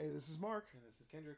Hey, 0.00 0.08
this 0.08 0.30
is 0.30 0.40
Mark, 0.40 0.64
And 0.72 0.82
this 0.82 0.94
is 0.96 1.04
Kendrick. 1.12 1.36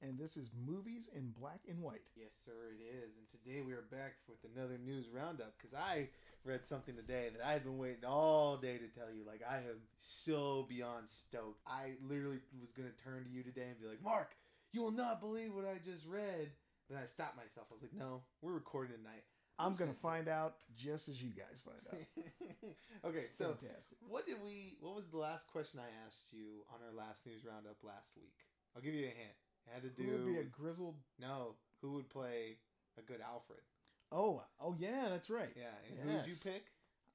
and 0.00 0.16
this 0.16 0.36
is 0.36 0.48
Movies 0.54 1.10
in 1.16 1.34
Black 1.36 1.58
and 1.68 1.82
White. 1.82 2.06
Yes, 2.14 2.30
sir, 2.44 2.70
it 2.70 2.80
is. 2.80 3.16
And 3.18 3.26
today 3.26 3.60
we 3.60 3.72
are 3.72 3.88
back 3.90 4.14
with 4.28 4.38
another 4.54 4.78
news 4.78 5.06
roundup 5.12 5.58
because 5.58 5.74
I 5.74 6.10
read 6.44 6.64
something 6.64 6.94
today 6.94 7.30
that 7.34 7.44
I've 7.44 7.64
been 7.64 7.76
waiting 7.76 8.04
all 8.06 8.56
day 8.56 8.78
to 8.78 8.86
tell 8.86 9.10
you. 9.12 9.26
Like, 9.26 9.42
I 9.42 9.56
am 9.56 9.82
so 9.98 10.64
beyond 10.68 11.08
stoked. 11.08 11.58
I 11.66 11.94
literally 12.06 12.38
was 12.60 12.70
going 12.70 12.88
to 12.88 13.02
turn 13.02 13.24
to 13.24 13.30
you 13.30 13.42
today 13.42 13.66
and 13.70 13.80
be 13.80 13.88
like, 13.88 14.00
Mark, 14.04 14.36
you 14.70 14.80
will 14.80 14.92
not 14.92 15.18
believe 15.20 15.52
what 15.52 15.66
I 15.66 15.82
just 15.84 16.06
read. 16.06 16.52
But 16.88 16.98
I 17.02 17.06
stopped 17.06 17.36
myself. 17.36 17.66
I 17.68 17.74
was 17.74 17.82
like, 17.82 17.98
no, 17.98 18.22
we're 18.42 18.52
recording 18.52 18.96
tonight. 18.96 19.24
I'm 19.58 19.74
going 19.74 19.90
to 19.92 19.96
find 20.00 20.28
out 20.28 20.56
just 20.76 21.08
as 21.08 21.22
you 21.22 21.30
guys 21.30 21.62
find 21.64 21.78
out. 21.92 22.00
okay, 23.08 23.18
It's 23.18 23.38
so 23.38 23.54
fantastic. 23.60 23.98
what 24.08 24.26
did 24.26 24.36
we, 24.44 24.76
what 24.80 24.96
was 24.96 25.06
the 25.10 25.16
last 25.18 25.46
question 25.48 25.78
I 25.80 25.90
asked 26.06 26.32
you 26.32 26.64
on 26.72 26.80
our 26.84 26.92
last 26.92 27.24
news 27.26 27.44
roundup 27.44 27.76
last 27.84 28.12
week? 28.16 28.34
I'll 28.74 28.82
give 28.82 28.94
you 28.94 29.04
a 29.04 29.14
hint. 29.14 29.36
It 29.66 29.70
had 29.72 29.82
to 29.82 29.88
do 29.90 30.02
Who 30.02 30.10
would 30.16 30.26
be 30.34 30.38
a 30.40 30.44
grizzled? 30.44 30.96
No, 31.20 31.54
who 31.80 31.92
would 31.92 32.10
play 32.10 32.56
a 32.98 33.02
good 33.02 33.20
Alfred? 33.20 33.60
Oh, 34.12 34.42
oh 34.60 34.74
yeah, 34.78 35.06
that's 35.08 35.30
right. 35.30 35.50
Yeah, 35.56 35.70
and 35.88 35.98
who 36.10 36.16
would 36.16 36.26
you 36.26 36.34
pick? 36.42 36.64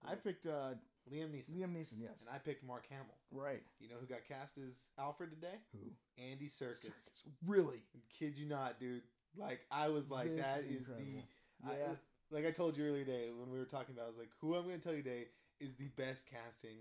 I 0.07 0.15
picked 0.15 0.45
uh, 0.45 0.75
Liam 1.11 1.29
Neeson. 1.31 1.51
Liam 1.51 1.75
Neeson. 1.75 1.99
Yes, 1.99 2.21
And 2.21 2.29
I 2.33 2.37
picked 2.37 2.63
Mark 2.65 2.85
Hamill. 2.89 3.17
right. 3.31 3.61
You 3.79 3.89
know 3.89 3.95
who 3.99 4.07
got 4.07 4.19
cast 4.27 4.57
as 4.57 4.87
Alfred 4.97 5.29
today? 5.31 5.55
Who? 5.73 5.91
Andy 6.31 6.45
Serkis. 6.47 6.83
Circus. 6.83 7.09
Really? 7.45 7.83
Kid 8.17 8.37
you 8.37 8.47
not, 8.47 8.79
dude. 8.79 9.03
Like 9.37 9.59
I 9.69 9.89
was 9.89 10.09
like, 10.09 10.35
This 10.35 10.45
that 10.45 10.59
is 10.61 10.71
is 10.81 10.87
the. 10.87 10.93
I- 11.67 11.75
Yeah. 11.77 11.93
Like 12.31 12.45
I 12.45 12.51
told 12.51 12.77
you 12.77 12.85
earlier 12.85 13.05
today 13.05 13.29
when 13.37 13.51
we 13.51 13.57
were 13.57 13.65
talking 13.65 13.95
about, 13.95 14.05
I 14.05 14.07
was 14.09 14.17
like, 14.17 14.29
who 14.39 14.55
I'm 14.55 14.63
going 14.65 14.77
to 14.79 14.83
tell 14.83 14.93
you 14.95 15.03
today 15.03 15.25
is 15.59 15.73
the 15.73 15.87
best 15.97 16.25
casting. 16.29 16.77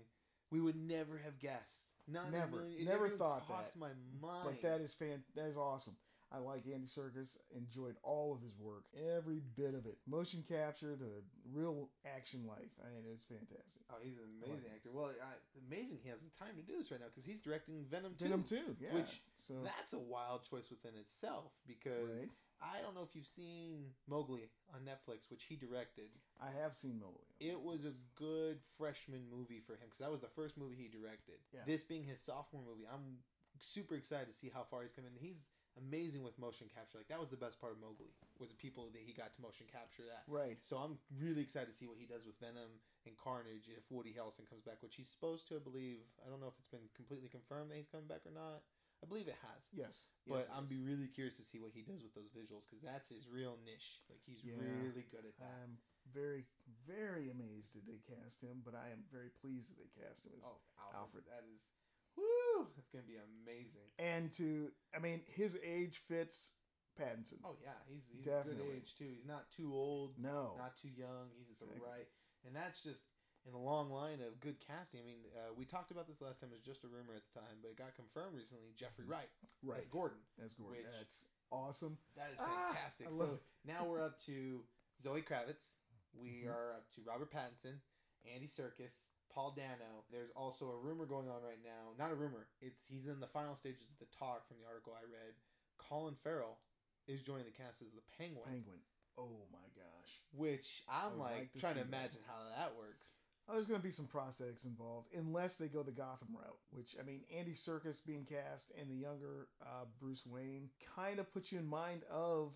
We 0.51 0.61
would 0.61 0.75
never 0.75 1.17
have 1.23 1.37
guessed. 1.39 1.93
Not 2.07 2.31
Never. 2.31 2.57
million- 2.61 2.79
it 2.81 2.85
Never 2.85 3.05
even 3.07 3.17
thought 3.19 3.45
crossed 3.45 3.73
that. 3.73 3.79
my 3.79 3.89
mind. 4.21 4.45
But 4.45 4.61
that 4.63 4.81
is 4.81 4.93
fan. 4.93 5.23
That 5.35 5.45
is 5.45 5.57
awesome. 5.57 5.95
I 6.31 6.37
like 6.37 6.61
Andy 6.71 6.87
Serkis. 6.87 7.37
Enjoyed 7.55 7.95
all 8.03 8.33
of 8.33 8.41
his 8.41 8.53
work, 8.59 8.85
every 9.15 9.41
bit 9.55 9.73
of 9.73 9.85
it. 9.85 9.97
Motion 10.07 10.43
capture 10.47 10.95
to 10.95 11.05
real 11.53 11.89
action 12.05 12.45
life. 12.47 12.69
I 12.83 12.89
mean, 12.93 13.03
it's 13.13 13.23
fantastic. 13.23 13.65
Oh, 13.91 13.95
he's 14.01 14.17
an 14.17 14.25
amazing 14.37 14.69
actor. 14.73 14.89
Well, 14.93 15.09
I, 15.09 15.33
amazing 15.67 15.97
he 16.03 16.09
has 16.09 16.21
the 16.21 16.29
time 16.37 16.55
to 16.57 16.61
do 16.61 16.77
this 16.77 16.91
right 16.91 16.99
now 16.99 17.07
because 17.07 17.25
he's 17.25 17.39
directing 17.39 17.83
Venom 17.89 18.13
2. 18.19 18.25
Venom 18.25 18.43
too. 18.43 18.75
Yeah. 18.79 18.93
which 18.93 19.21
so 19.39 19.55
That's 19.63 19.93
a 19.93 19.99
wild 19.99 20.43
choice 20.43 20.69
within 20.69 20.93
itself 20.99 21.51
because 21.67 22.19
right? 22.19 22.29
I 22.61 22.81
don't 22.83 22.95
know 22.95 23.03
if 23.07 23.15
you've 23.15 23.27
seen 23.27 23.95
Mowgli 24.07 24.51
on 24.75 24.81
Netflix, 24.83 25.31
which 25.31 25.43
he 25.43 25.55
directed. 25.55 26.11
I 26.41 26.51
have 26.61 26.75
seen 26.75 26.99
Mowgli. 26.99 27.27
It 27.39 27.59
was 27.59 27.85
a 27.85 27.95
good 28.15 28.59
freshman 28.77 29.23
movie 29.31 29.63
for 29.65 29.73
him 29.73 29.87
because 29.87 29.99
that 29.99 30.11
was 30.11 30.21
the 30.21 30.31
first 30.35 30.57
movie 30.57 30.75
he 30.75 30.87
directed. 30.87 31.39
Yeah. 31.53 31.63
This 31.65 31.83
being 31.83 32.03
his 32.03 32.19
sophomore 32.19 32.63
movie, 32.67 32.87
I'm 32.87 33.23
super 33.59 33.95
excited 33.95 34.27
to 34.27 34.35
see 34.35 34.51
how 34.53 34.63
far 34.67 34.83
he's 34.83 34.91
coming. 34.91 35.11
He's 35.15 35.47
amazing 35.79 36.23
with 36.23 36.35
motion 36.35 36.67
capture. 36.67 36.99
Like 36.99 37.07
that 37.07 37.19
was 37.19 37.31
the 37.31 37.39
best 37.39 37.59
part 37.63 37.71
of 37.71 37.79
Mowgli, 37.79 38.11
with 38.39 38.51
the 38.51 38.59
people 38.59 38.91
that 38.91 39.03
he 39.03 39.15
got 39.15 39.31
to 39.35 39.39
motion 39.39 39.67
capture 39.71 40.03
that. 40.11 40.27
Right. 40.27 40.59
So 40.59 40.75
I'm 40.75 40.99
really 41.15 41.41
excited 41.41 41.71
to 41.71 41.75
see 41.75 41.87
what 41.87 41.95
he 41.95 42.03
does 42.03 42.27
with 42.27 42.35
Venom 42.43 42.83
and 43.07 43.15
Carnage 43.15 43.71
if 43.71 43.87
Woody 43.87 44.11
Harrelson 44.11 44.43
comes 44.49 44.67
back, 44.67 44.83
which 44.83 44.99
he's 44.99 45.07
supposed 45.07 45.47
to. 45.49 45.55
I 45.55 45.63
believe. 45.63 46.03
I 46.19 46.27
don't 46.27 46.43
know 46.43 46.51
if 46.51 46.59
it's 46.59 46.71
been 46.71 46.91
completely 46.95 47.31
confirmed 47.31 47.71
that 47.71 47.79
he's 47.79 47.87
coming 47.87 48.11
back 48.11 48.27
or 48.27 48.35
not. 48.35 48.67
I 49.03 49.07
believe 49.07 49.27
it 49.27 49.37
has. 49.41 49.71
Yes. 49.71 50.07
But 50.27 50.45
Yes, 50.45 50.47
I'm 50.51 50.63
yes. 50.67 50.73
be 50.75 50.79
really 50.83 51.07
curious 51.07 51.37
to 51.37 51.43
see 51.43 51.59
what 51.59 51.71
he 51.71 51.81
does 51.81 52.03
with 52.03 52.13
those 52.13 52.29
visuals 52.35 52.67
because 52.67 52.83
that's 52.83 53.09
his 53.09 53.27
real 53.31 53.57
niche. 53.63 54.03
Like 54.09 54.19
he's 54.25 54.43
Yeah. 54.43 54.59
really 54.59 55.07
good 55.09 55.25
at 55.25 55.37
that. 55.39 55.55
I'm 55.63 55.79
very, 56.11 56.45
very 56.85 57.29
amazed 57.31 57.73
that 57.75 57.85
they 57.87 57.99
cast 58.03 58.41
him, 58.41 58.61
but 58.65 58.75
I 58.75 58.89
am 58.91 59.03
very 59.11 59.29
pleased 59.29 59.69
that 59.71 59.77
they 59.79 59.87
cast 59.95 60.25
him 60.25 60.33
as 60.35 60.43
oh, 60.43 60.59
Alfred, 60.83 60.99
Alfred. 60.99 61.25
that 61.31 61.45
is 61.47 61.71
woo! 62.17 62.67
That's 62.75 62.89
gonna 62.89 63.07
be 63.07 63.17
amazing. 63.17 63.87
and 63.97 64.31
to 64.33 64.71
I 64.93 64.99
mean 64.99 65.21
his 65.27 65.57
age 65.63 65.99
fits 66.07 66.55
Pattinson. 66.99 67.39
Oh 67.45 67.55
yeah, 67.63 67.79
he's 67.87 68.03
he's 68.11 68.27
a 68.27 68.29
good 68.43 68.43
Definitely. 68.59 68.75
age 68.75 68.95
too. 68.95 69.07
He's 69.15 69.25
not 69.25 69.49
too 69.55 69.71
old, 69.73 70.19
no. 70.19 70.55
not 70.57 70.75
too 70.77 70.89
young. 70.89 71.31
He's 71.37 71.49
at 71.49 71.59
the 71.59 71.79
right, 71.79 72.07
and 72.45 72.53
that's 72.55 72.83
just 72.83 73.03
in 73.45 73.51
the 73.53 73.57
long 73.59 73.89
line 73.91 74.19
of 74.25 74.39
good 74.39 74.57
casting. 74.59 75.01
I 75.01 75.05
mean, 75.05 75.21
uh, 75.35 75.53
we 75.55 75.65
talked 75.65 75.91
about 75.91 76.07
this 76.07 76.21
last 76.21 76.39
time. 76.41 76.49
It 76.51 76.55
was 76.59 76.65
just 76.65 76.83
a 76.83 76.87
rumor 76.87 77.13
at 77.15 77.23
the 77.31 77.39
time, 77.39 77.57
but 77.61 77.69
it 77.71 77.77
got 77.77 77.95
confirmed 77.95 78.35
recently. 78.35 78.69
Jeffrey 78.75 79.05
Wright 79.05 79.29
right. 79.63 79.79
as 79.79 79.87
Gordon. 79.87 80.17
That's 80.37 80.53
Gordon. 80.53 80.77
which- 80.83 80.91
That's 80.97 81.23
awesome. 81.51 81.97
That 82.15 82.31
is 82.33 82.39
Ah, 82.41 82.67
fantastic. 82.67 83.07
Love 83.11 83.17
so 83.17 83.33
it. 83.35 83.41
now 83.65 83.85
we're 83.85 84.03
up 84.03 84.19
to 84.25 84.63
Zoe 85.01 85.21
Kravitz. 85.21 85.73
We 86.13 86.43
Mhm. 86.43 86.49
are 86.53 86.73
up 86.73 86.91
to 86.93 87.01
Robert 87.03 87.31
Pattinson, 87.31 87.79
Andy 88.25 88.47
Serkis, 88.47 89.07
Paul 89.29 89.51
Dano. 89.51 90.05
There's 90.09 90.31
also 90.31 90.71
a 90.71 90.77
rumor 90.77 91.05
going 91.05 91.29
on 91.29 91.41
right 91.43 91.61
now. 91.63 91.93
Not 91.97 92.11
a 92.11 92.15
rumor. 92.15 92.47
It's 92.61 92.87
he's 92.87 93.07
in 93.07 93.19
the 93.19 93.27
final 93.27 93.55
stages 93.55 93.87
of 93.89 93.97
the 93.99 94.07
talk 94.07 94.47
from 94.47 94.57
the 94.57 94.65
article 94.65 94.93
I 94.93 95.03
read. 95.03 95.35
Colin 95.77 96.15
Farrell 96.15 96.59
is 97.07 97.21
joining 97.23 97.45
the 97.45 97.51
cast 97.51 97.81
as 97.81 97.93
the 97.93 98.01
Penguin, 98.17 98.43
Penguin. 98.49 98.81
Oh 99.17 99.47
my 99.51 99.67
gosh. 99.75 100.21
which 100.31 100.83
I'm 100.87 101.17
like, 101.19 101.31
like 101.37 101.51
to 101.53 101.59
trying 101.59 101.75
to 101.75 101.83
see 101.83 101.89
that. 101.89 101.97
imagine 101.97 102.23
how 102.27 102.43
that 102.55 102.75
works. 102.75 103.21
Oh, 103.49 103.53
there's 103.55 103.65
going 103.65 103.81
to 103.81 103.85
be 103.85 103.91
some 103.91 104.05
prosthetics 104.05 104.65
involved, 104.65 105.07
unless 105.17 105.57
they 105.57 105.67
go 105.67 105.81
the 105.81 105.91
Gotham 105.91 106.29
route. 106.33 106.59
Which 106.71 106.95
I 106.99 107.03
mean, 107.03 107.21
Andy 107.35 107.53
Serkis 107.53 108.05
being 108.05 108.25
cast 108.25 108.71
and 108.79 108.89
the 108.89 108.95
younger 108.95 109.47
uh, 109.61 109.85
Bruce 109.99 110.23
Wayne 110.25 110.69
kind 110.95 111.19
of 111.19 111.33
puts 111.33 111.51
you 111.51 111.57
in 111.57 111.65
mind 111.65 112.01
of 112.11 112.51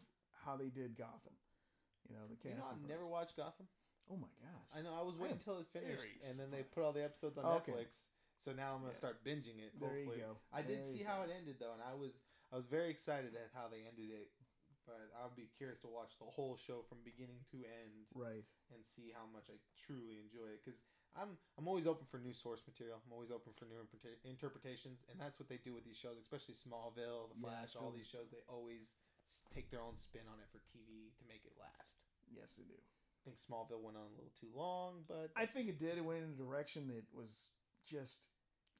how 0.46 0.56
they 0.56 0.70
did 0.70 0.96
Gotham. 0.96 1.34
You 2.08 2.16
know 2.16 2.22
the 2.30 2.36
cast. 2.36 2.53
You 2.53 2.62
know, 2.62 2.68
I've 2.70 2.88
never 2.88 3.08
watched 3.08 3.38
Gotham. 3.38 3.66
Oh 4.12 4.18
my 4.18 4.28
gosh. 4.44 4.68
I 4.78 4.82
know 4.84 4.94
I 4.94 5.02
was 5.02 5.16
waiting 5.16 5.38
until 5.40 5.58
it 5.58 5.66
finished, 5.72 6.06
and 6.30 6.38
then 6.38 6.52
they 6.52 6.62
put 6.62 6.84
all 6.84 6.92
the 6.92 7.03
episodes 7.03 7.38
on 7.38 7.46
Okay. 7.46 7.72
Netflix. 7.72 8.12
So 8.38 8.52
now 8.52 8.76
I'm 8.76 8.82
gonna 8.82 8.92
Yeah. 8.94 8.98
start 9.00 9.24
binging 9.24 9.58
it. 9.64 9.72
There 9.80 9.90
hopefully. 9.90 10.18
you 10.18 10.24
go. 10.30 10.38
I 10.52 10.62
did 10.62 10.84
There 10.84 10.84
see 10.84 11.02
how 11.02 11.24
go. 11.24 11.32
it 11.32 11.34
ended 11.34 11.56
though, 11.59 11.74
and 11.74 11.82
I 11.82 11.96
was 11.96 12.12
I 12.52 12.56
was 12.56 12.66
very 12.68 12.90
excited 12.92 13.34
at 13.34 13.50
how 13.56 13.68
they 13.72 13.82
ended 13.88 14.12
it. 14.14 14.30
But 14.86 15.12
I'll 15.16 15.32
be 15.36 15.48
curious 15.58 15.80
to 15.82 15.88
watch 15.88 16.18
the 16.20 16.28
whole 16.28 16.58
show 16.58 16.84
from 16.84 17.00
beginning 17.04 17.40
to 17.52 17.58
end 17.64 18.08
Right. 18.14 18.44
and 18.74 18.84
see 18.84 19.12
how 19.16 19.24
much 19.32 19.48
I 19.50 19.56
truly 19.80 20.20
enjoy 20.20 20.52
it. 20.52 20.60
Because 20.64 20.80
I'm 21.16 21.38
I'm 21.58 21.68
always 21.68 21.86
open 21.88 22.06
for 22.10 22.18
new 22.20 22.34
source 22.34 22.62
material. 22.68 23.00
I'm 23.06 23.14
always 23.14 23.32
open 23.32 23.54
for 23.54 23.66
new 23.66 23.78
interpreta- 23.80 24.20
interpretations, 24.26 25.06
and 25.10 25.20
that's 25.22 25.40
what 25.40 25.48
they 25.48 25.58
do 25.58 25.74
with 25.74 25.86
these 25.86 25.98
shows, 25.98 26.18
especially 26.20 26.56
Smallville, 26.56 27.30
The 27.32 27.40
Yeah, 27.40 27.48
Flash, 27.48 27.76
all 27.78 27.92
these 27.92 28.08
shows. 28.10 28.28
They 28.32 28.42
always 28.50 28.96
take 29.54 29.70
their 29.70 29.82
own 29.82 29.96
spin 29.96 30.28
on 30.28 30.40
it 30.40 30.50
for 30.52 30.60
TV 30.74 31.14
to 31.18 31.24
make 31.30 31.46
it 31.46 31.54
last. 31.58 32.04
Yes, 32.34 32.56
they 32.56 32.64
do. 32.64 32.76
I 32.76 33.20
think 33.24 33.38
Smallville 33.38 33.80
went 33.82 33.96
on 33.96 34.04
a 34.04 34.16
little 34.20 34.34
too 34.36 34.52
long, 34.54 35.06
but 35.08 35.32
I 35.36 35.46
think 35.46 35.70
it 35.70 35.80
did. 35.80 35.98
It 35.98 36.04
went 36.04 36.24
in 36.24 36.32
a 36.32 36.36
direction 36.36 36.88
that 36.90 37.06
was 37.16 37.52
just 37.86 38.28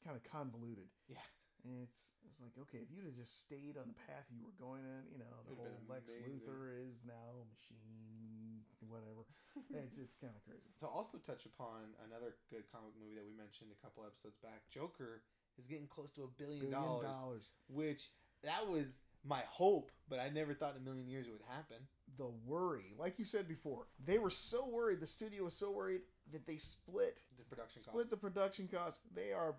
kind 0.03 0.18
of 0.18 0.24
convoluted. 0.30 0.90
Yeah. 1.08 1.24
And 1.63 1.79
it's 1.84 2.12
it 2.24 2.28
was 2.31 2.40
like, 2.44 2.56
okay, 2.68 2.84
if 2.84 2.91
you'd 2.91 3.06
have 3.07 3.16
just 3.16 3.40
stayed 3.46 3.79
on 3.79 3.88
the 3.88 4.00
path 4.09 4.28
you 4.34 4.44
were 4.44 4.56
going 4.59 4.84
on, 4.84 5.07
you 5.12 5.19
know, 5.22 5.31
the 5.47 5.56
whole 5.56 5.79
Lex. 5.88 6.12
Luthor 6.28 6.75
is 6.75 7.00
now 7.07 7.47
machine, 7.47 8.63
whatever. 8.90 9.24
it's 9.72 9.97
it's 9.97 10.16
kind 10.19 10.34
of 10.35 10.44
crazy. 10.44 10.68
To 10.84 10.88
also 10.88 11.18
touch 11.23 11.46
upon 11.46 11.96
another 12.09 12.35
good 12.52 12.68
comic 12.72 12.91
movie 13.00 13.16
that 13.16 13.23
we 13.25 13.31
mentioned 13.38 13.72
a 13.72 13.79
couple 13.79 14.03
episodes 14.03 14.35
back, 14.44 14.68
Joker 14.69 15.23
is 15.57 15.68
getting 15.68 15.88
close 15.88 16.12
to 16.19 16.23
a 16.23 16.31
billion 16.35 16.68
Billion 16.68 16.81
dollars, 16.81 17.07
dollars. 17.16 17.46
which 17.69 18.09
that 18.44 18.68
was 18.68 19.02
my 19.23 19.40
hope, 19.47 19.91
but 20.09 20.19
I 20.19 20.28
never 20.29 20.53
thought 20.53 20.75
in 20.75 20.81
a 20.81 20.85
million 20.85 21.07
years 21.07 21.28
it 21.28 21.31
would 21.31 21.47
happen. 21.47 21.78
The 22.18 22.28
worry, 22.46 22.94
like 23.00 23.18
you 23.18 23.25
said 23.25 23.47
before, 23.47 23.88
they 24.03 24.18
were 24.19 24.29
so 24.29 24.68
worried. 24.68 25.00
The 25.00 25.07
studio 25.07 25.46
was 25.46 25.56
so 25.56 25.72
worried 25.72 26.02
that 26.31 26.46
they 26.46 26.57
split 26.57 27.22
The 27.38 27.46
production 27.46 27.81
split 27.81 27.96
cost. 28.03 28.09
the 28.09 28.18
production 28.18 28.68
costs. 28.68 29.00
They 29.16 29.31
are 29.31 29.56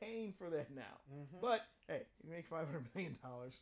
paying 0.00 0.32
for 0.32 0.50
that 0.50 0.70
now. 0.74 1.00
Mhm. 1.12 1.40
But 1.40 1.62
hey, 1.88 2.02
you 2.22 2.30
make 2.30 2.46
five 2.46 2.66
hundred 2.66 2.88
million 2.94 3.18
dollars. 3.22 3.60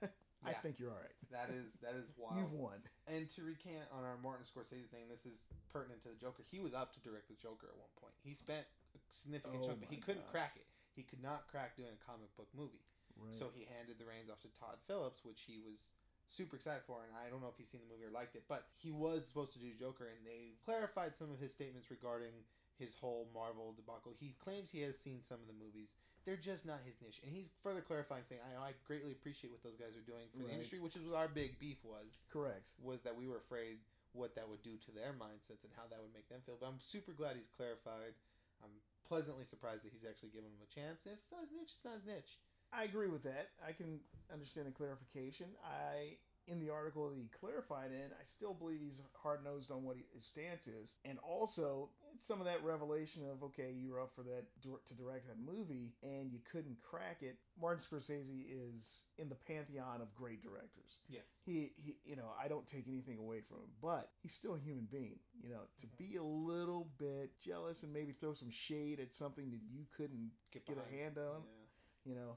I 0.44 0.50
Yeah. 0.50 0.60
think 0.60 0.78
you're 0.78 0.90
all 0.90 1.00
right. 1.00 1.16
That 1.32 1.50
is 1.50 1.72
that 1.82 1.94
is 1.96 2.06
wild. 2.16 2.38
You've 2.38 2.52
won. 2.52 2.78
And 3.06 3.28
to 3.30 3.42
recant 3.42 3.88
on 3.92 4.04
our 4.04 4.16
Martin 4.22 4.46
Scorsese 4.46 4.86
thing, 4.90 5.08
this 5.08 5.26
is 5.26 5.42
pertinent 5.72 6.02
to 6.02 6.10
the 6.10 6.14
Joker. 6.20 6.44
He 6.50 6.60
was 6.60 6.74
up 6.74 6.92
to 6.94 7.00
direct 7.00 7.28
the 7.28 7.34
Joker 7.34 7.66
at 7.70 7.76
one 7.78 7.90
point. 8.00 8.14
He 8.22 8.34
spent 8.34 8.66
a 8.94 8.98
significant 9.10 9.62
Oh 9.64 9.66
chunk, 9.68 9.80
but 9.80 9.90
he 9.90 9.96
couldn't 9.96 10.22
gosh. 10.26 10.32
crack 10.32 10.52
it. 10.56 10.66
He 10.94 11.02
could 11.02 11.22
not 11.22 11.48
crack 11.48 11.76
doing 11.76 11.92
a 11.92 12.00
comic 12.04 12.34
book 12.36 12.48
movie. 12.56 12.84
Right. 13.18 13.34
So 13.34 13.48
he 13.52 13.64
handed 13.66 13.98
the 13.98 14.04
reins 14.06 14.30
off 14.30 14.40
to 14.44 14.48
Todd 14.60 14.76
Phillips, 14.86 15.24
which 15.24 15.42
he 15.48 15.58
was 15.58 15.92
super 16.28 16.56
excited 16.56 16.82
for. 16.86 17.04
And 17.04 17.12
I 17.16 17.28
don't 17.30 17.40
know 17.40 17.48
if 17.48 17.56
he's 17.56 17.68
seen 17.68 17.80
the 17.80 17.88
movie 17.92 18.04
or 18.04 18.10
liked 18.12 18.36
it, 18.36 18.44
but 18.48 18.68
he 18.76 18.90
was 18.92 19.26
supposed 19.26 19.52
to 19.54 19.58
do 19.58 19.72
Joker, 19.74 20.04
and 20.08 20.24
they 20.26 20.56
clarified 20.64 21.16
some 21.16 21.30
of 21.32 21.38
his 21.40 21.52
statements 21.52 21.90
regarding 21.90 22.32
his 22.78 22.94
whole 22.94 23.28
Marvel 23.32 23.72
debacle. 23.76 24.12
He 24.18 24.36
claims 24.42 24.70
he 24.70 24.82
has 24.82 24.98
seen 24.98 25.22
some 25.22 25.40
of 25.40 25.48
the 25.48 25.56
movies. 25.56 25.96
They're 26.24 26.36
just 26.40 26.66
not 26.66 26.82
his 26.84 26.98
niche. 27.00 27.20
And 27.22 27.30
he's 27.32 27.48
further 27.62 27.80
clarifying, 27.80 28.24
saying, 28.24 28.42
I, 28.44 28.52
know 28.54 28.62
I 28.64 28.72
greatly 28.84 29.12
appreciate 29.12 29.50
what 29.54 29.62
those 29.62 29.78
guys 29.78 29.94
are 29.96 30.04
doing 30.04 30.26
for 30.32 30.42
Right. 30.42 30.48
the 30.50 30.54
industry, 30.58 30.78
which 30.82 30.96
is 30.96 31.06
what 31.06 31.16
our 31.16 31.28
big 31.30 31.58
beef 31.58 31.78
was, 31.84 32.20
correct. 32.28 32.68
was 32.82 33.02
that 33.02 33.14
we 33.16 33.26
were 33.26 33.38
afraid 33.38 33.78
what 34.12 34.34
that 34.34 34.48
would 34.48 34.62
do 34.62 34.76
to 34.80 34.90
their 34.92 35.12
mindsets 35.12 35.62
and 35.62 35.72
how 35.76 35.84
that 35.88 36.00
would 36.00 36.12
make 36.12 36.28
them 36.28 36.40
feel. 36.44 36.56
But 36.58 36.66
I'm 36.66 36.80
super 36.80 37.12
glad 37.12 37.36
he's 37.36 37.52
clarified. 37.52 38.16
I'm 38.64 38.72
pleasantly 39.06 39.44
surprised 39.44 39.84
that 39.84 39.92
he's 39.92 40.08
actually 40.08 40.30
given 40.32 40.50
him 40.50 40.64
a 40.64 40.70
chance. 40.72 41.04
If 41.06 41.20
it's 41.20 41.30
not 41.30 41.44
his 41.44 41.52
niche, 41.52 41.72
it's 41.76 41.84
not 41.84 41.94
his 42.00 42.06
niche. 42.08 42.40
I 42.72 42.84
agree 42.84 43.08
with 43.08 43.22
that. 43.22 43.52
I 43.62 43.72
can 43.72 44.00
understand 44.32 44.66
the 44.66 44.72
clarification. 44.74 45.46
I 45.62 46.16
in 46.48 46.60
the 46.60 46.70
article 46.70 47.10
that 47.10 47.18
he 47.18 47.28
clarified 47.40 47.90
in, 47.90 48.06
I 48.14 48.22
still 48.22 48.54
believe 48.54 48.78
he's 48.80 49.02
hard 49.20 49.42
nosed 49.44 49.70
on 49.72 49.82
what 49.82 49.96
he, 49.96 50.04
his 50.14 50.24
stance 50.24 50.68
is, 50.68 50.94
and 51.04 51.18
also 51.18 51.90
some 52.20 52.40
of 52.40 52.46
that 52.46 52.62
revelation 52.64 53.22
of 53.30 53.42
okay, 53.44 53.72
you 53.74 53.92
were 53.92 54.00
up 54.00 54.12
for 54.14 54.22
that 54.22 54.44
to 54.62 54.94
direct 54.94 55.26
that 55.26 55.38
movie 55.38 55.92
and 56.02 56.32
you 56.32 56.38
couldn't 56.50 56.76
crack 56.82 57.18
it. 57.20 57.36
Martin 57.60 57.82
Scorsese 57.82 58.44
is 58.50 59.02
in 59.18 59.28
the 59.28 59.34
pantheon 59.34 60.00
of 60.00 60.14
great 60.14 60.42
directors. 60.42 60.98
Yes, 61.08 61.22
he, 61.44 61.72
he 61.76 61.96
you 62.04 62.16
know 62.16 62.30
I 62.42 62.48
don't 62.48 62.66
take 62.66 62.88
anything 62.88 63.18
away 63.18 63.40
from 63.40 63.58
him, 63.58 63.70
but 63.82 64.10
he's 64.22 64.34
still 64.34 64.54
a 64.54 64.58
human 64.58 64.86
being. 64.90 65.18
You 65.42 65.50
know, 65.50 65.62
to 65.80 65.86
be 65.98 66.16
a 66.16 66.22
little 66.22 66.88
bit 66.98 67.30
jealous 67.40 67.82
and 67.82 67.92
maybe 67.92 68.12
throw 68.12 68.34
some 68.34 68.50
shade 68.50 69.00
at 69.00 69.14
something 69.14 69.50
that 69.50 69.60
you 69.70 69.84
couldn't 69.96 70.30
get, 70.52 70.66
get 70.66 70.76
a 70.78 70.96
hand 70.96 71.18
on, 71.18 71.42
yeah. 71.42 72.12
you 72.12 72.14
know, 72.14 72.36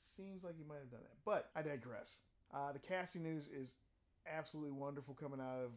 seems 0.00 0.44
like 0.44 0.56
he 0.56 0.64
might 0.64 0.80
have 0.80 0.90
done 0.90 1.02
that. 1.02 1.16
But 1.24 1.50
I 1.54 1.62
digress. 1.62 2.18
Uh, 2.54 2.72
the 2.72 2.78
casting 2.78 3.22
news 3.22 3.48
is 3.48 3.74
absolutely 4.26 4.72
wonderful 4.72 5.14
coming 5.14 5.40
out 5.40 5.64
of 5.64 5.70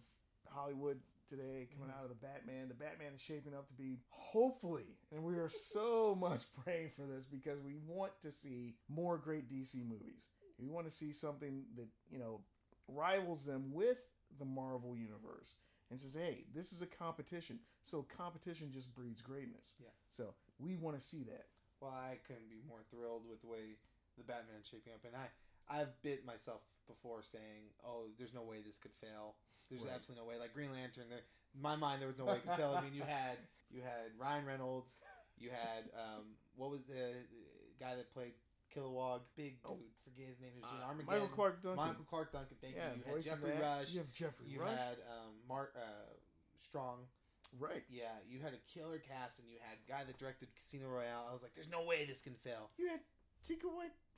Hollywood 0.47 0.99
today, 1.29 1.67
coming 1.71 1.89
mm-hmm. 1.89 1.99
out 1.99 2.03
of 2.03 2.09
the 2.09 2.15
Batman. 2.15 2.67
The 2.67 2.73
Batman 2.73 3.13
is 3.15 3.21
shaping 3.21 3.53
up 3.53 3.67
to 3.67 3.73
be, 3.73 3.99
hopefully, 4.09 4.97
and 5.13 5.23
we 5.23 5.35
are 5.35 5.49
so 5.49 6.15
much 6.19 6.43
praying 6.63 6.91
for 6.95 7.03
this 7.03 7.25
because 7.25 7.59
we 7.61 7.75
want 7.87 8.11
to 8.23 8.31
see 8.31 8.75
more 8.89 9.17
great 9.17 9.49
DC 9.49 9.75
movies. 9.87 10.27
We 10.59 10.67
want 10.67 10.87
to 10.87 10.91
see 10.91 11.13
something 11.13 11.63
that, 11.75 11.87
you 12.11 12.19
know, 12.19 12.41
rivals 12.87 13.45
them 13.45 13.71
with 13.71 13.97
the 14.39 14.45
Marvel 14.45 14.95
Universe 14.95 15.55
and 15.89 15.99
says, 15.99 16.13
hey, 16.13 16.45
this 16.53 16.73
is 16.73 16.81
a 16.81 16.85
competition. 16.85 17.59
So 17.83 18.05
competition 18.15 18.71
just 18.73 18.93
breeds 18.93 19.21
greatness. 19.21 19.75
Yeah. 19.79 19.89
So 20.11 20.33
we 20.59 20.75
want 20.75 20.99
to 20.99 21.03
see 21.03 21.23
that. 21.23 21.45
Well, 21.81 21.91
I 21.91 22.17
couldn't 22.27 22.49
be 22.49 22.61
more 22.67 22.83
thrilled 22.91 23.23
with 23.29 23.41
the 23.41 23.47
way 23.47 23.79
the 24.17 24.23
Batman 24.23 24.59
is 24.61 24.67
shaping 24.67 24.93
up. 24.93 25.05
And 25.05 25.15
I, 25.15 25.29
I've 25.69 26.01
bit 26.03 26.25
myself 26.25 26.61
before 26.87 27.21
saying, 27.21 27.71
"Oh, 27.85 28.09
there's 28.17 28.33
no 28.33 28.41
way 28.41 28.57
this 28.59 28.77
could 28.77 28.93
fail. 28.99 29.35
There's 29.69 29.83
right. 29.83 29.93
absolutely 29.95 30.25
no 30.25 30.29
way." 30.29 30.39
Like 30.39 30.53
Green 30.53 30.71
Lantern, 30.71 31.05
there, 31.09 31.23
in 31.55 31.61
my 31.61 31.75
mind, 31.75 32.01
there 32.01 32.07
was 32.07 32.17
no 32.17 32.25
way 32.25 32.37
it 32.37 32.45
could 32.45 32.57
fail. 32.57 32.75
I 32.77 32.81
mean, 32.81 32.93
you 32.93 33.03
had 33.03 33.37
you 33.71 33.81
had 33.81 34.11
Ryan 34.17 34.45
Reynolds, 34.45 35.01
you 35.37 35.49
had 35.49 35.89
um, 35.95 36.35
what 36.55 36.69
was 36.69 36.83
the, 36.83 37.15
the 37.25 37.77
guy 37.79 37.95
that 37.95 38.13
played 38.13 38.33
Kilowog, 38.75 39.21
big 39.35 39.57
oh. 39.65 39.73
dude, 39.73 39.89
oh. 39.89 40.03
forget 40.05 40.29
his 40.29 40.39
name. 40.39 40.51
He 40.53 40.61
was 40.61 40.71
in 40.73 40.81
uh, 40.81 40.89
Armageddon. 40.89 41.13
Michael 41.13 41.35
Clarke 41.35 41.61
Duncan. 41.61 41.77
Michael 41.77 42.07
Clarke 42.09 42.31
Duncan. 42.31 42.57
Thank 42.61 42.75
yeah, 42.75 42.93
you. 42.93 43.01
You 43.01 43.15
had 43.15 43.23
Geoffrey 43.23 43.55
Rush. 43.57 43.89
You 43.93 43.99
have 43.99 44.11
Geoffrey 44.13 44.45
you 44.47 44.59
Rush. 44.61 44.71
You 44.71 44.77
had 44.77 44.97
um, 45.09 45.31
Mark 45.47 45.73
uh, 45.75 46.13
Strong. 46.57 47.09
Right. 47.57 47.81
Yeah, 47.89 48.13
you 48.29 48.37
had 48.39 48.53
a 48.53 48.61
killer 48.69 49.01
cast, 49.01 49.39
and 49.39 49.49
you 49.49 49.57
had 49.57 49.81
guy 49.89 50.05
that 50.05 50.19
directed 50.21 50.53
Casino 50.53 50.85
Royale. 50.85 51.25
I 51.25 51.33
was 51.33 51.41
like, 51.41 51.57
"There's 51.57 51.71
no 51.71 51.81
way 51.81 52.05
this 52.05 52.21
can 52.21 52.37
fail." 52.37 52.69
You 52.77 52.93
had 52.93 53.01
Taika 53.41 53.65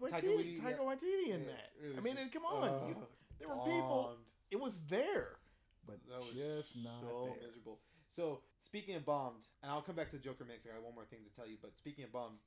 Waititi, 0.01 0.59
Taika 0.59 0.83
Waititi, 0.83 1.31
in 1.31 1.47
yeah, 1.47 1.55
that. 1.55 1.97
I 1.97 2.01
mean, 2.01 2.17
just, 2.17 2.33
come 2.33 2.43
on, 2.43 2.67
uh, 2.67 2.87
you, 2.87 2.95
there 3.39 3.47
were 3.47 3.63
people. 3.63 4.17
It 4.49 4.59
was 4.59 4.83
there, 4.89 5.39
but 5.85 5.97
that 6.09 6.19
was 6.19 6.33
just 6.33 6.77
not 6.83 7.01
so 7.01 7.35
there. 7.37 7.47
miserable. 7.47 7.79
So 8.09 8.41
speaking 8.59 8.95
of 8.95 9.05
bombed, 9.05 9.47
and 9.63 9.71
I'll 9.71 9.81
come 9.81 9.95
back 9.95 10.09
to 10.11 10.19
Joker 10.19 10.45
mix. 10.45 10.67
I 10.67 10.75
got 10.75 10.83
one 10.83 10.95
more 10.95 11.05
thing 11.05 11.19
to 11.23 11.35
tell 11.35 11.47
you, 11.47 11.57
but 11.61 11.77
speaking 11.77 12.03
of 12.03 12.11
bombed, 12.11 12.37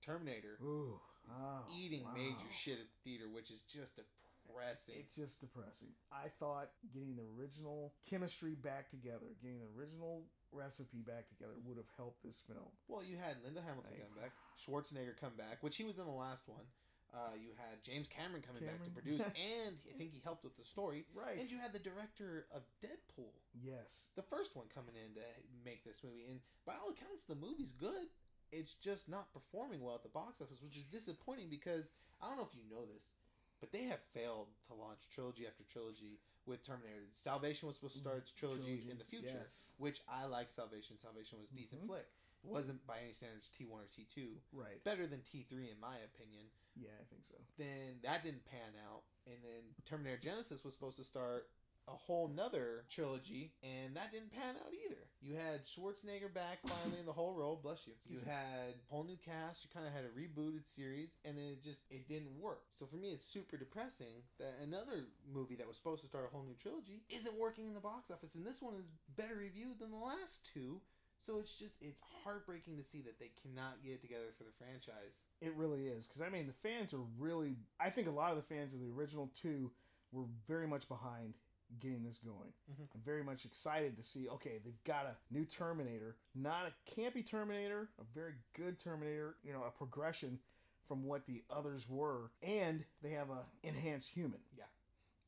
Terminator 0.00 0.58
Ooh, 0.62 0.98
oh, 1.30 1.62
eating 1.78 2.02
wow. 2.02 2.16
major 2.16 2.50
shit 2.50 2.80
at 2.80 2.88
the 2.90 2.98
theater, 3.04 3.28
which 3.30 3.50
is 3.50 3.60
just 3.70 3.94
depressing. 3.94 4.96
It's 4.98 5.14
just 5.14 5.40
depressing. 5.40 5.94
I 6.10 6.28
thought 6.40 6.70
getting 6.92 7.14
the 7.14 7.28
original 7.38 7.94
chemistry 8.08 8.56
back 8.56 8.90
together, 8.90 9.36
getting 9.40 9.60
the 9.60 9.70
original 9.78 10.24
recipe 10.50 11.02
back 11.06 11.28
together 11.28 11.54
would 11.64 11.76
have 11.76 11.88
helped 11.96 12.22
this 12.24 12.42
film. 12.46 12.72
Well, 12.88 13.02
you 13.04 13.16
had 13.16 13.36
Linda 13.44 13.60
Hamilton 13.62 13.94
come 14.00 14.16
back, 14.16 14.32
Schwarzenegger 14.58 15.14
come 15.20 15.36
back, 15.36 15.62
which 15.62 15.76
he 15.76 15.84
was 15.84 15.98
in 15.98 16.04
the 16.04 16.10
last 16.10 16.48
one. 16.48 16.66
Uh, 17.12 17.36
you 17.36 17.52
had 17.60 17.84
James 17.84 18.08
Cameron 18.08 18.40
coming 18.40 18.64
Cameron, 18.64 18.80
back 18.80 18.88
to 18.88 18.96
produce, 18.96 19.20
and 19.68 19.76
I 19.84 19.92
think 20.00 20.16
he 20.16 20.20
helped 20.24 20.44
with 20.44 20.56
the 20.56 20.64
story. 20.64 21.04
Right. 21.12 21.36
And 21.38 21.50
you 21.50 21.60
had 21.60 21.72
the 21.72 21.78
director 21.78 22.48
of 22.48 22.64
Deadpool. 22.80 23.36
Yes. 23.52 24.08
The 24.16 24.24
first 24.24 24.56
one 24.56 24.66
coming 24.72 24.96
in 24.96 25.12
to 25.20 25.26
make 25.64 25.84
this 25.84 26.00
movie, 26.00 26.24
and 26.28 26.40
by 26.64 26.72
all 26.80 26.88
accounts, 26.88 27.24
the 27.24 27.36
movie's 27.36 27.72
good. 27.72 28.08
It's 28.50 28.74
just 28.74 29.08
not 29.08 29.32
performing 29.32 29.80
well 29.80 29.94
at 29.94 30.02
the 30.02 30.12
box 30.12 30.40
office, 30.40 30.60
which 30.60 30.76
is 30.76 30.84
disappointing 30.84 31.48
because 31.48 31.92
I 32.20 32.28
don't 32.28 32.36
know 32.36 32.48
if 32.48 32.56
you 32.56 32.64
know 32.68 32.84
this, 32.84 33.12
but 33.60 33.72
they 33.72 33.84
have 33.84 34.00
failed 34.12 34.48
to 34.68 34.74
launch 34.74 35.08
trilogy 35.08 35.46
after 35.46 35.64
trilogy 35.64 36.20
with 36.46 36.64
Terminator. 36.66 37.08
Salvation 37.12 37.66
was 37.66 37.76
supposed 37.76 37.94
to 37.94 38.00
start 38.00 38.18
its 38.18 38.32
trilogy, 38.32 38.62
trilogy 38.62 38.90
in 38.90 38.98
the 38.98 39.04
future, 39.04 39.40
yes. 39.40 39.72
which 39.78 40.00
I 40.08 40.26
like. 40.26 40.50
Salvation. 40.50 40.98
Salvation 40.98 41.38
was 41.40 41.50
a 41.50 41.54
decent 41.54 41.82
mm-hmm. 41.82 41.92
flick. 41.92 42.08
It 42.44 42.50
wasn't 42.50 42.84
by 42.86 42.98
any 43.04 43.12
standards 43.12 43.48
T 43.48 43.64
one 43.64 43.80
or 43.80 43.90
T 43.94 44.06
two. 44.12 44.42
Right. 44.52 44.82
Better 44.84 45.06
than 45.06 45.20
T 45.22 45.46
three 45.48 45.70
in 45.70 45.78
my 45.80 45.94
opinion. 46.02 46.50
Yeah, 46.74 46.96
I 47.00 47.04
think 47.10 47.24
so. 47.24 47.36
Then 47.58 48.00
that 48.02 48.24
didn't 48.24 48.44
pan 48.46 48.72
out, 48.88 49.02
and 49.26 49.36
then 49.42 49.62
Terminator 49.84 50.18
Genisys 50.18 50.64
was 50.64 50.72
supposed 50.72 50.96
to 50.96 51.04
start 51.04 51.48
a 51.88 51.92
whole 51.92 52.28
nother 52.28 52.84
trilogy, 52.88 53.52
and 53.62 53.96
that 53.96 54.12
didn't 54.12 54.32
pan 54.32 54.54
out 54.64 54.72
either. 54.86 55.00
You 55.20 55.34
had 55.34 55.66
Schwarzenegger 55.66 56.32
back 56.32 56.58
finally 56.66 56.98
in 56.98 57.06
the 57.06 57.12
whole 57.12 57.34
role. 57.34 57.58
Bless 57.60 57.86
you. 57.86 57.94
You 58.06 58.20
had 58.26 58.74
whole 58.88 59.04
new 59.04 59.16
cast. 59.16 59.64
You 59.64 59.70
kind 59.74 59.86
of 59.86 59.92
had 59.92 60.04
a 60.04 60.14
rebooted 60.14 60.66
series, 60.66 61.16
and 61.24 61.36
then 61.36 61.46
it 61.46 61.62
just 61.62 61.78
it 61.90 62.08
didn't 62.08 62.38
work. 62.40 62.62
So 62.76 62.86
for 62.86 62.96
me, 62.96 63.10
it's 63.10 63.26
super 63.26 63.56
depressing 63.56 64.22
that 64.38 64.54
another 64.62 65.06
movie 65.32 65.56
that 65.56 65.66
was 65.66 65.76
supposed 65.76 66.02
to 66.02 66.08
start 66.08 66.26
a 66.26 66.34
whole 66.34 66.44
new 66.44 66.54
trilogy 66.54 67.02
isn't 67.10 67.38
working 67.38 67.66
in 67.66 67.74
the 67.74 67.80
box 67.80 68.10
office, 68.10 68.34
and 68.34 68.46
this 68.46 68.62
one 68.62 68.74
is 68.74 68.90
better 69.16 69.36
reviewed 69.36 69.78
than 69.78 69.90
the 69.90 69.96
last 69.96 70.48
two. 70.52 70.80
So 71.22 71.38
it's 71.38 71.54
just 71.54 71.76
it's 71.80 72.02
heartbreaking 72.24 72.76
to 72.76 72.82
see 72.82 73.00
that 73.02 73.20
they 73.20 73.30
cannot 73.40 73.82
get 73.84 73.92
it 73.92 74.02
together 74.02 74.34
for 74.36 74.42
the 74.42 74.50
franchise. 74.58 75.22
It 75.40 75.54
really 75.56 75.86
is 75.86 76.08
because 76.08 76.20
I 76.20 76.28
mean 76.28 76.48
the 76.48 76.68
fans 76.68 76.92
are 76.92 77.04
really. 77.18 77.56
I 77.80 77.90
think 77.90 78.08
a 78.08 78.10
lot 78.10 78.32
of 78.32 78.36
the 78.36 78.54
fans 78.54 78.74
of 78.74 78.80
the 78.80 78.90
original 78.90 79.30
two 79.40 79.70
were 80.10 80.24
very 80.48 80.66
much 80.66 80.88
behind 80.88 81.34
getting 81.80 82.02
this 82.04 82.18
going. 82.18 82.52
Mm-hmm. 82.70 82.82
I'm 82.94 83.00
very 83.04 83.22
much 83.22 83.44
excited 83.44 83.96
to 83.96 84.02
see. 84.02 84.28
Okay, 84.28 84.58
they've 84.64 84.84
got 84.84 85.06
a 85.06 85.16
new 85.32 85.44
Terminator, 85.44 86.16
not 86.34 86.66
a 86.66 87.00
campy 87.00 87.24
Terminator, 87.24 87.88
a 88.00 88.04
very 88.14 88.34
good 88.56 88.80
Terminator. 88.80 89.36
You 89.44 89.52
know, 89.52 89.62
a 89.66 89.70
progression 89.70 90.40
from 90.88 91.04
what 91.04 91.24
the 91.26 91.44
others 91.48 91.88
were, 91.88 92.32
and 92.42 92.84
they 93.00 93.10
have 93.10 93.30
a 93.30 93.44
enhanced 93.62 94.08
human. 94.08 94.40
Yeah. 94.58 94.64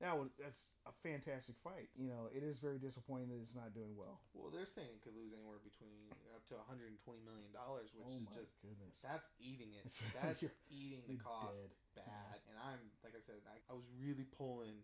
Now 0.02 0.26
that's 0.37 0.75
a 0.85 0.93
fantastic 1.06 1.55
fight. 1.62 1.88
You 1.94 2.11
know, 2.11 2.26
it 2.35 2.43
is 2.43 2.58
very 2.58 2.82
disappointing 2.82 3.31
that 3.31 3.38
it's 3.38 3.55
not 3.55 3.70
doing 3.73 3.94
well. 3.94 4.19
Well, 4.35 4.50
they're 4.50 4.69
saying 4.69 4.91
it 4.91 5.02
could 5.06 5.14
lose 5.14 5.31
anywhere 5.31 5.62
between 5.62 6.11
up 6.35 6.43
to 6.50 6.58
120 6.58 6.99
million 7.23 7.50
dollars, 7.55 7.94
which 7.94 8.11
oh 8.11 8.19
is 8.19 8.26
just 8.35 8.52
goodness. 8.58 8.99
That's 9.00 9.31
eating 9.38 9.70
it. 9.79 9.87
That's 10.19 10.43
eating 10.67 11.06
the 11.06 11.23
cost 11.23 11.55
dead. 11.94 12.05
bad. 12.05 12.37
And 12.50 12.58
I'm 12.58 12.82
like 13.06 13.14
I 13.14 13.23
said, 13.23 13.38
I, 13.46 13.62
I 13.70 13.75
was 13.79 13.87
really 13.94 14.26
pulling 14.35 14.82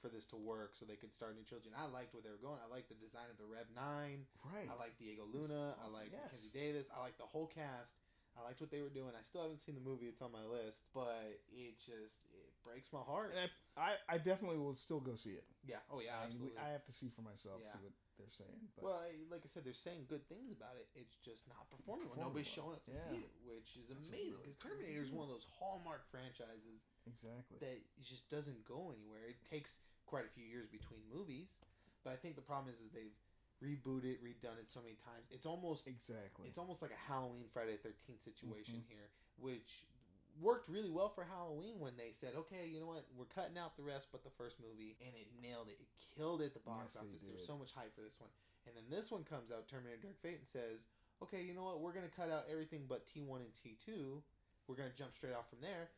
for 0.00 0.08
this 0.08 0.24
to 0.32 0.36
work 0.36 0.72
so 0.72 0.88
they 0.88 0.96
could 0.96 1.12
start 1.12 1.36
new 1.36 1.44
children. 1.44 1.76
I 1.76 1.84
liked 1.88 2.16
where 2.16 2.24
they 2.24 2.32
were 2.32 2.40
going. 2.40 2.56
I 2.60 2.68
liked 2.72 2.88
the 2.88 2.96
design 2.96 3.28
of 3.28 3.36
the 3.36 3.44
Rev 3.44 3.68
9. 3.76 4.24
Right. 4.48 4.68
I 4.68 4.74
like 4.80 4.96
Diego 4.96 5.28
Luna. 5.28 5.76
I 5.76 5.92
like 5.92 6.08
yes. 6.08 6.32
Mackenzie 6.32 6.52
Davis. 6.56 6.88
I 6.88 7.04
like 7.04 7.20
the 7.20 7.28
whole 7.28 7.46
cast. 7.52 8.00
I 8.32 8.40
liked 8.40 8.64
what 8.64 8.72
they 8.72 8.80
were 8.80 8.92
doing. 8.92 9.12
I 9.12 9.22
still 9.22 9.44
haven't 9.44 9.60
seen 9.60 9.76
the 9.76 9.84
movie. 9.84 10.08
It's 10.08 10.24
on 10.24 10.32
my 10.32 10.44
list, 10.46 10.88
but 10.96 11.36
it 11.52 11.76
just 11.76 12.16
breaks 12.64 12.92
my 12.92 13.02
heart. 13.02 13.32
And 13.32 13.46
I, 13.46 13.48
I, 13.78 13.90
I 14.14 14.16
definitely 14.18 14.58
will 14.58 14.76
still 14.76 15.00
go 15.00 15.16
see 15.16 15.36
it. 15.36 15.46
Yeah. 15.66 15.82
Oh 15.90 16.00
yeah. 16.00 16.20
Absolutely. 16.24 16.58
I, 16.60 16.72
have 16.72 16.84
to 16.86 16.94
see 16.94 17.08
for 17.10 17.22
myself. 17.22 17.60
Yeah. 17.60 17.72
See 17.74 17.82
what 17.84 17.96
they're 18.20 18.36
saying. 18.36 18.60
But. 18.76 18.82
Well, 18.84 19.00
like 19.32 19.42
I 19.44 19.48
said, 19.48 19.64
they're 19.64 19.76
saying 19.76 20.08
good 20.08 20.24
things 20.28 20.52
about 20.52 20.76
it. 20.76 20.88
It's 20.92 21.16
just 21.20 21.48
not 21.48 21.68
performing. 21.72 22.12
well. 22.12 22.30
Nobody's 22.30 22.50
showing 22.50 22.76
up 22.76 22.84
to 22.88 22.94
yeah. 22.94 23.06
see 23.08 23.20
it, 23.24 23.32
which 23.44 23.76
is 23.80 23.88
That's 23.88 24.08
amazing 24.08 24.40
because 24.40 24.56
really 24.60 24.84
Terminator 24.84 25.04
is 25.04 25.12
one 25.12 25.28
of 25.28 25.32
those 25.32 25.48
hallmark 25.48 26.08
franchises. 26.08 26.84
Exactly. 27.08 27.60
That 27.60 27.80
just 28.04 28.28
doesn't 28.28 28.64
go 28.68 28.92
anywhere. 28.92 29.24
It 29.24 29.40
takes 29.44 29.80
quite 30.04 30.26
a 30.26 30.32
few 30.32 30.44
years 30.44 30.68
between 30.68 31.06
movies. 31.08 31.56
But 32.04 32.12
I 32.12 32.18
think 32.20 32.36
the 32.36 32.44
problem 32.44 32.72
is, 32.72 32.80
is 32.80 32.88
they've 32.92 33.16
rebooted, 33.60 34.24
redone 34.24 34.56
it 34.56 34.72
so 34.72 34.80
many 34.80 34.96
times. 34.96 35.28
It's 35.30 35.44
almost 35.44 35.86
exactly. 35.86 36.48
It's 36.48 36.58
almost 36.58 36.82
like 36.82 36.92
a 36.92 37.00
Halloween 37.00 37.44
Friday 37.52 37.76
Thirteenth 37.76 38.24
situation 38.24 38.80
mm-hmm. 38.80 38.96
here, 38.96 39.08
which 39.36 39.84
worked 40.40 40.68
really 40.68 40.90
well 40.90 41.08
for 41.08 41.24
Halloween 41.24 41.78
when 41.78 41.96
they 41.96 42.12
said, 42.12 42.34
"Okay, 42.34 42.66
you 42.66 42.80
know 42.80 42.86
what? 42.86 43.06
We're 43.16 43.30
cutting 43.30 43.58
out 43.58 43.76
the 43.76 43.82
rest, 43.82 44.08
but 44.10 44.24
the 44.24 44.30
first 44.30 44.56
movie," 44.60 44.96
and 45.00 45.14
it 45.14 45.28
nailed 45.40 45.68
it. 45.68 45.78
It 45.80 45.88
killed 46.16 46.40
it 46.42 46.46
at 46.46 46.54
the 46.54 46.60
box 46.60 46.96
yes, 46.96 47.04
office. 47.04 47.22
There 47.22 47.32
was 47.32 47.46
so 47.46 47.56
much 47.56 47.72
hype 47.72 47.94
for 47.94 48.02
this 48.02 48.18
one, 48.18 48.30
and 48.66 48.74
then 48.76 48.84
this 48.88 49.10
one 49.10 49.24
comes 49.24 49.52
out, 49.52 49.68
Terminator: 49.68 50.02
Dark 50.02 50.20
Fate, 50.20 50.38
and 50.38 50.46
says, 50.46 50.88
"Okay, 51.22 51.42
you 51.42 51.54
know 51.54 51.64
what? 51.64 51.80
We're 51.80 51.92
gonna 51.92 52.08
cut 52.08 52.30
out 52.30 52.48
everything 52.48 52.86
but 52.86 53.06
T 53.06 53.22
one 53.22 53.42
and 53.42 53.52
T 53.52 53.76
two. 53.76 54.22
We're 54.66 54.76
gonna 54.76 54.96
jump 54.96 55.14
straight 55.14 55.34
off 55.34 55.48
from 55.48 55.60
there." 55.60 55.90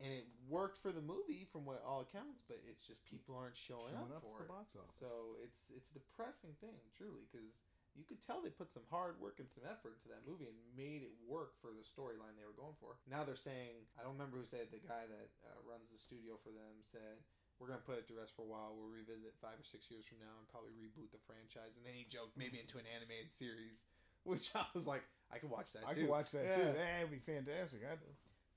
and 0.00 0.10
it 0.10 0.26
worked 0.48 0.76
for 0.76 0.90
the 0.90 1.00
movie 1.00 1.46
from 1.46 1.64
what 1.64 1.78
all 1.86 2.02
accounts, 2.02 2.42
but 2.48 2.58
it's 2.66 2.86
just 2.86 3.04
people 3.06 3.38
aren't 3.38 3.56
showing, 3.56 3.94
showing 3.94 4.10
up, 4.10 4.18
up, 4.18 4.26
for 4.26 4.42
it. 4.42 4.48
box 4.48 4.74
office. 4.74 4.98
So 4.98 5.38
it's 5.38 5.70
it's 5.70 5.90
a 5.90 5.94
depressing 5.94 6.58
thing, 6.58 6.74
truly, 6.98 7.30
because 7.30 7.54
you 7.94 8.02
could 8.02 8.18
tell 8.18 8.42
they 8.42 8.50
put 8.50 8.74
some 8.74 8.86
hard 8.90 9.18
work 9.22 9.38
and 9.38 9.46
some 9.50 9.62
effort 9.66 9.98
into 9.98 10.10
that 10.10 10.26
movie 10.26 10.50
and 10.50 10.58
made 10.74 11.06
it 11.06 11.14
work 11.24 11.54
for 11.62 11.70
the 11.70 11.86
storyline 11.86 12.34
they 12.34 12.46
were 12.46 12.58
going 12.58 12.74
for. 12.82 12.98
Now 13.06 13.22
they're 13.22 13.38
saying, 13.38 13.86
I 13.94 14.02
don't 14.02 14.18
remember 14.18 14.42
who 14.42 14.46
said 14.46 14.74
the 14.74 14.82
guy 14.82 15.06
that 15.06 15.28
uh, 15.46 15.58
runs 15.62 15.88
the 15.94 16.02
studio 16.02 16.36
for 16.42 16.50
them 16.50 16.82
said. 16.82 17.22
We're 17.62 17.70
gonna 17.70 17.86
put 17.86 18.02
it 18.02 18.10
to 18.10 18.18
rest 18.18 18.34
for 18.34 18.42
a 18.42 18.50
while. 18.50 18.74
We'll 18.74 18.90
revisit 18.90 19.38
five 19.38 19.54
or 19.54 19.66
six 19.66 19.86
years 19.86 20.02
from 20.02 20.18
now 20.18 20.34
and 20.42 20.46
probably 20.50 20.74
reboot 20.74 21.14
the 21.14 21.22
franchise. 21.22 21.78
And 21.78 21.86
then 21.86 21.94
he 21.94 22.02
joked 22.02 22.34
maybe 22.34 22.58
into 22.58 22.82
an 22.82 22.86
animated 22.90 23.30
series, 23.30 23.86
which 24.26 24.50
I 24.58 24.66
was 24.74 24.90
like, 24.90 25.06
I 25.30 25.38
could 25.38 25.54
watch 25.54 25.70
that. 25.78 25.86
Too. 25.86 25.90
I 25.90 25.94
too. 25.94 26.00
could 26.04 26.10
watch 26.10 26.34
that 26.34 26.44
yeah. 26.50 26.58
too. 26.58 26.68
That 26.74 27.06
would 27.06 27.14
be 27.14 27.22
fantastic. 27.22 27.86
I'd 27.86 28.02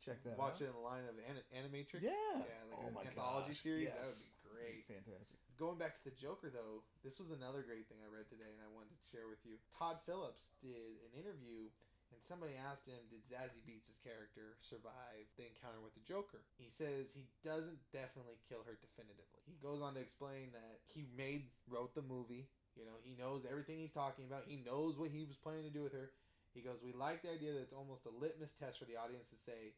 check 0.02 0.26
that. 0.26 0.34
Watch 0.34 0.66
out. 0.66 0.66
it 0.66 0.74
in 0.74 0.76
the 0.82 0.86
line 0.86 1.06
of 1.06 1.14
Animatrix. 1.54 2.02
Yeah. 2.10 2.42
Yeah, 2.42 2.62
like 2.74 2.82
oh 2.82 2.90
an 2.90 3.06
anthology 3.06 3.54
gosh. 3.54 3.62
series. 3.62 3.94
Yes. 3.94 4.02
That 4.02 4.10
would 4.10 4.26
be 4.26 4.34
great. 4.50 4.82
fantastic. 4.90 5.40
Going 5.58 5.82
back 5.82 5.98
to 5.98 6.06
the 6.06 6.14
Joker, 6.14 6.54
though, 6.54 6.86
this 7.02 7.18
was 7.18 7.34
another 7.34 7.66
great 7.66 7.90
thing 7.90 7.98
I 8.06 8.14
read 8.14 8.30
today, 8.30 8.46
and 8.46 8.62
I 8.62 8.70
wanted 8.70 8.94
to 8.94 9.10
share 9.10 9.26
with 9.26 9.42
you. 9.42 9.58
Todd 9.74 9.98
Phillips 10.06 10.54
did 10.62 11.02
an 11.02 11.18
interview, 11.18 11.74
and 12.14 12.22
somebody 12.22 12.54
asked 12.54 12.86
him, 12.86 13.02
"Did 13.10 13.26
Zazie 13.26 13.66
Beetz' 13.66 13.98
character 13.98 14.54
survive 14.62 15.26
the 15.34 15.50
encounter 15.50 15.82
with 15.82 15.98
the 15.98 16.06
Joker?" 16.06 16.46
He 16.62 16.70
says 16.70 17.10
he 17.10 17.26
doesn't 17.42 17.90
definitely 17.90 18.38
kill 18.46 18.62
her 18.70 18.78
definitively. 18.78 19.42
He 19.50 19.58
goes 19.58 19.82
on 19.82 19.98
to 19.98 20.00
explain 20.00 20.54
that 20.54 20.86
he 20.86 21.10
made, 21.18 21.50
wrote 21.66 21.98
the 21.98 22.06
movie. 22.06 22.54
You 22.78 22.86
know, 22.86 23.02
he 23.02 23.18
knows 23.18 23.42
everything 23.42 23.82
he's 23.82 23.98
talking 23.98 24.30
about. 24.30 24.46
He 24.46 24.62
knows 24.62 24.94
what 24.94 25.10
he 25.10 25.26
was 25.26 25.42
planning 25.42 25.66
to 25.66 25.74
do 25.74 25.82
with 25.82 25.98
her. 25.98 26.14
He 26.54 26.62
goes, 26.62 26.78
"We 26.86 26.94
like 26.94 27.26
the 27.26 27.34
idea 27.34 27.58
that 27.58 27.66
it's 27.66 27.74
almost 27.74 28.06
a 28.06 28.14
litmus 28.14 28.54
test 28.54 28.78
for 28.78 28.86
the 28.86 28.98
audience 28.98 29.34
to 29.34 29.38
say." 29.42 29.74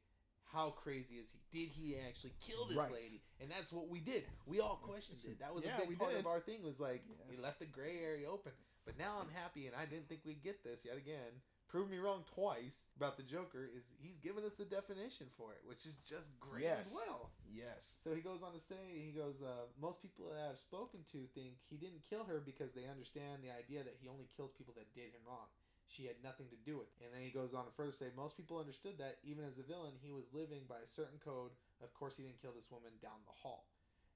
How 0.51 0.71
crazy 0.71 1.15
is 1.15 1.31
he? 1.31 1.39
Did 1.59 1.69
he 1.69 1.97
actually 2.07 2.33
kill 2.41 2.65
this 2.65 2.77
Right. 2.77 2.91
lady? 2.91 3.21
And 3.39 3.51
that's 3.51 3.71
what 3.71 3.87
we 3.87 3.99
did. 3.99 4.25
We 4.47 4.59
all 4.59 4.77
questioned 4.77 5.19
it. 5.23 5.39
That 5.39 5.53
was 5.53 5.63
Yeah, 5.63 5.77
a 5.77 5.85
big 5.87 5.97
part 5.99 6.11
did. 6.11 6.19
of 6.21 6.27
our 6.27 6.39
thing. 6.41 6.63
Was 6.63 6.79
like 6.79 7.03
he 7.29 7.37
left 7.37 7.59
the 7.59 7.67
gray 7.67 7.99
area 7.99 8.29
open. 8.29 8.53
But 8.85 8.97
now 8.97 9.19
I'm 9.19 9.29
happy, 9.29 9.67
and 9.67 9.75
I 9.75 9.85
didn't 9.85 10.07
think 10.09 10.25
we'd 10.25 10.41
get 10.41 10.63
this 10.63 10.83
yet 10.85 10.97
again. 10.97 11.41
Prove 11.67 11.87
me 11.91 11.99
wrong 11.99 12.23
twice 12.25 12.87
about 12.97 13.17
the 13.17 13.21
Joker. 13.21 13.69
Is 13.77 13.93
he's 14.01 14.17
given 14.17 14.43
us 14.43 14.53
the 14.53 14.65
definition 14.65 15.29
for 15.37 15.53
it, 15.53 15.61
which 15.63 15.85
is 15.85 15.93
just 16.03 16.39
great 16.39 16.65
as 16.65 16.91
well. 16.91 17.29
Yes. 17.45 17.97
So 18.03 18.15
he 18.15 18.21
goes 18.21 18.41
on 18.41 18.53
to 18.53 18.59
say, 18.59 18.97
he 19.05 19.11
goes, 19.11 19.43
uh, 19.43 19.67
most 19.79 20.01
people 20.01 20.29
that 20.33 20.49
I've 20.49 20.57
spoken 20.57 21.05
to 21.11 21.27
think 21.35 21.59
he 21.69 21.77
didn't 21.77 22.01
kill 22.09 22.23
her 22.23 22.39
because 22.39 22.73
they 22.73 22.87
understand 22.87 23.43
the 23.43 23.51
idea 23.51 23.83
that 23.83 23.97
he 24.01 24.07
only 24.07 24.25
kills 24.35 24.49
people 24.57 24.73
that 24.77 24.91
did 24.95 25.13
him 25.13 25.21
wrong. 25.27 25.45
She 25.89 26.05
had 26.05 26.21
nothing 26.23 26.45
to 26.53 26.59
do 26.61 26.77
with. 26.77 26.87
And 27.01 27.09
then 27.13 27.25
he 27.25 27.33
goes 27.33 27.53
on 27.57 27.65
to 27.65 27.71
further 27.73 27.91
say, 27.91 28.13
most 28.15 28.37
people 28.37 28.59
understood 28.61 28.97
that 29.01 29.17
even 29.25 29.43
as 29.43 29.57
a 29.57 29.63
villain, 29.65 29.97
he 30.01 30.11
was 30.13 30.29
living 30.31 30.63
by 30.69 30.77
a 30.85 30.87
certain 30.87 31.17
code. 31.17 31.51
Of 31.81 31.93
course, 31.97 32.15
he 32.15 32.23
didn't 32.23 32.41
kill 32.41 32.53
this 32.53 32.69
woman 32.69 32.93
down 33.01 33.25
the 33.25 33.33
hall. 33.33 33.65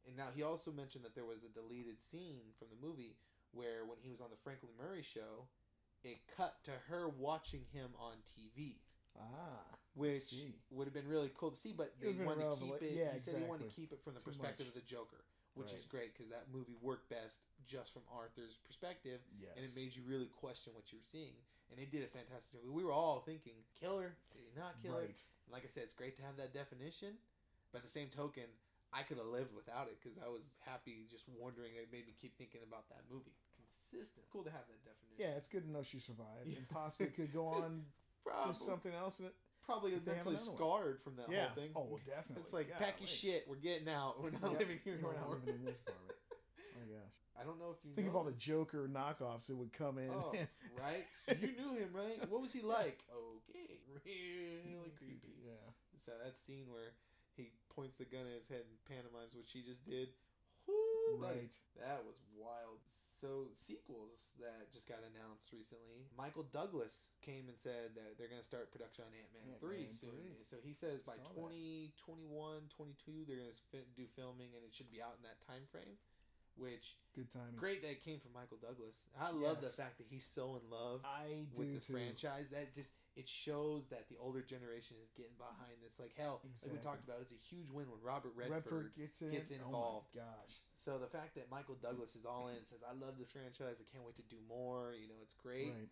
And 0.06 0.16
now 0.16 0.30
he 0.36 0.44
also 0.44 0.72
mentioned 0.72 1.04
that 1.04 1.16
there 1.16 1.26
was 1.26 1.44
a 1.44 1.50
deleted 1.50 2.02
scene 2.02 2.54
from 2.60 2.68
the 2.70 2.78
movie 2.78 3.18
where 3.52 3.86
when 3.90 3.98
he 4.02 4.10
was 4.12 4.22
on 4.22 4.30
the 4.30 4.38
Franklin 4.44 4.72
Murray 4.78 5.02
show, 5.02 5.50
it 6.04 6.18
cut 6.38 6.62
to 6.66 6.72
her 6.90 7.10
watching 7.10 7.66
him 7.74 7.90
on 7.98 8.22
TV 8.38 8.78
Ah. 9.16 9.62
which 9.94 10.26
see. 10.30 10.56
would 10.72 10.86
have 10.88 10.94
been 10.94 11.08
really 11.08 11.32
cool 11.38 11.52
to 11.52 11.56
see. 11.58 11.72
But 11.74 11.94
they 12.02 12.10
It 12.10 12.18
would've 12.18 12.38
been 12.38 12.48
wanted 12.50 12.60
to 12.60 12.66
keep 12.82 12.82
it. 12.92 12.98
Yeah, 12.98 13.14
he 13.14 13.20
said 13.20 13.38
he 13.38 13.46
wanted 13.46 13.70
to 13.70 13.76
keep 13.76 13.94
it 13.94 14.02
from 14.04 14.14
the 14.16 14.20
Too 14.20 14.26
perspective 14.30 14.66
much. 14.68 14.76
of 14.76 14.82
the 14.82 14.86
Joker, 14.90 15.24
which 15.54 15.72
is 15.72 15.86
great 15.86 16.14
because 16.14 16.30
that 16.30 16.50
movie 16.52 16.76
worked 16.82 17.10
best 17.10 17.42
just 17.66 17.94
from 17.94 18.02
Arthur's 18.12 18.58
perspective, 18.58 19.22
Yes. 19.40 19.52
and 19.56 19.64
it 19.64 19.72
made 19.76 19.96
you 19.96 20.02
really 20.04 20.28
question 20.28 20.74
what 20.74 20.92
you 20.92 20.98
were 20.98 21.06
seeing. 21.06 21.36
And 21.74 21.82
they 21.82 21.90
did 21.90 22.06
a 22.06 22.12
fantastic 22.14 22.62
job. 22.62 22.70
We 22.70 22.86
were 22.86 22.94
all 22.94 23.26
thinking, 23.26 23.58
killer, 23.82 24.14
not 24.54 24.78
killer. 24.86 25.10
right. 25.10 25.18
And 25.18 25.50
like 25.52 25.66
I 25.66 25.70
said, 25.74 25.90
it's 25.90 25.98
great 25.98 26.14
to 26.18 26.24
have 26.24 26.38
that 26.38 26.54
definition. 26.54 27.18
But 27.74 27.82
at 27.82 27.86
the 27.90 27.90
same 27.90 28.14
token, 28.14 28.46
I 28.94 29.02
could 29.02 29.18
have 29.18 29.26
lived 29.26 29.50
without 29.58 29.90
it 29.90 29.98
because 29.98 30.22
I 30.22 30.30
was 30.30 30.46
happy 30.70 31.10
just 31.10 31.26
wondering. 31.34 31.74
It 31.74 31.90
made 31.90 32.06
me 32.06 32.14
keep 32.14 32.38
thinking 32.38 32.62
about 32.62 32.86
that 32.94 33.10
movie. 33.10 33.34
Consistent. 33.58 34.30
Cool 34.30 34.46
to 34.46 34.54
have 34.54 34.70
that 34.70 34.86
definition. 34.86 35.18
Yeah, 35.18 35.34
it's 35.34 35.50
good 35.50 35.66
to 35.66 35.72
know 35.74 35.82
she 35.82 35.98
survived 35.98 36.46
Yeah. 36.46 36.62
and 36.62 36.70
possibly 36.70 37.10
could 37.10 37.34
go 37.34 37.48
on 37.50 37.90
Probably, 38.24 38.54
do 38.54 38.60
something 38.62 38.94
else. 38.94 39.18
In 39.20 39.26
it. 39.26 39.36
probably 39.66 39.98
mentally 40.06 40.38
one. 40.38 40.46
scarred 40.46 41.02
from 41.02 41.18
that 41.18 41.26
yeah. 41.34 41.50
whole 41.50 41.58
thing. 41.58 41.72
Oh, 41.74 41.88
well, 41.90 42.06
definitely. 42.06 42.46
It's 42.46 42.54
like 42.54 42.70
pack 42.78 43.02
your 43.02 43.10
shit. 43.10 43.50
We're 43.50 43.58
getting 43.58 43.90
out. 43.90 44.22
We're 44.22 44.30
not 44.38 44.54
Yep. 44.54 44.60
living 44.62 44.80
here 44.86 45.00
We're 45.02 45.18
not 45.18 45.26
more. 45.26 45.42
living 45.42 45.58
in 45.58 45.66
this 45.66 45.82
apartment. 45.82 46.14
I 47.44 47.46
don't 47.46 47.60
know 47.60 47.76
if 47.76 47.84
you 47.84 47.92
Think 47.92 48.08
of 48.08 48.16
all 48.16 48.24
the. 48.24 48.32
Joker 48.40 48.88
knockoffs 48.88 49.52
that 49.52 49.60
would 49.60 49.76
come 49.76 50.00
in. 50.00 50.08
Oh, 50.16 50.32
right. 50.80 51.04
So 51.28 51.36
you 51.36 51.52
knew 51.60 51.76
him, 51.76 51.92
right? 51.92 52.24
What 52.32 52.40
was 52.40 52.56
he 52.56 52.64
like? 52.64 53.04
Okay, 53.12 53.84
really 53.92 54.96
creepy. 55.00 55.44
Yeah. 55.44 55.60
So 56.00 56.16
that 56.24 56.40
scene 56.40 56.72
where 56.72 56.96
he 57.36 57.52
points 57.76 58.00
the 58.00 58.08
gun 58.08 58.24
at 58.32 58.40
his 58.40 58.48
head 58.48 58.64
and 58.64 58.80
pantomimes 58.88 59.36
what 59.36 59.44
she 59.52 59.60
just 59.60 59.84
did. 59.84 60.16
Whoo. 60.68 61.20
Right. 61.20 61.52
That 61.76 62.08
was 62.08 62.24
wild. 62.32 62.80
So 62.88 63.52
sequels 63.56 64.36
that 64.40 64.72
just 64.72 64.88
got 64.88 65.04
announced 65.04 65.52
recently. 65.52 66.08
Michael 66.16 66.48
Douglas 66.48 67.12
came 67.24 67.48
and 67.52 67.60
said 67.60 67.96
that 67.96 68.16
they're 68.16 68.32
going 68.32 68.44
to 68.44 68.48
start 68.48 68.72
production 68.72 69.04
on 69.08 69.12
Ant 69.16 69.32
Man 69.32 69.48
three 69.60 69.88
Ant-Man 69.88 70.00
soon. 70.12 70.32
3. 70.40 70.48
So 70.48 70.56
he 70.64 70.72
says 70.76 71.04
by 71.04 71.20
Saw 71.20 71.32
that. 71.32 71.40
2021, 72.08 72.68
22, 72.72 73.28
they're 73.28 73.40
going 73.40 73.52
to 73.52 73.96
do 73.96 74.08
filming 74.16 74.52
and 74.56 74.64
it 74.64 74.76
should 74.76 74.92
be 74.92 75.00
out 75.00 75.16
in 75.20 75.24
that 75.28 75.40
time 75.44 75.68
frame. 75.72 76.00
Which 76.56 76.98
Good 77.16 77.32
timing. 77.34 77.58
great 77.58 77.82
that 77.82 77.90
it 77.92 78.06
came 78.06 78.20
from 78.22 78.34
Michael 78.34 78.58
Douglas. 78.62 79.10
I 79.18 79.30
love 79.34 79.62
the 79.62 79.70
fact 79.74 79.98
that 79.98 80.06
he's 80.10 80.26
so 80.26 80.58
in 80.58 80.66
love 80.70 81.02
I 81.06 81.46
with 81.58 81.74
this 81.74 81.86
too. 81.86 81.94
franchise. 81.94 82.50
That 82.50 82.74
just 82.74 82.90
it 83.18 83.30
shows 83.30 83.90
that 83.94 84.10
the 84.10 84.18
older 84.22 84.42
generation 84.42 84.98
is 85.02 85.14
getting 85.14 85.38
behind 85.38 85.78
this. 85.82 85.98
Like 86.02 86.14
hell, 86.18 86.42
like 86.62 86.74
we 86.74 86.82
talked 86.82 87.06
about, 87.06 87.22
it's 87.22 87.34
a 87.34 87.42
huge 87.42 87.70
win 87.70 87.86
when 87.90 88.02
Robert 88.02 88.34
Redford. 88.38 88.54
Redford 88.66 88.88
gets 88.98 89.22
in. 89.22 89.32
gets 89.34 89.50
involved. 89.54 90.14
Oh 90.18 90.22
gosh. 90.26 90.54
So 90.74 90.98
the 91.02 91.10
fact 91.10 91.34
that 91.38 91.50
Michael 91.50 91.78
Douglas 91.82 92.14
is 92.18 92.26
all 92.26 92.50
in 92.54 92.62
says, 92.66 92.82
"I 92.86 92.94
love 92.98 93.18
this 93.18 93.30
franchise. 93.34 93.78
I 93.82 93.86
can't 93.90 94.06
wait 94.06 94.18
to 94.22 94.26
do 94.30 94.42
more." 94.50 94.94
You 94.98 95.10
know, 95.10 95.18
it's 95.22 95.34
great. 95.38 95.74
Right. 95.74 95.90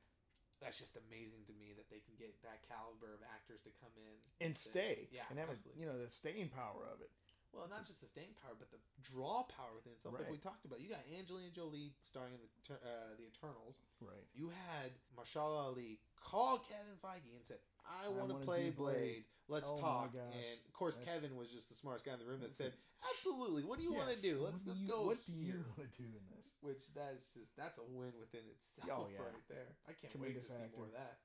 That's 0.61 0.77
just 0.77 0.93
amazing 0.93 1.41
to 1.49 1.53
me 1.57 1.73
that 1.73 1.89
they 1.89 2.05
can 2.05 2.13
get 2.21 2.37
that 2.45 2.61
caliber 2.69 3.17
of 3.17 3.21
actors 3.33 3.65
to 3.65 3.73
come 3.81 3.93
in 3.97 4.45
And 4.45 4.53
stay. 4.53 5.09
Yeah, 5.09 5.25
And 5.33 5.41
have 5.41 5.49
a, 5.49 5.57
absolutely. 5.57 5.81
you 5.81 5.89
know 5.89 5.97
the 5.97 6.09
staying 6.13 6.49
power 6.53 6.85
of 6.85 7.01
it. 7.01 7.09
Well, 7.51 7.67
not 7.67 7.83
just 7.85 7.99
the 7.99 8.07
staying 8.07 8.31
power, 8.39 8.55
but 8.57 8.71
the 8.71 8.79
draw 9.03 9.43
power 9.43 9.75
within 9.75 9.91
itself. 9.93 10.15
Like 10.15 10.31
we 10.31 10.39
talked 10.39 10.63
about, 10.63 10.79
you 10.79 10.87
got 10.87 11.03
Angelina 11.11 11.51
Jolie 11.51 11.91
starring 12.01 12.33
in 12.35 12.41
the 12.41 12.75
uh, 12.79 13.11
the 13.19 13.27
Eternals. 13.27 13.75
Right. 13.99 14.23
You 14.33 14.49
had 14.71 14.95
Mahershala 15.13 15.67
Ali 15.71 15.99
call 16.15 16.63
Kevin 16.63 16.95
Feige 17.03 17.35
and 17.35 17.43
said, 17.43 17.59
"I, 17.83 18.07
I 18.07 18.09
want 18.09 18.31
to 18.31 18.39
play 18.47 18.71
Blade." 18.71 18.75
Blade. 18.77 19.23
Let's 19.51 19.67
Oh 19.67 19.83
talk." 19.83 20.15
And 20.15 20.57
of 20.63 20.71
course, 20.73 20.95
That's- 20.95 21.11
Kevin 21.11 21.35
was 21.35 21.51
just 21.51 21.67
the 21.67 21.75
smartest 21.75 22.07
guy 22.07 22.15
in 22.15 22.23
the 22.23 22.29
room 22.29 22.39
that 22.39 22.55
said, 22.55 22.71
"Absolutely. 23.11 23.67
What 23.67 23.77
do 23.77 23.83
you 23.83 23.91
want 23.91 24.15
to 24.15 24.21
do? 24.23 24.39
Let's 24.39 24.63
do 24.63 24.71
let's 24.71 24.87
go 24.87 25.11
What 25.11 25.19
do 25.27 25.35
here." 25.35 25.59
you 25.59 25.65
want 25.75 25.91
to 25.91 25.91
do 25.99 26.07
in 26.07 26.23
this? 26.31 26.55
Which 26.63 26.87
that's 26.95 27.35
just 27.35 27.51
that's 27.59 27.77
a 27.83 27.85
win 27.91 28.15
within 28.15 28.47
itself 28.47 28.87
Oh, 28.89 29.07
yeah. 29.11 29.27
right 29.27 29.43
there. 29.51 29.69
I 29.89 29.93
can't 29.99 30.15
wait 30.15 30.39
to 30.39 30.45
Tremendous 30.45 30.47
see 30.47 30.55
actor. 30.55 30.77
more 30.79 30.87
of 30.87 30.95
that. 30.95 31.19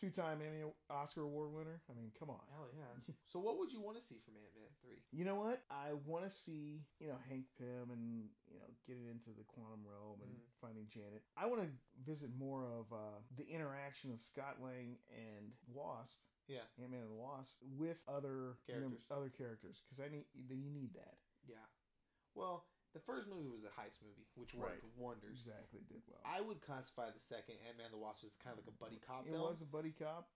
Two-time 0.00 0.40
Emmy 0.42 0.64
Oscar 0.90 1.22
Award 1.22 1.52
winner. 1.52 1.80
I 1.88 1.94
mean, 1.94 2.10
come 2.18 2.28
on. 2.30 2.40
Hell 2.50 2.66
yeah. 2.74 3.14
so 3.26 3.38
what 3.38 3.58
would 3.58 3.72
you 3.72 3.80
want 3.80 3.96
to 3.98 4.02
see 4.02 4.16
from 4.24 4.34
Ant 4.34 4.50
Man 4.56 4.66
three? 4.82 4.98
You 5.12 5.24
know 5.24 5.36
what? 5.36 5.62
I 5.70 5.92
want 6.06 6.24
to 6.24 6.30
see, 6.30 6.82
you 6.98 7.06
know, 7.08 7.18
Hank 7.28 7.44
Pym 7.56 7.90
and, 7.92 8.26
you 8.50 8.58
know, 8.58 8.66
getting 8.86 9.06
into 9.06 9.30
the 9.30 9.44
quantum 9.46 9.86
realm 9.86 10.18
and 10.22 10.32
Mhm. 10.32 10.42
finding 10.60 10.88
Janet. 10.88 11.22
I 11.36 11.46
want 11.46 11.62
to 11.62 11.70
visit 12.04 12.34
more 12.34 12.64
of 12.66 12.92
uh, 12.92 13.20
the 13.36 13.46
interaction 13.46 14.10
of 14.10 14.20
Scott 14.22 14.60
Lang 14.60 14.98
and 15.14 15.52
Wasp, 15.68 16.18
Yeah, 16.48 16.66
Ant 16.80 16.90
Man 16.90 17.02
and 17.02 17.10
the 17.10 17.14
Wasp, 17.14 17.56
with 17.62 18.02
other 18.08 18.58
Characters. 18.66 19.06
other 19.10 19.30
characters, 19.30 19.82
because 19.86 20.00
I 20.04 20.08
need 20.08 20.26
you 20.34 20.70
need 20.70 20.94
that. 20.94 21.18
yeah. 21.46 21.62
Well, 22.34 22.66
the 22.92 23.00
first 23.00 23.26
movie 23.28 23.48
was 23.48 23.62
the 23.62 23.72
heist 23.72 24.00
movie, 24.04 24.26
which 24.36 24.54
worked 24.54 24.82
Right. 24.84 24.96
wonders. 24.96 25.46
Exactly, 25.46 25.80
did 25.88 26.02
well. 26.08 26.20
I 26.24 26.40
would 26.40 26.60
classify 26.60 27.10
the 27.10 27.18
second 27.20 27.56
Ant 27.66 27.78
Man 27.78 27.90
the 27.90 27.96
Wasp 27.98 28.24
as 28.24 28.36
kind 28.36 28.52
of 28.58 28.64
like 28.64 28.68
a 28.68 28.76
buddy 28.78 28.98
cop 29.00 29.26
it 29.26 29.30
film. 29.32 29.42
was 29.48 29.62
a 29.62 29.66
buddy 29.66 29.92
cop. 29.92 30.28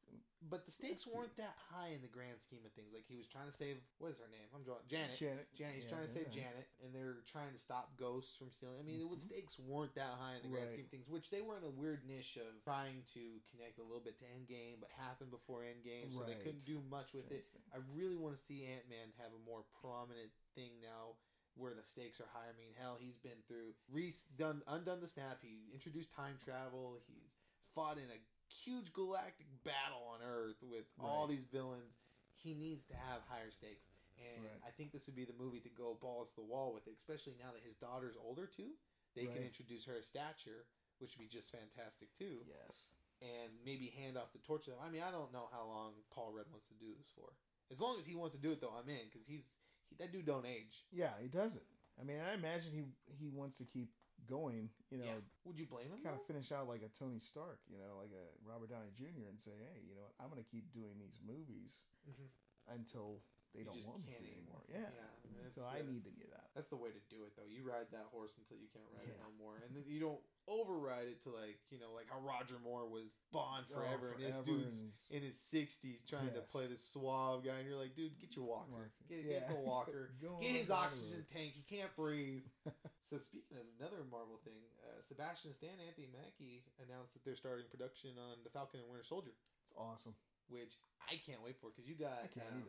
But 0.42 0.64
the 0.64 0.70
stakes 0.70 1.06
weren't 1.06 1.34
that 1.36 1.56
high 1.72 1.88
in 1.88 2.02
the 2.02 2.08
grand 2.08 2.40
scheme 2.40 2.64
of 2.64 2.72
things. 2.72 2.92
Like 2.92 3.04
he 3.08 3.16
was 3.16 3.26
trying 3.26 3.46
to 3.46 3.52
save 3.52 3.80
what 3.98 4.12
is 4.12 4.18
her 4.18 4.28
name? 4.28 4.46
I'm 4.54 4.62
drawing 4.62 4.86
Janet. 4.86 5.16
Janet. 5.18 5.48
Janet. 5.54 5.74
He's 5.74 5.84
Yeah, 5.84 5.90
trying 5.90 6.06
to 6.06 6.12
save 6.12 6.26
yeah. 6.28 6.44
Janet, 6.44 6.68
and 6.84 6.94
they're 6.94 7.20
trying 7.26 7.52
to 7.52 7.58
stop 7.58 7.96
ghosts 7.96 8.36
from 8.36 8.50
stealing. 8.52 8.78
I 8.78 8.82
mean, 8.82 9.00
the 9.00 9.06
Mhm. 9.16 9.20
stakes 9.20 9.58
weren't 9.58 9.94
that 9.94 10.14
high 10.16 10.36
in 10.36 10.42
the 10.42 10.48
grand 10.48 10.64
Right. 10.66 10.72
scheme 10.72 10.84
of 10.84 10.90
things, 10.90 11.08
which 11.08 11.30
they 11.30 11.40
were 11.40 11.56
in 11.56 11.64
a 11.64 11.70
weird 11.70 12.04
niche 12.04 12.36
of 12.36 12.62
trying 12.62 13.04
to 13.14 13.40
connect 13.50 13.78
a 13.78 13.82
little 13.82 14.00
bit 14.00 14.18
to 14.18 14.24
Endgame, 14.26 14.78
but 14.80 14.90
happened 14.90 15.30
before 15.30 15.62
Endgame, 15.62 16.12
so 16.12 16.22
they 16.24 16.36
couldn't 16.36 16.64
do 16.64 16.80
much 16.82 17.12
with 17.12 17.30
it. 17.32 17.46
Thing. 17.46 17.62
I 17.72 17.78
really 17.96 18.16
want 18.16 18.36
to 18.36 18.42
see 18.42 18.64
Ant 18.66 18.88
Man 18.88 19.12
have 19.12 19.32
a 19.34 19.38
more 19.38 19.64
prominent 19.80 20.32
thing 20.54 20.80
now. 20.80 21.16
Where 21.56 21.72
the 21.72 21.82
stakes 21.88 22.20
are 22.20 22.28
higher. 22.32 22.52
I 22.52 22.58
mean, 22.60 22.76
hell, 22.78 22.96
he's 23.00 23.16
been 23.16 23.40
through 23.48 23.72
Reese 23.90 24.24
done 24.36 24.62
undone 24.68 25.00
the 25.00 25.08
snap. 25.08 25.40
He 25.40 25.72
introduced 25.72 26.12
time 26.12 26.36
travel. 26.42 27.00
He's 27.08 27.32
fought 27.74 27.96
in 27.96 28.12
a 28.12 28.20
huge 28.52 28.92
galactic 28.92 29.46
battle 29.64 30.04
on 30.12 30.20
Earth 30.20 30.60
with 30.62 30.84
all 31.00 31.26
these 31.26 31.44
villains. 31.48 31.96
He 32.36 32.52
needs 32.52 32.84
to 32.86 32.94
have 32.94 33.22
higher 33.26 33.50
stakes, 33.50 33.88
and 34.20 34.44
Right. 34.44 34.68
I 34.68 34.70
think 34.70 34.92
this 34.92 35.06
would 35.06 35.16
be 35.16 35.24
the 35.24 35.32
movie 35.32 35.60
to 35.60 35.68
go 35.70 35.94
balls 35.94 36.28
to 36.30 36.36
the 36.36 36.44
wall 36.46 36.72
with 36.72 36.86
it. 36.86 36.92
Especially 36.92 37.34
now 37.40 37.50
that 37.52 37.62
his 37.64 37.74
daughter's 37.76 38.16
older 38.20 38.46
too, 38.46 38.76
they 39.14 39.24
can 39.26 39.42
introduce 39.42 39.84
her 39.86 40.00
stature, 40.02 40.66
which 40.98 41.16
would 41.16 41.24
be 41.24 41.28
just 41.28 41.50
fantastic 41.50 42.12
too 42.14 42.44
Yes. 42.46 42.92
and 43.22 43.50
maybe 43.64 43.88
hand 43.88 44.16
off 44.18 44.32
the 44.32 44.38
torch 44.40 44.66
to 44.66 44.70
them. 44.72 44.80
I 44.84 44.90
mean, 44.90 45.02
I 45.02 45.10
don't 45.10 45.32
know 45.32 45.48
how 45.50 45.64
long 45.64 45.94
Paul 46.10 46.32
Rudd 46.32 46.50
wants 46.50 46.68
to 46.68 46.74
do 46.74 46.94
this 46.94 47.10
for. 47.10 47.32
As 47.70 47.80
long 47.80 47.98
as 47.98 48.06
he 48.06 48.14
wants 48.14 48.34
to 48.36 48.40
do 48.40 48.52
it, 48.52 48.60
though, 48.60 48.70
I'm 48.76 48.88
in 48.88 49.06
because 49.10 49.26
he's 49.26 49.56
he, 49.90 49.96
that 49.98 50.12
dude 50.12 50.26
don't 50.26 50.46
age. 50.46 50.84
Yeah, 50.92 51.10
he 51.20 51.28
doesn't. 51.28 51.62
I 52.00 52.04
mean, 52.04 52.18
I 52.20 52.34
imagine 52.34 52.72
he 52.72 52.82
he 53.16 53.28
wants 53.28 53.58
to 53.58 53.64
keep 53.64 53.88
going. 54.28 54.68
You 54.90 54.98
know, 54.98 55.04
yeah. 55.04 55.20
Would 55.44 55.58
you 55.58 55.66
blame 55.66 55.86
him? 55.88 56.02
kind 56.02 56.16
though? 56.16 56.20
of 56.20 56.26
finish 56.26 56.52
out 56.52 56.68
like 56.68 56.82
a 56.82 56.90
Tony 56.98 57.18
Stark, 57.20 57.60
you 57.70 57.78
know, 57.78 57.96
like 58.00 58.10
a 58.12 58.24
Robert 58.44 58.70
Downey 58.70 58.90
Jr. 58.96 59.28
and 59.30 59.38
say, 59.40 59.54
hey, 59.56 59.80
you 59.88 59.94
know 59.94 60.02
what, 60.02 60.14
I'm 60.20 60.28
going 60.30 60.42
to 60.42 60.50
keep 60.50 60.72
doing 60.72 60.98
these 60.98 61.18
movies 61.24 61.82
Mhm. 62.08 62.28
until 62.74 63.22
they 63.56 63.64
You 63.64 63.72
don't 63.72 63.82
want 63.88 64.04
me 64.04 64.12
to 64.12 64.20
anymore. 64.20 64.60
anymore. 64.68 64.86
Yeah. 64.92 64.92
Yeah, 65.26 65.48
so 65.52 65.62
I 65.66 65.80
need 65.84 66.04
to 66.06 66.12
get 66.14 66.30
out. 66.36 66.48
That's 66.54 66.72
the 66.72 66.80
way 66.80 66.88
to 66.88 67.02
do 67.12 67.24
it, 67.28 67.36
though. 67.36 67.44
You 67.46 67.60
ride 67.68 67.90
that 67.92 68.08
horse 68.08 68.32
until 68.40 68.56
you 68.56 68.68
can't 68.72 68.88
ride 68.96 69.08
it 69.12 69.18
no 69.20 69.28
more, 69.36 69.60
and 69.60 69.76
then 69.76 69.84
you 69.84 70.00
don't 70.00 70.22
override 70.48 71.04
it 71.10 71.20
to 71.26 71.28
like 71.34 71.60
you 71.68 71.76
know 71.76 71.92
like 71.92 72.08
how 72.08 72.16
Roger 72.22 72.56
Moore 72.62 72.88
was 72.88 73.12
Bond 73.34 73.68
Oh, 73.68 73.76
forever, 73.76 74.16
and 74.16 74.22
this 74.24 74.40
dude's 74.40 74.80
and 74.80 74.92
in 75.12 75.20
his 75.26 75.36
sixties 75.36 76.00
trying 76.08 76.32
to 76.32 76.40
play 76.40 76.64
this 76.64 76.80
suave 76.80 77.44
guy, 77.44 77.60
and 77.60 77.68
you're 77.68 77.76
like, 77.76 77.92
dude, 77.92 78.16
get 78.16 78.32
your 78.34 78.48
walker, 78.48 78.88
get, 79.10 79.20
Yeah. 79.20 79.44
get 79.44 79.52
the 79.52 79.60
walker, 79.60 80.16
get 80.40 80.56
his 80.56 80.70
oxygen 80.72 81.26
tank. 81.28 81.52
He 81.52 81.62
can't 81.68 81.92
breathe. 81.94 82.46
so 83.04 83.20
speaking 83.20 83.60
of 83.60 83.66
another 83.76 84.00
Marvel 84.08 84.40
thing, 84.40 84.64
uh, 84.88 84.98
Sebastian 85.04 85.52
Stan, 85.52 85.76
Anthony 85.84 86.08
Mackie 86.08 86.64
announced 86.80 87.12
that 87.14 87.22
they're 87.28 87.36
starting 87.36 87.68
production 87.68 88.16
on 88.16 88.40
the 88.42 88.50
Falcon 88.50 88.80
and 88.80 88.88
Winter 88.88 89.04
Soldier, 89.04 89.36
It's 89.68 89.76
awesome. 89.76 90.16
which 90.48 90.80
I 91.04 91.20
can't 91.20 91.44
wait 91.44 91.60
for 91.60 91.68
because 91.68 91.84
you 91.84 91.94
got 92.00 92.32
um. 92.40 92.64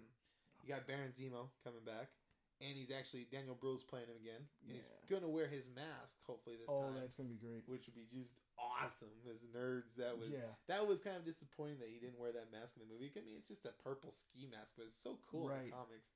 You 0.67 0.75
got 0.75 0.83
Baron 0.83 1.15
Zemo 1.15 1.47
coming 1.63 1.87
back. 1.87 2.11
And 2.59 2.73
he's 2.75 2.89
actually 2.89 3.29
Daniel 3.29 3.53
Bruhl's 3.53 3.85
playing 3.85 4.09
him 4.09 4.17
again, 4.17 4.41
and 4.65 4.73
he's 4.73 4.89
gonna 5.05 5.29
wear 5.29 5.45
his 5.45 5.69
mask 5.77 6.17
hopefully 6.25 6.57
this 6.57 6.65
Oh, 6.67 6.89
time 6.89 6.97
that's 6.97 7.13
gonna 7.13 7.29
be 7.29 7.37
great. 7.37 7.61
which 7.69 7.85
would 7.85 7.93
be 7.93 8.09
just 8.09 8.33
awesome 8.57 9.13
as 9.29 9.45
nerds. 9.53 9.93
That 10.01 10.17
was 10.17 10.33
Yeah. 10.33 10.49
that 10.65 10.81
was 10.89 10.97
kind 10.99 11.15
of 11.15 11.23
disappointing 11.23 11.77
that 11.85 11.89
he 11.93 11.99
didn't 12.01 12.17
wear 12.17 12.33
that 12.33 12.49
mask 12.51 12.75
in 12.75 12.81
the 12.81 12.89
movie. 12.91 13.13
I 13.15 13.21
mean, 13.21 13.37
it's 13.37 13.47
just 13.47 13.69
a 13.69 13.73
purple 13.85 14.09
ski 14.09 14.47
mask, 14.49 14.73
but 14.75 14.89
it's 14.89 14.97
so 14.97 15.19
cool 15.29 15.51
in 15.53 15.65
the 15.69 15.71
comics. 15.71 16.09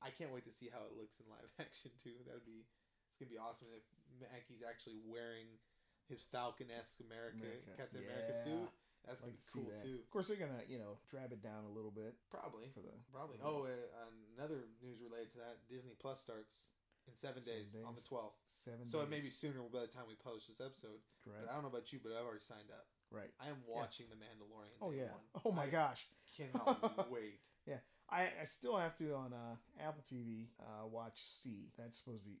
I 0.00 0.10
can't 0.14 0.30
wait 0.30 0.44
to 0.46 0.52
see 0.54 0.68
how 0.70 0.86
it 0.86 0.94
looks 0.94 1.18
in 1.18 1.26
live 1.28 1.50
action 1.58 1.90
too. 1.98 2.14
That 2.30 2.34
would 2.34 2.46
be 2.46 2.62
it's 3.10 3.16
gonna 3.18 3.30
be 3.34 3.38
awesome 3.38 3.66
if 3.74 3.82
Mackie's 4.22 4.62
actually 4.62 4.98
wearing 5.02 5.58
his 6.06 6.22
Falcon 6.22 6.70
esque 6.70 7.00
America, 7.00 7.38
America. 7.42 7.74
Captain 7.76 8.04
America 8.06 8.34
suit. 8.38 8.70
That's 9.06 9.22
like 9.22 9.38
cool 9.54 9.70
that. 9.70 9.86
too. 9.86 10.02
Of 10.02 10.10
course, 10.10 10.26
they're 10.28 10.36
gonna 10.40 10.66
you 10.66 10.78
know 10.82 10.98
drab 11.08 11.30
it 11.32 11.40
down 11.42 11.62
a 11.64 11.72
little 11.72 11.94
bit 11.94 12.18
Probably, 12.30 12.68
for 12.74 12.82
the 12.82 12.90
probably. 13.14 13.38
Oh, 13.38 13.64
uh, 13.70 14.10
another 14.36 14.66
news 14.82 14.98
related 14.98 15.30
to 15.34 15.38
that: 15.46 15.62
Disney 15.70 15.94
Plus 15.94 16.18
starts 16.20 16.66
in 17.06 17.14
seven, 17.14 17.42
Seven 17.42 17.58
days, 17.62 17.76
on 17.86 17.94
the 17.94 18.02
twelfth. 18.02 18.34
seven. 18.58 18.90
So 18.90 18.98
it 19.00 19.08
may 19.08 19.22
be 19.22 19.30
sooner 19.30 19.62
by 19.70 19.86
the 19.86 19.92
time 19.94 20.10
we 20.10 20.18
publish 20.18 20.50
this 20.50 20.58
episode. 20.60 20.98
correct. 21.22 21.46
But 21.46 21.50
I 21.50 21.54
don't 21.54 21.62
know 21.62 21.70
about 21.70 21.92
you, 21.94 22.02
but 22.02 22.10
I've 22.12 22.26
already 22.26 22.42
signed 22.42 22.74
up. 22.74 22.90
Right. 23.14 23.30
I 23.38 23.46
am 23.46 23.62
watching 23.62 24.10
The 24.10 24.18
Mandalorian. 24.18 24.74
Oh 24.82 24.90
yeah. 24.90 25.14
one. 25.14 25.26
Oh 25.46 25.52
my 25.54 25.70
I 25.70 25.70
gosh. 25.70 26.10
Cannot 26.34 27.06
wait. 27.14 27.38
Yeah. 27.62 27.78
I, 28.10 28.30
I 28.42 28.44
still 28.46 28.76
have 28.76 28.94
to 28.98 29.14
on 29.14 29.30
uh, 29.32 29.54
Apple 29.78 30.02
TV 30.02 30.46
uh, 30.58 30.86
watch 30.86 31.22
See. 31.22 31.70
That's 31.78 31.98
supposed 31.98 32.22
to 32.22 32.28
be 32.30 32.38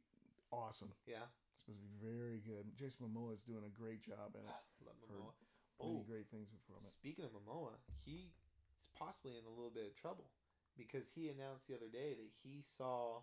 awesome. 0.50 0.90
Yeah, 1.06 1.26
It's 1.54 1.62
supposed 1.66 1.78
to 1.78 1.86
be 1.86 1.94
very 2.02 2.38
good. 2.42 2.66
Jason 2.78 3.06
Momoa 3.06 3.34
is 3.34 3.42
doing 3.42 3.62
a 3.66 3.70
great 3.70 4.02
job 4.02 4.34
in 4.34 4.42
it. 4.42 4.50
love 4.86 4.94
Momoa. 5.06 5.30
Many 5.80 6.00
Oh, 6.00 6.04
great 6.08 6.28
things 6.30 6.48
from 6.66 6.76
it. 6.76 6.82
speaking 6.84 7.24
of 7.24 7.32
Momoa, 7.32 7.76
he's 8.04 8.32
possibly 8.96 9.36
in 9.36 9.44
a 9.44 9.50
little 9.52 9.70
bit 9.72 9.86
of 9.86 9.94
trouble 9.94 10.30
because 10.76 11.08
he 11.14 11.28
announced 11.28 11.68
the 11.68 11.76
other 11.76 11.88
day 11.92 12.14
that 12.16 12.30
he 12.42 12.62
saw 12.64 13.20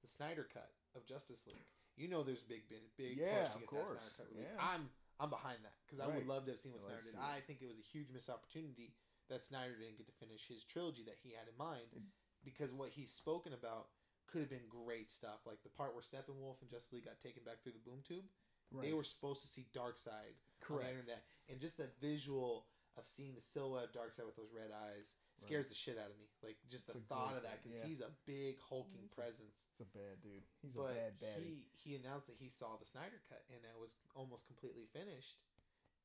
the 0.00 0.08
Snyder 0.08 0.48
cut 0.48 0.72
of 0.96 1.04
Justice 1.04 1.46
League. 1.46 1.60
You 1.96 2.08
know, 2.08 2.22
there's 2.22 2.42
big, 2.42 2.68
big, 2.68 2.88
big 2.96 3.18
Yeah, 3.20 3.44
push 3.44 3.48
to 3.48 3.54
of 3.54 3.60
get 3.60 3.68
course. 3.68 3.88
that 4.00 4.12
Snyder 4.16 4.30
cut. 4.32 4.48
Yeah. 4.48 4.56
I'm, 4.56 4.88
I'm 5.20 5.28
behind 5.28 5.60
that 5.68 5.76
because 5.84 6.00
I 6.00 6.08
would 6.08 6.24
love 6.26 6.48
to 6.48 6.52
have 6.56 6.60
seen 6.60 6.72
what 6.72 6.80
Snyder 6.80 7.04
did. 7.04 7.20
I 7.20 7.44
think 7.44 7.60
it 7.60 7.68
was 7.68 7.76
a 7.76 7.84
huge 7.84 8.08
missed 8.08 8.32
opportunity 8.32 8.96
that 9.28 9.44
Snyder 9.44 9.76
didn't 9.76 10.00
get 10.00 10.08
to 10.08 10.16
finish 10.16 10.48
his 10.48 10.64
trilogy 10.64 11.04
that 11.04 11.20
he 11.20 11.36
had 11.36 11.44
in 11.52 11.56
mind 11.60 11.92
because 12.40 12.72
what 12.72 12.96
he's 12.96 13.12
spoken 13.12 13.52
about 13.52 13.92
could 14.26 14.40
have 14.40 14.48
been 14.50 14.64
great 14.72 15.10
stuff. 15.12 15.44
Like 15.44 15.60
the 15.62 15.68
part 15.68 15.92
where 15.92 16.00
Steppenwolf 16.06 16.62
and 16.64 16.70
Justice 16.72 16.96
League 16.96 17.04
got 17.04 17.20
taken 17.20 17.44
back 17.44 17.60
through 17.60 17.76
the 17.76 17.84
boom 17.84 18.00
tube. 18.06 18.24
Right. 18.72 18.86
They 18.86 18.92
were 18.92 19.04
supposed 19.04 19.42
to 19.42 19.48
see 19.48 19.66
Darkseid 19.74 20.14
on 20.14 20.38
the 20.60 20.64
correct. 20.66 20.90
internet, 20.90 21.22
and 21.48 21.58
just 21.60 21.76
the 21.76 21.88
visual 22.00 22.66
of 22.98 23.06
seeing 23.06 23.34
the 23.34 23.40
silhouette 23.40 23.90
of 23.90 23.94
Side 24.14 24.26
with 24.26 24.36
those 24.36 24.50
red 24.54 24.70
eyes 24.74 25.14
scares 25.38 25.68
the 25.70 25.74
shit 25.78 25.96
out 25.98 26.10
of 26.10 26.18
me. 26.18 26.26
Like 26.42 26.58
just 26.68 26.86
the 26.86 26.98
It's 26.98 27.06
a 27.06 27.08
thought 27.08 27.30
great 27.34 27.36
of 27.38 27.42
that 27.48 27.62
because 27.62 27.78
yeah. 27.78 27.86
he's 27.86 28.02
a 28.02 28.10
big 28.26 28.58
hulking 28.60 29.06
He's 29.06 29.10
a- 29.10 29.14
presence. 29.14 29.56
It's 29.72 29.80
a 29.82 29.90
bad 29.96 30.20
dude. 30.22 30.42
He's 30.60 30.74
But 30.74 30.94
a 30.94 30.98
bad 30.98 31.14
baddie. 31.22 31.42
he 31.42 31.54
he 31.78 31.90
announced 31.96 32.26
that 32.28 32.36
he 32.38 32.50
saw 32.50 32.76
the 32.78 32.84
Snyder 32.86 33.22
cut 33.30 33.42
and 33.50 33.62
that 33.64 33.78
was 33.80 33.94
almost 34.14 34.46
completely 34.46 34.84
finished. 34.92 35.38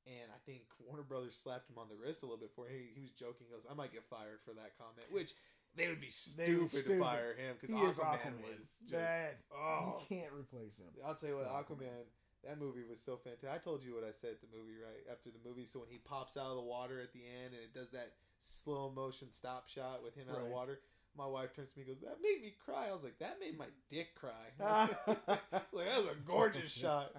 And 0.06 0.30
I 0.32 0.38
think 0.46 0.70
Warner 0.80 1.02
Brothers 1.04 1.36
slapped 1.36 1.70
him 1.70 1.78
on 1.82 1.90
the 1.90 1.98
wrist 1.98 2.22
a 2.22 2.30
little 2.30 2.40
bit 2.40 2.54
for 2.56 2.70
he 2.70 2.94
he 2.94 3.02
was 3.02 3.12
joking. 3.12 3.50
He 3.50 3.54
goes, 3.54 3.66
"I 3.70 3.74
might 3.74 3.92
get 3.92 4.06
fired 4.06 4.40
for 4.46 4.54
that 4.54 4.78
comment," 4.78 5.10
which 5.10 5.34
they 5.74 5.90
would 5.90 6.00
be 6.00 6.14
They 6.14 6.46
stupid, 6.46 6.62
would 6.62 6.70
to 6.72 6.82
stupid. 6.86 7.02
fire 7.02 7.34
him 7.34 7.58
because 7.60 7.74
he 7.76 7.82
is 7.82 7.98
Aquaman, 7.98 8.40
Aquaman. 8.40 8.62
was 8.62 8.70
just 8.86 8.92
that, 8.94 9.42
oh. 9.52 10.00
You 10.00 10.06
can't 10.22 10.32
replace 10.32 10.78
him. 10.78 10.94
I'll 11.04 11.16
tell 11.18 11.30
you 11.34 11.38
what, 11.42 11.50
Aquaman. 11.50 12.06
That 12.46 12.60
movie 12.60 12.86
was 12.88 13.02
so 13.02 13.18
fantastic. 13.18 13.50
I 13.50 13.58
told 13.58 13.84
you 13.84 13.96
what 13.96 14.06
I 14.06 14.14
said 14.14 14.38
at 14.38 14.42
the 14.42 14.54
movie 14.54 14.78
right 14.78 15.02
after 15.12 15.30
the 15.34 15.42
movie. 15.42 15.66
So 15.66 15.80
when 15.80 15.90
he 15.90 15.98
pops 15.98 16.38
out 16.38 16.54
of 16.54 16.58
the 16.58 16.70
water 16.70 17.02
at 17.02 17.12
the 17.12 17.26
end 17.26 17.58
and 17.58 17.62
it 17.64 17.74
does 17.74 17.92
that 17.92 18.14
slow 18.40 18.94
motion 18.94 19.32
stop 19.32 19.68
shot 19.68 20.04
with 20.04 20.16
him 20.16 20.30
out 20.30 20.38
of 20.38 20.46
the 20.46 20.54
water, 20.54 20.80
my 21.18 21.26
wife 21.26 21.56
turns 21.56 21.72
to 21.72 21.80
me 21.80 21.86
and 21.88 21.96
goes, 21.96 22.04
"That 22.06 22.22
made 22.22 22.42
me 22.42 22.54
cry." 22.54 22.90
I 22.90 22.94
was 22.94 23.04
like, 23.04 23.18
"That 23.20 23.40
made 23.40 23.58
my 23.58 23.72
dick 23.90 24.14
cry." 24.14 24.54
like 24.62 25.90
that 25.90 25.98
was 25.98 26.12
a 26.12 26.22
gorgeous 26.28 26.72
shot. 26.84 27.12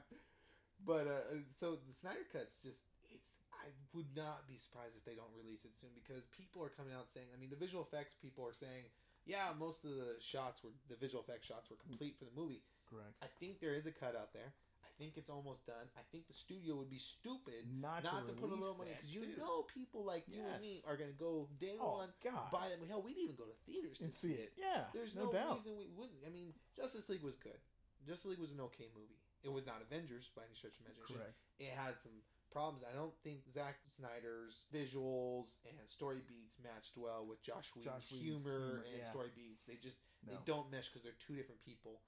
But 0.85 1.09
uh, 1.09 1.43
so 1.57 1.79
the 1.83 1.95
Snyder 1.95 2.27
Cut's 2.33 2.57
just 2.63 2.87
it's. 3.11 3.43
I 3.51 3.75
would 3.95 4.15
not 4.15 4.47
be 4.47 4.57
surprised 4.57 4.95
if 4.95 5.05
they 5.05 5.19
don't 5.19 5.33
release 5.35 5.65
it 5.65 5.75
soon 5.75 5.91
because 5.97 6.23
people 6.31 6.63
are 6.63 6.71
coming 6.71 6.95
out 6.95 7.11
saying. 7.11 7.27
I 7.35 7.41
mean, 7.41 7.51
the 7.51 7.59
visual 7.59 7.83
effects 7.83 8.15
people 8.15 8.47
are 8.47 8.55
saying, 8.55 8.87
yeah, 9.27 9.51
most 9.59 9.85
of 9.85 9.91
the 9.91 10.15
shots 10.21 10.63
were 10.63 10.71
the 10.89 10.95
visual 10.95 11.25
effects 11.25 11.49
shots 11.49 11.69
were 11.69 11.77
complete 11.77 12.17
for 12.17 12.25
the 12.25 12.37
movie. 12.37 12.63
Correct. 12.89 13.19
I 13.23 13.27
think 13.41 13.59
there 13.59 13.75
is 13.75 13.87
a 13.87 13.91
cut 13.91 14.15
out 14.15 14.33
there. 14.33 14.55
I 14.97 15.03
think 15.03 15.21
it's 15.21 15.29
almost 15.29 15.69
done. 15.69 15.93
I 15.93 16.01
think 16.09 16.25
the 16.27 16.33
studio 16.33 16.77
would 16.81 16.89
be 16.89 16.97
stupid 16.97 17.69
Not, 17.69 18.01
not, 18.01 18.25
to, 18.25 18.33
to, 18.33 18.41
put 18.41 18.49
a 18.49 18.57
little 18.57 18.81
money 18.81 18.97
because 18.97 19.13
you 19.13 19.29
know 19.37 19.69
people 19.69 20.09
like 20.09 20.25
you 20.25 20.41
and 20.41 20.57
me 20.57 20.81
are 20.89 20.97
going 20.97 21.13
to 21.13 21.21
go 21.21 21.53
day 21.61 21.77
Oh 21.77 22.01
one 22.01 22.09
God. 22.25 22.49
buy 22.49 22.73
them. 22.73 22.81
Hell, 22.89 23.05
we'd 23.05 23.21
even 23.21 23.37
go 23.37 23.45
to 23.45 23.57
theaters 23.69 24.01
to 24.01 24.09
and 24.09 24.13
see 24.13 24.33
it. 24.33 24.57
Yeah. 24.57 24.89
There's 24.97 25.13
no, 25.13 25.29
no, 25.29 25.33
doubt. 25.33 25.61
reason 25.61 25.77
we 25.77 25.93
wouldn't. 25.93 26.25
I 26.25 26.33
mean, 26.33 26.57
Justice 26.73 27.13
League 27.13 27.23
was 27.23 27.37
good. 27.37 27.61
Justice 28.09 28.33
League 28.33 28.41
was 28.41 28.57
an 28.57 28.61
okay 28.73 28.89
movie. 28.97 29.21
It 29.45 29.53
was 29.53 29.69
not 29.69 29.85
Avengers 29.85 30.33
by 30.33 30.49
any 30.49 30.57
stretch 30.57 30.81
of 30.81 30.89
imagination. 30.89 31.21
Correct. 31.21 31.37
It 31.61 31.77
had 31.77 32.01
some 32.01 32.25
problems. 32.49 32.89
I 32.89 32.97
don't 32.97 33.13
think 33.21 33.45
Zack 33.53 33.77
Snyder's 33.93 34.65
visuals 34.73 35.61
and 35.69 35.77
story 35.85 36.25
beats 36.25 36.57
matched 36.65 36.97
well 36.97 37.29
with 37.29 37.45
Josh 37.45 37.69
Whedon's 37.77 38.09
Josh 38.09 38.17
Whedon's 38.17 38.41
humor, 38.41 38.81
humor, 38.81 38.85
and 38.89 39.05
yeah. 39.05 39.13
story 39.13 39.29
beats. 39.37 39.69
They 39.69 39.77
just 39.77 40.01
No. 40.25 40.33
they 40.33 40.41
don't 40.49 40.73
mesh 40.73 40.89
because 40.89 41.05
they're 41.05 41.21
two 41.21 41.37
different 41.37 41.61
people. 41.61 42.01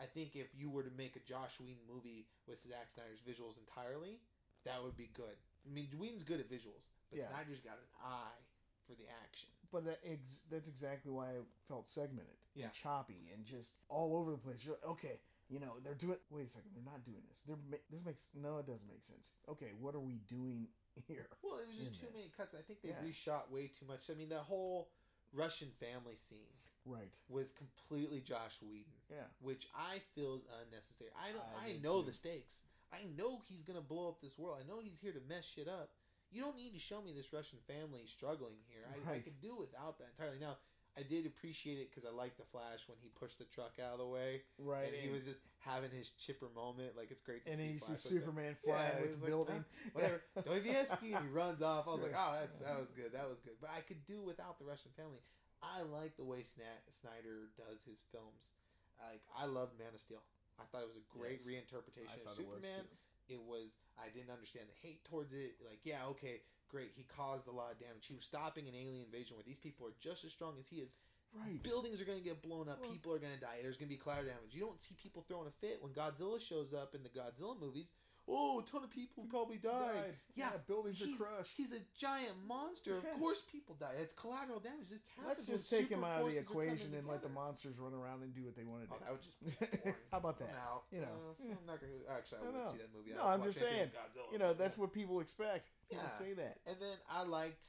I 0.00 0.04
think 0.04 0.36
if 0.36 0.48
you 0.54 0.68
were 0.70 0.82
to 0.82 0.90
make 0.96 1.16
a 1.16 1.20
Josh 1.20 1.58
Whedon 1.60 1.82
movie 1.88 2.26
with 2.46 2.60
Zack 2.60 2.90
Snyder's 2.92 3.20
visuals 3.24 3.58
entirely, 3.58 4.20
that 4.64 4.82
would 4.82 4.96
be 4.96 5.08
good. 5.14 5.36
I 5.66 5.72
mean, 5.72 5.88
Whedon's 5.98 6.22
good 6.22 6.40
at 6.40 6.50
visuals, 6.50 6.88
but 7.10 7.18
Yeah. 7.18 7.28
Snyder's 7.28 7.60
got 7.60 7.78
an 7.78 7.88
eye 8.02 8.40
for 8.86 8.94
the 8.94 9.08
action. 9.24 9.48
But 9.72 9.84
that 9.86 10.00
ex- 10.04 10.42
that's 10.50 10.68
exactly 10.68 11.10
why 11.10 11.30
I 11.30 11.40
felt 11.66 11.88
segmented 11.88 12.36
Yeah. 12.54 12.66
and 12.66 12.74
choppy 12.74 13.30
and 13.32 13.44
just 13.44 13.74
all 13.88 14.14
over 14.16 14.30
the 14.32 14.38
place. 14.38 14.64
You're 14.64 14.74
like, 14.76 14.84
okay, 14.84 15.20
you 15.48 15.58
know, 15.58 15.78
they're 15.82 15.94
doing. 15.94 16.18
Wait 16.30 16.46
a 16.46 16.50
second, 16.50 16.70
they're 16.74 16.84
not 16.84 17.04
doing 17.04 17.22
this. 17.28 17.40
They're 17.46 17.56
ma- 17.56 17.82
this 17.90 18.04
makes 18.04 18.28
no, 18.34 18.58
it 18.58 18.66
doesn't 18.66 18.86
make 18.88 19.02
sense. 19.04 19.30
Okay, 19.48 19.72
what 19.80 19.94
are 19.94 20.00
we 20.00 20.18
doing 20.28 20.68
here? 21.08 21.28
Well, 21.42 21.58
it 21.58 21.66
was 21.68 21.76
just 21.78 22.00
too 22.00 22.06
this. 22.06 22.14
many 22.14 22.28
cuts. 22.36 22.54
I 22.54 22.62
think 22.62 22.82
they 22.82 22.90
Yeah. 22.90 23.02
reshot 23.02 23.50
way 23.50 23.68
too 23.68 23.86
much. 23.86 24.08
I 24.10 24.14
mean, 24.14 24.28
the 24.28 24.42
whole 24.42 24.90
Russian 25.32 25.70
family 25.72 26.14
scene 26.16 26.54
Right. 26.86 27.10
was 27.28 27.52
completely 27.52 28.20
Josh 28.20 28.62
Whedon, 28.62 28.92
Yeah. 29.10 29.26
which 29.40 29.66
I 29.74 29.98
feel 30.14 30.36
is 30.36 30.42
unnecessary. 30.64 31.10
I 31.18 31.32
know, 31.32 31.42
I 31.60 31.68
I, 31.70 31.72
know 31.82 32.00
too. 32.00 32.06
the 32.08 32.12
stakes. 32.14 32.62
I 32.92 33.04
know 33.18 33.40
he's 33.48 33.62
gonna 33.64 33.80
blow 33.82 34.08
up 34.08 34.20
this 34.20 34.38
world. 34.38 34.58
I 34.62 34.66
know 34.66 34.78
he's 34.80 34.96
here 34.98 35.12
to 35.12 35.20
mess 35.28 35.44
shit 35.44 35.66
up. 35.68 35.90
You 36.30 36.42
don't 36.42 36.56
need 36.56 36.72
to 36.74 36.80
show 36.80 37.02
me 37.02 37.12
this 37.12 37.32
Russian 37.32 37.58
family 37.66 38.06
struggling 38.06 38.58
here. 38.68 38.82
I, 38.88 38.96
I 39.10 39.12
Right. 39.14 39.24
could 39.24 39.40
do 39.40 39.56
without 39.56 39.98
that 39.98 40.08
entirely. 40.16 40.38
Now, 40.38 40.56
I 40.98 41.02
did 41.02 41.26
appreciate 41.26 41.78
it 41.78 41.90
because 41.90 42.04
I 42.08 42.10
liked 42.14 42.38
the 42.38 42.44
Flash 42.44 42.88
when 42.88 42.96
he 43.02 43.08
pushed 43.10 43.38
the 43.38 43.44
truck 43.44 43.78
out 43.78 43.92
of 43.92 43.98
the 43.98 44.06
way 44.06 44.42
Right. 44.58 44.86
and 44.92 44.96
he 44.96 45.08
was 45.10 45.24
just 45.24 45.40
having 45.58 45.90
his 45.90 46.10
chipper 46.10 46.48
moment. 46.54 46.96
Like 46.96 47.10
it's 47.10 47.20
great 47.20 47.44
to 47.44 47.50
and 47.50 47.58
see. 47.58 47.64
then 47.64 47.72
you 47.74 47.78
see 47.80 47.86
Flash 47.86 47.90
like 47.96 48.02
that. 48.02 48.08
Superman 48.20 48.56
Yeah, 48.64 48.74
flying 48.74 48.96
it 48.96 49.00
with 49.02 49.10
the 49.10 49.18
like, 49.18 49.26
building. 49.26 49.64
whatever. 49.92 50.22
Dostoevsky, 50.36 51.12
and 51.12 51.24
he 51.26 51.30
runs 51.32 51.60
off. 51.62 51.86
I 51.86 51.90
was 51.90 52.02
like, 52.02 52.14
oh, 52.16 52.32
that's 52.40 52.56
that 52.58 52.78
was 52.78 52.90
good. 52.92 53.12
That 53.12 53.28
was 53.28 53.40
good. 53.40 53.54
But 53.60 53.70
I 53.76 53.80
could 53.82 54.06
do 54.06 54.22
without 54.22 54.58
the 54.58 54.64
Russian 54.64 54.90
family. 54.96 55.20
I 55.62 55.82
like 55.82 56.16
the 56.16 56.24
way 56.24 56.40
Sna- 56.44 56.84
Snyder 56.92 57.48
does 57.56 57.82
his 57.82 58.04
films. 58.12 58.52
Like 59.00 59.20
I 59.36 59.46
loved 59.46 59.78
Man 59.78 59.92
of 59.94 60.00
Steel. 60.00 60.22
I 60.58 60.64
thought 60.72 60.82
it 60.82 60.88
was 60.88 60.96
a 60.96 61.06
great 61.12 61.40
Yes. 61.44 61.48
reinterpretation 61.48 62.16
I 62.16 62.20
of 62.24 62.32
thought 62.32 62.40
it 62.40 62.48
was 62.48 62.60
Superman. 62.64 62.84
too. 63.28 63.34
It 63.34 63.42
was. 63.42 63.76
I 63.98 64.08
didn't 64.08 64.30
understand 64.30 64.66
the 64.70 64.78
hate 64.86 65.04
towards 65.04 65.32
it. 65.32 65.56
Like, 65.60 65.80
yeah, 65.84 66.06
okay, 66.16 66.40
great. 66.68 66.92
He 66.94 67.02
caused 67.04 67.48
a 67.48 67.52
lot 67.52 67.72
of 67.72 67.78
damage. 67.80 68.06
He 68.06 68.14
was 68.14 68.24
stopping 68.24 68.68
an 68.68 68.74
alien 68.74 69.04
invasion 69.04 69.36
where 69.36 69.44
these 69.44 69.58
people 69.58 69.86
are 69.86 69.96
just 70.00 70.24
as 70.24 70.32
strong 70.32 70.54
as 70.58 70.68
he 70.68 70.76
is. 70.80 70.94
Right. 71.34 71.60
Buildings 71.62 72.00
are 72.00 72.04
going 72.06 72.18
to 72.18 72.24
get 72.24 72.40
blown 72.40 72.68
up. 72.68 72.80
Well- 72.80 72.88
people 72.90 73.12
are 73.12 73.18
going 73.18 73.34
to 73.34 73.40
die. 73.40 73.58
There's 73.60 73.76
going 73.76 73.88
to 73.90 73.94
be 73.94 73.98
cloud 74.00 74.24
damage. 74.24 74.54
You 74.54 74.60
don't 74.60 74.80
see 74.80 74.94
people 74.94 75.22
throwing 75.26 75.48
a 75.48 75.50
fit 75.50 75.82
when 75.82 75.92
Godzilla 75.92 76.40
shows 76.40 76.72
up 76.72 76.94
in 76.94 77.02
the 77.02 77.10
Godzilla 77.10 77.58
movies. 77.58 77.92
Oh, 78.28 78.58
a 78.58 78.62
ton 78.64 78.82
of 78.82 78.90
people 78.90 79.24
probably 79.30 79.56
died. 79.56 80.18
Yeah, 80.34 80.50
buildings 80.66 80.98
he's, 80.98 81.14
are 81.14 81.24
crushed. 81.24 81.52
He's 81.56 81.72
a 81.72 81.78
giant 81.96 82.34
monster. 82.46 82.98
Of 82.98 83.06
course, 83.20 83.42
people 83.50 83.76
die. 83.78 83.94
It's 84.02 84.12
collateral 84.12 84.58
damage. 84.58 84.90
It 84.90 85.00
happens. 85.14 85.46
Let's 85.48 85.62
just 85.62 85.70
take 85.70 85.88
him 85.88 86.02
out 86.02 86.22
of 86.22 86.26
the 86.26 86.42
forces 86.42 86.50
are 86.50 86.54
coming 86.54 86.68
equation 86.74 86.94
and 86.98 87.06
let 87.06 87.22
the 87.22 87.28
monsters 87.30 87.78
run 87.78 87.94
around 87.94 88.22
and 88.26 88.34
do 88.34 88.42
what 88.42 88.56
they 88.58 88.64
want 88.66 88.82
to 88.82 88.88
do. 88.90 88.94
Oh, 88.98 89.02
that 89.06 89.12
would 89.14 89.22
just. 89.22 89.94
How 90.10 90.18
about 90.18 90.38
that? 90.42 90.50
I'm. 90.50 90.82
You 90.90 91.06
know, 91.06 91.14
Uh. 91.38 91.54
I'm 91.54 91.66
not 91.66 91.78
gonna. 91.78 92.02
Actually, 92.10 92.42
I 92.42 92.50
would 92.50 92.66
see 92.74 92.82
that 92.82 92.90
movie. 92.90 93.14
No, 93.14 93.30
I'm 93.30 93.42
just 93.46 93.58
saying, 93.62 93.94
Godzilla. 93.94 94.32
You 94.32 94.38
know, 94.42 94.52
that's 94.54 94.74
Yeah. 94.76 94.80
what 94.82 94.92
people 94.92 95.20
expect. 95.20 95.70
People 95.88 96.04
Yeah. 96.10 96.18
say 96.18 96.32
that. 96.34 96.58
And 96.66 96.76
then 96.82 96.98
I 97.08 97.22
liked 97.22 97.62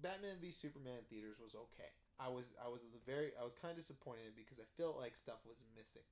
Batman 0.00 0.38
v 0.40 0.52
Superman 0.52 1.02
theaters 1.10 1.42
was 1.42 1.54
okay. 1.54 1.90
I 2.20 2.28
was 2.28 2.52
I 2.62 2.68
was 2.68 2.80
very 3.04 3.32
I 3.34 3.44
was 3.44 3.54
kind 3.58 3.72
of 3.72 3.76
disappointed 3.76 4.36
because 4.36 4.60
I 4.60 4.68
felt 4.76 4.96
like 4.98 5.16
stuff 5.16 5.42
was 5.48 5.58
missing. 5.74 6.06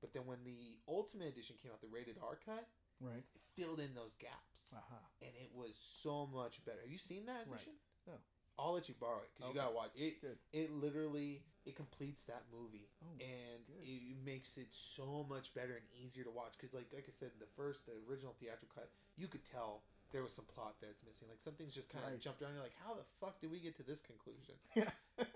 But 0.00 0.12
then 0.14 0.24
when 0.24 0.38
the 0.44 0.78
Ultimate 0.88 1.28
Edition 1.28 1.56
came 1.60 1.72
out, 1.72 1.80
the 1.82 1.88
rated 1.92 2.16
R 2.22 2.38
cut, 2.44 2.64
Right. 3.00 3.24
it 3.34 3.40
filled 3.56 3.80
in 3.80 3.94
those 3.94 4.14
gaps, 4.14 4.68
Aha. 4.72 5.00
and 5.22 5.30
it 5.42 5.50
was 5.54 5.76
so 5.76 6.26
much 6.26 6.64
better. 6.64 6.80
Have 6.82 6.90
you 6.90 6.98
seen 6.98 7.26
that 7.26 7.46
Right. 7.46 7.54
edition? 7.56 7.72
No. 8.06 8.14
I'll 8.58 8.72
let 8.72 8.88
you 8.88 8.94
borrow 9.00 9.20
it 9.22 9.30
because 9.32 9.48
Okay. 9.48 9.54
you 9.56 9.62
gotta 9.64 9.74
watch 9.74 9.92
it. 9.96 10.20
Good. 10.20 10.38
It 10.52 10.70
literally 10.70 11.42
it 11.64 11.76
completes 11.76 12.24
that 12.24 12.44
movie, 12.50 12.88
Oh, 13.02 13.06
and 13.20 13.66
good. 13.66 13.86
it 13.88 14.16
makes 14.24 14.56
it 14.58 14.72
so 14.74 15.24
much 15.24 15.52
better 15.54 15.76
and 15.76 15.86
easier 15.92 16.24
to 16.24 16.30
watch. 16.30 16.52
Because 16.58 16.74
like 16.74 16.92
like 16.92 17.06
I 17.08 17.12
said, 17.12 17.32
the 17.38 17.46
first 17.46 17.86
the 17.86 17.92
original 18.08 18.34
theatrical 18.34 18.68
cut, 18.74 18.90
you 19.16 19.28
could 19.28 19.44
tell 19.44 19.82
there 20.10 20.22
was 20.22 20.34
some 20.34 20.44
plot 20.46 20.76
that's 20.80 21.02
missing. 21.04 21.28
Like 21.28 21.40
something's 21.40 21.74
just 21.74 21.88
kind 21.88 22.04
of 22.04 22.10
Right. 22.12 22.20
jumped 22.20 22.42
around. 22.42 22.54
You're 22.54 22.62
like, 22.62 22.74
how 22.84 22.94
the 22.94 23.04
fuck 23.20 23.40
did 23.40 23.50
we 23.50 23.60
get 23.60 23.76
to 23.76 23.82
this 23.82 24.00
conclusion? 24.02 24.58
Yeah. 24.76 24.90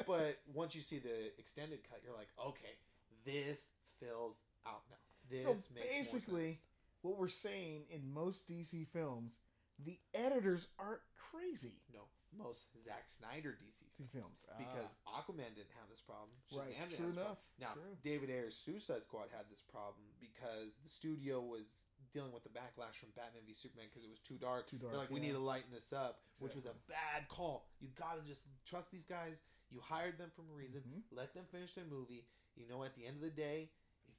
but 0.07 0.41
once 0.53 0.75
you 0.75 0.81
see 0.83 0.99
the 0.99 1.39
extended 1.39 1.83
cut, 1.89 2.03
you're 2.03 2.17
like, 2.17 2.29
okay, 2.39 2.77
this 3.25 3.71
fills 4.01 4.43
out 4.67 4.83
now. 4.91 4.97
This 5.29 5.43
So 5.45 5.49
makes 5.75 5.87
more 6.13 6.21
basically. 6.21 6.61
What 7.05 7.19
we're 7.19 7.29
saying 7.29 7.85
in 7.91 8.13
most 8.13 8.49
DC 8.49 8.87
films, 8.89 9.39
the 9.85 9.99
editors 10.15 10.69
aren't 10.79 11.01
crazy. 11.31 11.83
no, 11.93 12.01
most 12.37 12.67
Zack 12.83 13.05
Snyder 13.07 13.57
DC 13.63 13.85
DC 13.95 14.11
films. 14.11 14.45
because 14.59 14.95
Aquaman 15.07 15.55
didn't 15.55 15.75
have 15.79 15.87
this 15.91 16.01
problem. 16.01 16.31
Ah, 16.55 16.59
right. 16.59 16.67
Didn't 16.67 16.97
True 16.99 17.07
have 17.07 17.15
this 17.15 17.23
enough. 17.23 17.39
problem. 17.39 17.61
Now, 17.61 17.73
True. 17.75 17.97
David 18.03 18.31
Ayer's 18.31 18.57
Suicide 18.57 19.05
Squad 19.05 19.29
had 19.31 19.47
this 19.51 19.63
problem 19.63 20.07
because 20.19 20.79
the 20.83 20.89
studio 20.89 21.41
was 21.41 21.85
dealing 22.13 22.33
with 22.33 22.43
the 22.43 22.51
backlash 22.55 22.95
from 22.99 23.11
Batman 23.15 23.43
v 23.47 23.55
Superman 23.55 23.87
because 23.91 24.03
it 24.07 24.11
was 24.11 24.19
too 24.23 24.39
dark. 24.39 24.67
Too 24.71 24.79
They're 24.79 24.91
dark, 24.91 25.11
like, 25.11 25.11
we 25.11 25.21
need 25.21 25.33
to 25.35 25.43
lighten 25.43 25.71
this 25.73 25.93
up, 25.93 26.23
which 26.39 26.55
was 26.55 26.65
a 26.67 26.75
bad 26.89 27.27
call. 27.29 27.67
You 27.81 27.89
gotta 27.99 28.23
just 28.27 28.43
trust 28.67 28.91
these 28.91 29.05
guys. 29.07 29.43
You 29.71 29.81
hired 29.83 30.19
them 30.19 30.31
for 30.35 30.43
a 30.43 30.55
reason. 30.55 30.83
Mhm. 30.87 31.03
Let 31.11 31.35
them 31.35 31.47
finish 31.51 31.75
their 31.75 31.85
movie. 31.87 32.27
You 32.55 32.67
know, 32.69 32.85
at 32.85 32.95
the 32.95 33.05
end 33.07 33.17
of 33.17 33.23
the 33.23 33.31
day, 33.35 33.71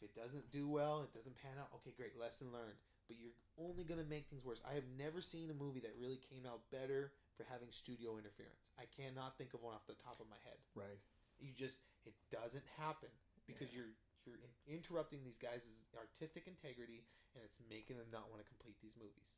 it 0.05 0.13
doesn't 0.13 0.53
do 0.53 0.69
well, 0.69 1.01
it 1.01 1.11
doesn't 1.11 1.35
pan 1.41 1.57
out. 1.57 1.73
Okay, 1.81 1.91
great, 1.97 2.13
lesson 2.15 2.53
learned. 2.53 2.77
But 3.09 3.17
you're 3.17 3.37
only 3.57 3.83
gonna 3.83 4.07
make 4.07 4.29
things 4.29 4.45
worse. 4.45 4.61
I 4.61 4.77
have 4.77 4.87
never 4.97 5.21
seen 5.21 5.49
a 5.49 5.57
movie 5.57 5.81
that 5.81 5.97
really 5.97 6.21
came 6.21 6.45
out 6.45 6.69
better 6.69 7.13
for 7.37 7.45
having 7.49 7.69
studio 7.69 8.17
interference. 8.17 8.73
I 8.77 8.85
cannot 8.89 9.37
think 9.37 9.53
of 9.53 9.65
one 9.65 9.73
off 9.73 9.89
the 9.89 9.97
top 9.97 10.21
of 10.21 10.29
my 10.29 10.39
head. 10.45 10.61
Right. 10.73 11.01
You 11.41 11.51
just 11.57 11.81
it 12.05 12.13
doesn't 12.29 12.65
happen 12.77 13.09
because 13.49 13.73
you're 13.73 13.93
you're 14.25 14.41
interrupting 14.65 15.21
these 15.21 15.37
guys' 15.37 15.85
artistic 15.93 16.49
integrity 16.49 17.05
and 17.37 17.45
it's 17.45 17.61
making 17.69 18.01
them 18.01 18.09
not 18.09 18.31
want 18.33 18.41
to 18.41 18.47
complete 18.49 18.81
these 18.81 18.97
movies. 18.97 19.37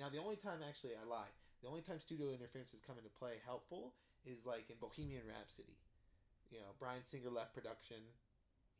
Now, 0.00 0.08
the 0.08 0.18
only 0.18 0.40
time 0.40 0.64
actually 0.64 0.96
I 0.96 1.04
lie, 1.04 1.30
the 1.60 1.68
only 1.68 1.84
time 1.84 2.00
studio 2.00 2.32
interference 2.32 2.72
has 2.72 2.80
come 2.80 2.96
into 2.96 3.12
play 3.12 3.38
helpful 3.44 3.94
is 4.24 4.48
like 4.48 4.72
in 4.72 4.80
Bohemian 4.80 5.28
Rhapsody. 5.28 5.76
You 6.50 6.62
know, 6.62 6.72
Bryan 6.78 7.04
Singer 7.04 7.30
left 7.30 7.52
production. 7.52 8.00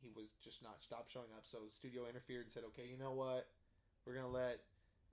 He 0.05 0.13
was 0.13 0.29
just 0.37 0.61
not 0.61 0.85
stopped 0.85 1.09
showing 1.09 1.33
up, 1.33 1.49
so 1.49 1.65
studio 1.73 2.05
interfered 2.05 2.45
and 2.45 2.53
said, 2.53 2.61
"Okay, 2.69 2.85
you 2.85 2.93
know 2.93 3.17
what? 3.17 3.49
We're 4.05 4.13
gonna 4.13 4.29
let 4.29 4.61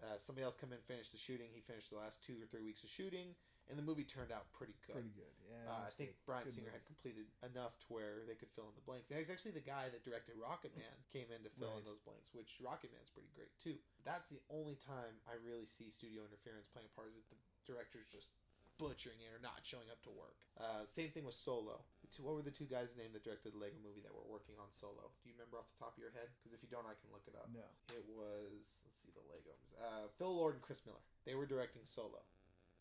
uh, 0.05 0.20
somebody 0.20 0.44
else 0.44 0.52
come 0.52 0.68
in 0.68 0.76
and 0.76 0.85
finish 0.85 1.09
the 1.09 1.16
shooting." 1.16 1.48
He 1.48 1.64
finished 1.64 1.88
the 1.88 1.96
last 1.96 2.20
two 2.20 2.37
or 2.37 2.44
three 2.44 2.61
weeks 2.61 2.85
of 2.85 2.92
shooting, 2.92 3.33
and 3.72 3.81
the 3.81 3.87
movie 3.87 4.05
turned 4.05 4.28
out 4.28 4.52
pretty 4.52 4.76
good. 4.85 5.00
Pretty 5.00 5.16
good. 5.16 5.33
Yeah. 5.48 5.64
Uh, 5.64 5.88
I 5.88 5.92
think 5.96 6.12
good. 6.12 6.28
Bryan 6.28 6.44
Good 6.44 6.61
Singer 6.61 6.68
movie. 6.68 6.76
had 6.76 6.85
completed 6.85 7.26
enough 7.40 7.81
to 7.81 7.87
where 7.88 8.20
they 8.28 8.37
could 8.37 8.52
fill 8.52 8.68
in 8.68 8.76
the 8.76 8.85
blanks. 8.85 9.09
And 9.09 9.16
it's 9.16 9.33
actually 9.33 9.57
the 9.57 9.64
guy 9.64 9.88
that 9.88 10.05
directed 10.05 10.37
Rocket 10.37 10.76
Man 10.76 10.96
came 11.16 11.33
in 11.33 11.40
to 11.48 11.50
fill 11.57 11.72
in 11.81 11.88
those 11.88 12.05
blanks, 12.05 12.28
which 12.37 12.61
Rocket 12.61 12.92
Man's 12.92 13.09
pretty 13.09 13.33
great 13.33 13.57
too. 13.57 13.81
That's 14.05 14.28
the 14.28 14.44
only 14.52 14.76
time 14.76 15.16
I 15.24 15.40
really 15.40 15.64
see 15.64 15.88
studio 15.88 16.28
interference 16.28 16.68
playing 16.68 16.92
a 16.92 16.94
part 16.96 17.16
is 17.16 17.16
that 17.16 17.33
the 17.33 17.40
director's 17.64 18.12
just 18.12 18.28
butchering 18.76 19.24
it 19.24 19.33
or 19.33 19.40
not 19.40 19.64
showing 19.64 19.88
up 19.88 20.05
to 20.05 20.12
work. 20.12 20.37
Uh, 20.61 20.85
same 20.85 21.09
thing 21.14 21.24
with 21.24 21.38
Solo. 21.38 21.87
Two, 22.12 22.29
what 22.29 22.37
were 22.37 22.44
the 22.44 22.53
two 22.53 22.68
guys' 22.68 22.92
name 22.92 23.09
that 23.16 23.25
directed 23.25 23.57
the 23.57 23.61
Lego 23.61 23.81
movie 23.81 24.05
that 24.05 24.12
were 24.12 24.29
working 24.29 24.53
on 24.61 24.68
Solo? 24.68 25.09
Do 25.25 25.33
you 25.33 25.35
remember 25.35 25.57
off 25.57 25.72
the 25.72 25.81
top 25.81 25.96
of 25.96 26.01
your 26.05 26.12
head? 26.12 26.29
Because 26.37 26.53
if 26.53 26.61
you 26.61 26.68
don't, 26.68 26.85
I 26.85 26.92
can 27.01 27.09
look 27.09 27.25
it 27.25 27.33
up. 27.33 27.48
No. 27.48 27.64
It 27.88 28.05
was 28.12 28.85
let's 28.85 29.01
see 29.01 29.09
the 29.16 29.25
Legos. 29.33 29.72
Uh, 29.81 30.12
Phil 30.20 30.29
Lord 30.29 30.61
and 30.61 30.62
Chris 30.62 30.85
Miller. 30.85 31.01
They 31.25 31.33
were 31.33 31.48
directing 31.48 31.88
Solo. 31.88 32.20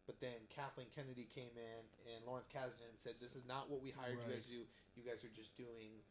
But 0.04 0.20
then 0.20 0.44
Kathleen 0.52 0.92
Kennedy 0.92 1.30
came 1.32 1.56
in 1.56 1.84
and 2.12 2.28
Lawrence 2.28 2.52
Kasdan 2.52 2.92
said, 3.00 3.16
"This 3.24 3.40
is 3.40 3.48
not 3.48 3.72
what 3.72 3.80
we 3.80 3.96
hired 3.96 4.20
you 4.20 4.28
guys 4.28 4.44
to 4.50 4.52
do. 4.52 4.64
You 5.00 5.08
guys 5.08 5.24
are 5.24 5.32
just 5.32 5.56
doing 5.56 6.04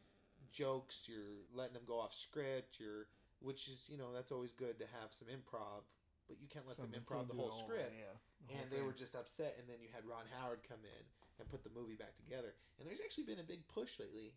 jokes. 0.49 1.05
You're 1.05 1.45
letting 1.53 1.75
them 1.77 1.85
go 1.85 2.01
off 2.01 2.17
script. 2.17 2.81
You're, 2.81 3.13
which 3.45 3.69
is 3.69 3.85
you 3.93 3.99
know 4.01 4.15
that's 4.17 4.33
always 4.33 4.57
good 4.57 4.81
to 4.81 4.87
have 4.97 5.13
some 5.13 5.29
improv, 5.29 5.85
but 6.25 6.41
you 6.41 6.49
can't 6.49 6.65
let 6.65 6.81
Some- 6.81 6.89
them 6.89 7.05
improv 7.05 7.29
the 7.29 7.37
whole 7.37 7.53
it 7.53 7.61
all, 7.61 7.67
script." 7.69 7.93
Yeah. 7.93 8.17
the 8.49 8.55
whole 8.55 8.63
and 8.63 8.71
they 8.73 8.81
were 8.81 8.97
just 8.97 9.13
upset 9.13 9.61
and 9.61 9.69
then 9.69 9.83
you 9.85 9.93
had 9.93 10.07
ron 10.09 10.25
howard 10.41 10.65
come 10.65 10.81
in 10.81 11.05
and 11.41 11.49
put 11.51 11.65
the 11.65 11.73
movie 11.75 11.97
back 11.97 12.15
together 12.17 12.53
and 12.79 12.85
there's 12.89 13.01
actually 13.01 13.25
been 13.25 13.41
a 13.41 13.47
big 13.47 13.67
push 13.69 13.99
lately 13.99 14.33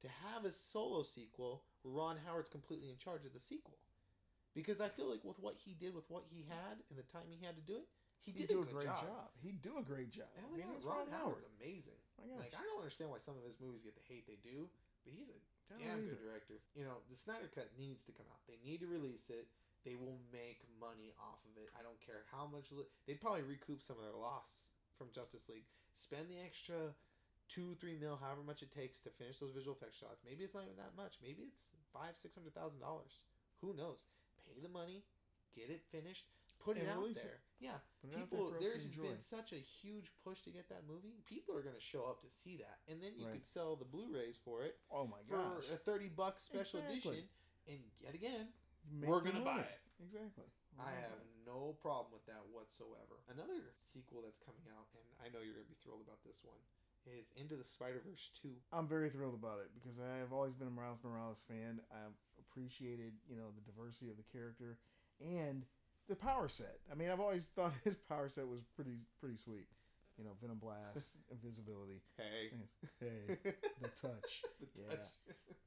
to 0.00 0.08
have 0.24 0.44
a 0.44 0.52
solo 0.52 1.02
sequel 1.02 1.62
where 1.82 1.94
ron 1.94 2.16
howard's 2.26 2.48
completely 2.48 2.88
in 2.90 2.96
charge 2.96 3.24
of 3.28 3.32
the 3.32 3.40
sequel 3.42 3.78
because 4.56 4.80
i 4.80 4.88
feel 4.88 5.08
like 5.10 5.22
with 5.24 5.38
what 5.38 5.54
he 5.60 5.74
did 5.76 5.94
with 5.94 6.08
what 6.08 6.24
he 6.32 6.42
had 6.48 6.80
and 6.88 6.96
the 6.98 7.06
time 7.12 7.28
he 7.28 7.38
had 7.44 7.54
to 7.54 7.62
do 7.62 7.76
it 7.76 7.86
he 8.18 8.34
He'd 8.34 8.50
did 8.50 8.58
do 8.58 8.60
a 8.60 8.66
good 8.66 8.82
great 8.82 8.90
job. 8.98 9.30
He'd 9.40 9.62
do 9.62 9.78
a 9.78 9.84
great 9.86 10.10
job. 10.10 10.26
I 10.36 10.42
mean, 10.52 10.66
ron, 10.82 10.82
Ron 10.82 11.06
howard's 11.14 11.46
Howard. 11.46 11.46
amazing 11.62 11.96
gosh. 12.18 12.34
like 12.50 12.52
i 12.58 12.60
don't 12.66 12.82
understand 12.82 13.08
why 13.14 13.22
some 13.22 13.38
of 13.38 13.46
his 13.46 13.56
movies 13.62 13.86
get 13.86 13.94
the 13.94 14.04
hate 14.10 14.26
they 14.26 14.36
do 14.42 14.66
but 15.06 15.14
he's 15.14 15.30
a 15.30 15.38
Don't 15.70 15.78
damn 15.80 16.02
either. 16.02 16.12
good 16.18 16.20
director. 16.20 16.56
You 16.76 16.84
know, 16.84 17.00
the 17.08 17.16
Snyder 17.16 17.48
Cut 17.48 17.70
needs 17.78 18.04
to 18.08 18.12
come 18.12 18.26
out. 18.28 18.40
They 18.50 18.56
need 18.60 18.82
to 18.84 18.88
release 18.90 19.30
it. 19.32 19.48
They 19.86 19.94
will 19.96 20.18
make 20.34 20.60
money 20.76 21.14
off 21.16 21.40
of 21.48 21.56
it. 21.56 21.70
I 21.78 21.80
don't 21.86 21.96
care 22.02 22.24
how 22.28 22.44
much. 22.50 22.68
Li- 22.74 22.88
They'd 23.06 23.20
probably 23.22 23.46
recoup 23.46 23.80
some 23.80 23.96
of 23.96 24.04
their 24.04 24.16
loss 24.18 24.68
from 25.00 25.08
Justice 25.14 25.48
League. 25.48 25.64
Spend 25.98 26.30
the 26.30 26.38
extra 26.38 26.94
two, 27.48 27.74
three 27.80 27.96
mil, 27.98 28.16
however 28.22 28.42
much 28.46 28.62
it 28.62 28.70
takes 28.72 29.00
to 29.00 29.10
finish 29.10 29.38
those 29.38 29.50
visual 29.52 29.74
effects 29.76 29.98
shots. 29.98 30.22
Maybe 30.24 30.44
it's 30.44 30.54
not 30.54 30.64
even 30.64 30.76
that 30.78 30.94
much. 30.96 31.18
Maybe 31.22 31.42
it's 31.50 31.74
five, 31.92 32.14
six 32.14 32.34
hundred 32.38 32.54
thousand 32.54 32.80
dollars. 32.80 33.18
Who 33.60 33.74
knows? 33.74 34.06
Pay 34.46 34.60
the 34.62 34.68
money, 34.70 35.02
get 35.54 35.68
it 35.70 35.82
finished, 35.90 36.26
put 36.62 36.76
it 36.78 36.86
out 36.88 37.02
release 37.02 37.18
it. 37.18 37.24
there. 37.24 37.40
Yeah, 37.58 37.82
Put 38.00 38.12
there 38.12 38.20
people. 38.22 38.50
to 38.54 38.60
There's 38.60 38.86
been 38.86 39.20
such 39.20 39.52
a 39.52 39.58
huge 39.58 40.12
push 40.22 40.42
to 40.42 40.50
get 40.50 40.68
that 40.70 40.86
movie. 40.86 41.18
People 41.26 41.56
are 41.58 41.62
going 41.62 41.74
to 41.74 41.80
show 41.82 42.04
up 42.06 42.22
to 42.22 42.30
see 42.30 42.56
that, 42.62 42.78
and 42.86 43.02
then 43.02 43.18
you 43.18 43.26
Right. 43.26 43.34
could 43.34 43.46
sell 43.46 43.74
the 43.74 43.84
Blu-rays 43.84 44.38
for 44.38 44.62
it 44.62 44.78
Oh 44.90 45.06
my 45.10 45.18
for 45.26 45.58
a 45.74 45.76
30 45.76 46.08
bucks 46.14 46.42
special 46.44 46.78
Exactly. 46.80 47.18
edition 47.18 47.28
and 47.66 47.80
yet 48.00 48.14
again 48.14 48.46
Make 48.90 49.10
we're 49.10 49.20
gonna 49.20 49.40
buy 49.44 49.60
it 49.60 49.80
Exactly. 50.00 50.46
I 50.76 50.92
have 50.92 51.20
no 51.48 51.72
problem 51.80 52.12
with 52.12 52.24
that 52.28 52.44
whatsoever 52.52 53.24
another 53.32 53.72
sequel 53.80 54.20
that's 54.20 54.38
coming 54.44 54.64
out 54.68 54.84
and 54.92 55.06
i 55.24 55.26
know 55.32 55.40
you're 55.40 55.56
gonna 55.56 55.68
be 55.72 55.78
thrilled 55.80 56.04
about 56.04 56.20
this 56.28 56.44
one 56.44 56.60
is 57.08 57.32
into 57.40 57.56
the 57.56 57.64
spider-verse 57.64 58.30
2 58.42 58.48
I'm 58.72 58.86
very 58.86 59.08
thrilled 59.08 59.32
about 59.32 59.60
it 59.64 59.70
because 59.72 59.98
I 59.98 60.18
have 60.20 60.32
always 60.32 60.52
been 60.52 60.68
a 60.68 60.70
Miles 60.76 61.00
Morales 61.02 61.42
fan. 61.48 61.80
I've 61.90 62.12
appreciated, 62.38 63.14
you 63.30 63.36
know, 63.36 63.48
the 63.56 63.64
diversity 63.64 64.10
of 64.10 64.18
the 64.18 64.28
character 64.28 64.76
and 65.24 65.64
the 66.08 66.16
power 66.16 66.48
set. 66.48 66.80
I 66.92 66.94
mean, 66.94 67.08
I've 67.08 67.20
always 67.20 67.46
thought 67.56 67.72
his 67.84 67.96
power 67.96 68.28
set 68.28 68.46
was 68.46 68.60
pretty 68.76 68.98
pretty 69.20 69.38
sweet. 69.38 69.68
You 70.18 70.24
know, 70.24 70.32
Venom 70.42 70.58
Blast, 70.58 71.16
invisibility. 71.32 72.02
hey 72.18 72.50
Hey, 73.00 73.38
the 73.80 73.88
touch. 73.96 74.42
the 74.60 74.66
touch 74.82 75.08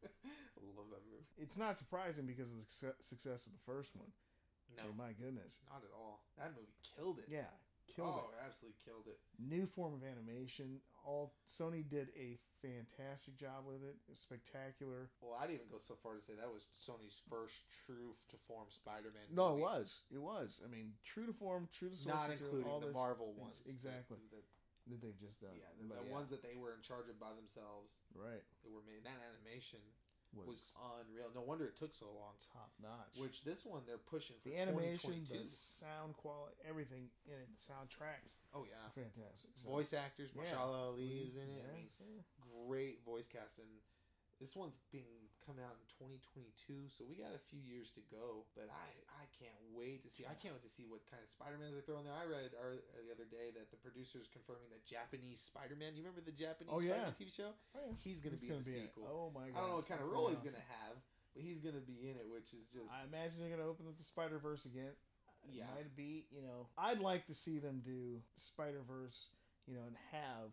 I 0.03 0.61
love 0.77 0.91
that 0.91 1.01
movie 1.09 1.25
It's 1.39 1.57
not 1.57 1.77
surprising 1.77 2.27
because 2.27 2.51
of 2.51 2.59
the 2.59 2.93
success 3.01 3.47
of 3.47 3.53
the 3.53 3.63
first 3.65 3.95
one. 3.95 4.11
No 4.77 4.83
Hey, 4.89 4.95
my 4.97 5.11
goodness. 5.13 5.59
not 5.69 5.83
at 5.83 5.93
all 5.95 6.23
that 6.37 6.51
movie 6.55 6.75
killed 6.95 7.19
it 7.19 7.27
Yeah, 7.29 7.49
killed 7.95 8.13
oh 8.15 8.31
it. 8.31 8.39
absolutely 8.45 8.77
killed 8.83 9.07
it 9.07 9.19
New 9.39 9.65
form 9.65 9.93
of 9.93 10.03
animation. 10.05 10.79
All 11.03 11.33
Sony 11.49 11.81
did 11.81 12.09
a 12.15 12.37
fantastic 12.61 13.33
job 13.41 13.65
with 13.65 13.81
it. 13.81 13.97
It 13.97 14.09
was 14.09 14.19
spectacular. 14.21 15.09
well 15.21 15.33
i'd 15.41 15.49
even 15.49 15.65
go 15.65 15.81
so 15.81 15.97
far 15.97 16.13
to 16.13 16.21
say 16.21 16.33
that 16.37 16.45
was 16.45 16.69
sony's 16.77 17.17
first 17.29 17.65
true 17.85 18.13
to 18.29 18.37
form 18.47 18.69
spider-man 18.69 19.25
No, 19.33 19.57
it 19.57 19.59
was. 19.59 20.03
It 20.13 20.21
was. 20.21 20.61
I 20.63 20.69
mean, 20.69 20.93
true 21.03 21.25
to 21.25 21.33
form, 21.33 21.67
true 21.73 21.89
to 21.89 21.97
source 21.97 22.05
not 22.13 22.29
material, 22.29 22.45
including 22.45 22.69
all 22.69 22.79
the 22.79 22.93
this- 22.93 22.95
marvel 23.01 23.33
ones 23.33 23.61
Exactly. 23.65 24.21
that- 24.29 24.45
That 24.89 25.01
they've 25.01 25.17
just 25.21 25.37
done. 25.41 25.53
yeah 25.57 25.69
the, 25.77 25.89
the 25.93 26.05
yeah, 26.05 26.13
ones 26.13 26.29
that 26.33 26.41
they 26.41 26.57
were 26.57 26.73
in 26.73 26.81
charge 26.81 27.05
of 27.09 27.17
by 27.21 27.33
themselves 27.37 27.93
right 28.17 28.41
that 28.65 28.71
were 28.73 28.81
made 28.85 29.05
that 29.05 29.17
animation 29.25 29.77
was, 30.33 30.47
was 30.47 30.63
unreal. 31.03 31.27
No 31.35 31.41
wonder 31.41 31.65
it 31.65 31.75
took 31.75 31.93
so 31.93 32.07
long. 32.07 32.35
top 32.53 32.71
notch. 32.81 33.19
Which 33.19 33.43
this 33.43 33.65
one 33.65 33.83
they're 33.85 33.99
pushing 33.99 34.37
for 34.41 34.49
the 34.49 34.57
animation, 34.57 35.23
the 35.27 35.43
sound 35.47 36.15
quality, 36.15 36.55
everything 36.67 37.11
in 37.27 37.35
it, 37.35 37.49
the 37.51 37.61
soundtracks, 37.61 38.39
Oh 38.55 38.63
yeah, 38.63 38.87
fantastic. 38.95 39.51
So, 39.59 39.69
voice 39.69 39.93
actors. 39.93 40.31
Yeah. 40.35 40.43
Mahershala 40.43 40.95
Ali 40.95 41.27
is 41.27 41.35
in 41.35 41.49
it. 41.51 41.63
I 41.67 41.75
mean, 41.75 41.87
Yes, 41.87 42.27
great 42.67 43.03
voice 43.03 43.27
casting. 43.27 43.67
This 44.41 44.57
one's 44.57 44.73
being 44.89 45.29
come 45.45 45.61
out 45.61 45.77
in 45.77 45.85
2022, 46.01 46.89
so 46.89 47.05
we 47.05 47.13
got 47.13 47.29
a 47.37 47.41
few 47.53 47.61
years 47.61 47.93
to 47.93 48.01
go. 48.09 48.49
But 48.57 48.73
I 48.73 48.89
I 49.21 49.29
can't 49.37 49.61
wait 49.69 50.01
to 50.01 50.09
see. 50.09 50.25
I 50.25 50.33
can't 50.33 50.57
wait 50.57 50.65
to 50.65 50.73
see 50.73 50.89
what 50.89 51.05
kind 51.05 51.21
of 51.21 51.29
Spider 51.29 51.61
Man 51.61 51.77
they 51.77 51.85
throw 51.85 52.01
in 52.01 52.09
there. 52.09 52.17
I 52.17 52.25
read 52.25 52.57
our, 52.57 52.81
the 53.05 53.13
other 53.13 53.29
day 53.29 53.53
that 53.53 53.69
the 53.69 53.77
producers 53.77 54.25
confirming 54.33 54.73
that 54.73 54.81
Japanese 54.81 55.45
Spider 55.45 55.77
Man. 55.77 55.93
You 55.93 56.01
remember 56.01 56.25
the 56.25 56.33
Japanese 56.33 56.73
Oh, 56.73 56.81
yeah. 56.81 57.05
Spider 57.05 57.13
Man 57.13 57.17
TV 57.21 57.29
show? 57.29 57.53
Oh, 57.77 57.93
yeah. 57.93 58.01
He's 58.01 58.17
gonna 58.25 58.33
He's 58.33 58.49
be 58.49 58.49
gonna 58.49 58.65
in 58.65 58.65
the 58.65 58.73
be 58.73 58.77
in 58.81 58.85
it. 58.89 58.93
sequel. 58.97 59.05
Oh 59.05 59.29
my 59.29 59.45
god! 59.53 59.53
I 59.53 59.57
don't 59.61 59.69
know 59.77 59.79
what 59.85 59.89
kind 59.89 60.01
of 60.01 60.09
role 60.09 60.33
he's 60.33 60.41
gonna 60.41 60.67
have, 60.81 60.97
but 61.37 61.45
he's 61.45 61.61
gonna 61.61 61.85
be 61.85 62.09
in 62.09 62.17
it, 62.17 62.25
which 62.25 62.49
is 62.57 62.65
just 62.73 62.89
I 62.89 63.05
imagine 63.05 63.37
they're 63.37 63.53
gonna 63.53 63.69
open 63.69 63.85
up 63.85 63.95
the 64.01 64.05
Spider 64.09 64.41
Verse 64.41 64.65
again. 64.65 64.97
Yeah. 65.45 65.69
Might 65.77 65.93
be. 65.93 66.25
You 66.33 66.41
know, 66.41 66.65
I'd 66.81 66.97
like 67.01 67.29
to 67.29 67.37
see 67.37 67.61
them 67.61 67.85
do 67.85 68.25
Spider 68.41 68.81
Verse. 68.81 69.29
You 69.69 69.77
know, 69.77 69.85
and 69.85 69.93
have 70.09 70.49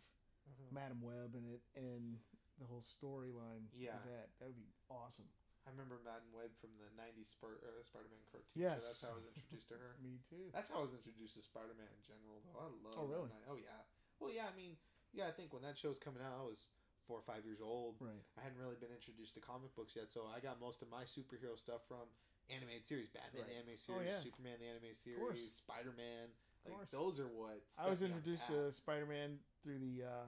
Mhm. 0.48 0.72
Madame 0.76 1.00
Web 1.00 1.32
in 1.36 1.44
it 1.48 1.60
and 1.76 2.20
the 2.58 2.66
whole 2.66 2.82
storyline. 2.82 3.70
Yeah. 3.74 3.96
that 4.04 4.34
that 4.42 4.46
would 4.50 4.58
be 4.58 4.70
awesome. 4.90 5.26
I 5.66 5.70
remember 5.74 6.00
Madame 6.00 6.32
Web 6.32 6.48
from 6.58 6.72
the 6.80 6.88
'90s 6.96 7.28
Spar- 7.28 7.60
uh, 7.60 7.84
Spider-Man 7.84 8.24
cartoon. 8.32 8.56
Yes. 8.56 8.80
so 8.80 8.88
that's 8.88 9.02
how 9.04 9.12
I 9.12 9.18
was 9.20 9.28
introduced 9.28 9.68
to 9.68 9.76
her. 9.76 9.90
Me 10.04 10.16
too. 10.24 10.48
That's 10.50 10.72
how 10.72 10.80
I 10.80 10.84
was 10.88 10.96
introduced 10.96 11.36
to 11.36 11.42
Spider-Man 11.44 11.88
in 11.92 12.02
general, 12.02 12.40
though. 12.40 12.56
I 12.56 12.66
love. 12.80 12.96
Oh, 12.96 13.06
really? 13.06 13.30
Oh 13.46 13.58
yeah. 13.60 13.84
Well, 14.16 14.32
yeah. 14.32 14.48
I 14.48 14.54
mean, 14.56 14.80
yeah. 15.12 15.28
I 15.28 15.34
think 15.36 15.52
when 15.52 15.60
that 15.68 15.76
show 15.76 15.92
was 15.92 16.00
coming 16.00 16.24
out, 16.24 16.32
I 16.40 16.44
was 16.48 16.72
four 17.04 17.20
or 17.20 17.26
five 17.28 17.44
years 17.44 17.60
old. 17.60 18.00
Right. 18.00 18.24
I 18.36 18.44
hadn't 18.44 18.56
really 18.60 18.80
been 18.80 18.92
introduced 18.92 19.36
to 19.36 19.44
comic 19.44 19.76
books 19.76 19.92
yet, 19.96 20.08
so 20.08 20.24
I 20.28 20.40
got 20.40 20.56
most 20.60 20.80
of 20.80 20.88
my 20.88 21.04
superhero 21.04 21.56
stuff 21.56 21.84
from 21.88 22.08
animated 22.48 22.84
series, 22.88 23.08
Batman 23.12 23.44
the 23.44 23.52
Right. 23.52 23.60
anime 23.60 23.76
Oh, 23.76 24.00
series, 24.00 24.08
yeah. 24.08 24.20
Superman 24.24 24.56
the 24.60 24.68
anime 24.72 24.88
course. 25.20 25.36
series, 25.36 25.52
Spider-Man. 25.56 26.32
Like 26.64 26.74
course. 26.74 26.88
those 26.92 27.20
are 27.20 27.28
what 27.28 27.60
I 27.80 27.88
was 27.88 28.00
set 28.00 28.08
me 28.08 28.12
on 28.12 28.18
introduced 28.18 28.46
to 28.48 28.72
Spider-Man 28.72 29.36
through 29.62 29.78
the 29.84 30.04
uh, 30.04 30.26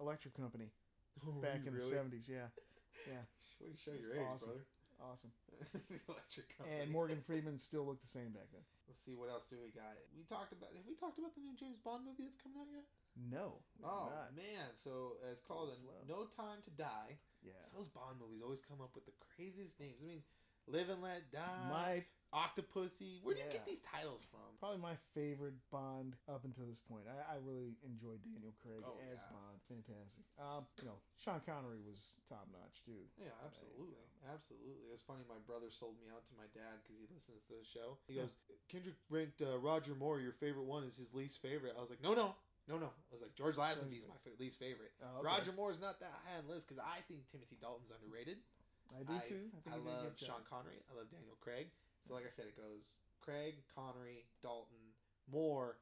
Electric 0.00 0.32
Company 0.36 0.68
Oh, 1.22 1.40
back 1.40 1.62
in 1.66 1.72
really? 1.72 1.86
the 1.86 1.94
seventies. 1.94 2.26
Yeah, 2.28 2.50
yeah. 3.06 3.22
What 3.62 3.70
do 3.70 3.72
you 3.72 3.78
show 3.78 3.94
It's 3.94 4.02
your 4.02 4.18
age, 4.18 4.26
awesome. 4.28 4.48
brother? 4.50 4.66
awesome. 5.00 5.32
the 5.90 5.98
electric 6.10 6.50
company. 6.58 6.80
And 6.82 6.90
Morgan 6.90 7.22
Freeman 7.22 7.56
still 7.58 7.86
looked 7.86 8.02
the 8.02 8.10
same 8.12 8.34
back 8.34 8.50
then. 8.50 8.62
Let's 8.90 9.00
see 9.00 9.14
what 9.16 9.30
else 9.30 9.46
do 9.48 9.56
we 9.62 9.70
got. 9.72 9.94
We 10.12 10.26
talked 10.26 10.52
about. 10.52 10.74
Have 10.74 10.84
we 10.84 10.98
talked 10.98 11.16
about 11.16 11.32
the 11.38 11.42
new 11.42 11.54
James 11.56 11.78
Bond 11.80 12.04
movie 12.04 12.26
that's 12.26 12.36
coming 12.40 12.58
out 12.60 12.68
yet? 12.68 12.84
No. 13.16 13.62
Oh 13.80 14.10
not. 14.10 14.34
man! 14.34 14.74
So 14.74 15.16
uh, 15.22 15.32
it's 15.32 15.44
called 15.46 15.70
a 15.72 15.78
Flow. 15.80 16.02
No 16.04 16.26
Time 16.34 16.60
to 16.66 16.72
Die. 16.74 17.16
Yeah. 17.46 17.56
Those 17.72 17.88
Bond 17.88 18.18
movies 18.20 18.42
always 18.42 18.60
come 18.64 18.82
up 18.82 18.92
with 18.92 19.06
the 19.06 19.14
craziest 19.22 19.78
names. 19.78 20.02
I 20.02 20.06
mean, 20.06 20.22
Live 20.66 20.88
and 20.88 21.02
Let 21.02 21.28
Die, 21.30 21.68
My 21.68 22.02
Octopussy. 22.32 23.20
Where 23.22 23.36
do 23.36 23.40
you 23.44 23.52
get 23.52 23.62
these 23.68 23.84
titles 23.84 24.26
from? 24.26 24.40
probably 24.58 24.80
my 24.80 24.96
favorite 25.12 25.54
Bond 25.70 26.16
up 26.26 26.42
until 26.48 26.64
this 26.64 26.80
point. 26.80 27.04
I, 27.04 27.36
I 27.36 27.36
really 27.44 27.76
enjoyed 27.84 28.24
Daniel 28.24 28.56
Craig 28.58 28.80
Oh, 28.80 28.96
as 29.12 29.20
yeah. 29.20 29.28
Bond. 29.30 29.60
Fantastic. 29.68 30.24
Um, 30.40 30.64
you 30.80 30.88
know, 30.88 30.98
Sean 31.20 31.44
Connery 31.44 31.84
was 31.84 32.16
top 32.32 32.48
notch 32.48 32.80
too. 32.82 33.04
Yeah, 33.20 33.30
absolutely, 33.44 34.00
absolutely. 34.24 34.82
It 34.82 34.90
was 34.90 35.04
funny. 35.04 35.20
My 35.28 35.38
brother 35.44 35.68
sold 35.68 36.00
me 36.00 36.08
out 36.08 36.24
to 36.32 36.34
my 36.34 36.48
dad 36.56 36.80
because 36.80 36.96
he 36.96 37.06
listens 37.12 37.44
to 37.52 37.54
the 37.60 37.66
show. 37.66 38.00
He 38.08 38.16
Yeah. 38.16 38.24
goes, 38.26 38.34
"Kendrick 38.72 38.96
ranked 39.12 39.44
uh, 39.44 39.60
Roger 39.60 39.92
Moore 39.94 40.16
your 40.18 40.34
favorite 40.34 40.64
one 40.66 40.82
is 40.88 40.96
his 40.96 41.12
least 41.12 41.38
favorite." 41.44 41.76
I 41.76 41.84
was 41.84 41.92
like, 41.92 42.00
"No, 42.02 42.16
no, 42.16 42.34
no, 42.66 42.80
no." 42.80 42.88
I 42.88 43.10
was 43.12 43.20
like, 43.22 43.36
"George 43.36 43.60
Lazenby's 43.60 44.08
my 44.08 44.16
fa- 44.24 44.34
least 44.40 44.56
favorite. 44.58 44.96
Oh, 45.04 45.20
okay. 45.20 45.28
Roger 45.28 45.52
Moore's 45.52 45.78
not 45.78 46.00
that 46.00 46.10
high 46.24 46.40
on 46.40 46.48
the 46.48 46.56
list 46.56 46.66
because 46.66 46.80
I 46.82 47.04
think 47.04 47.28
Timothy 47.28 47.60
Dalton's 47.60 47.92
underrated. 47.92 48.40
I 48.92 49.02
do 49.02 49.14
I- 49.14 49.28
too. 49.28 49.44
I, 49.68 49.76
I 49.76 49.78
he 49.78 49.80
did 49.80 49.88
a 49.88 50.04
love. 50.04 50.12
Sean 50.16 50.44
Connery. 50.48 50.80
I 50.90 50.92
love 50.96 51.08
Daniel 51.10 51.36
Craig. 51.40 51.68
So, 52.06 52.12
like 52.12 52.26
I 52.26 52.32
said, 52.32 52.46
it 52.46 52.56
goes 52.56 52.92
Craig, 53.20 53.64
Connery, 53.72 54.28
Dalton, 54.42 54.92
Moore, 55.30 55.78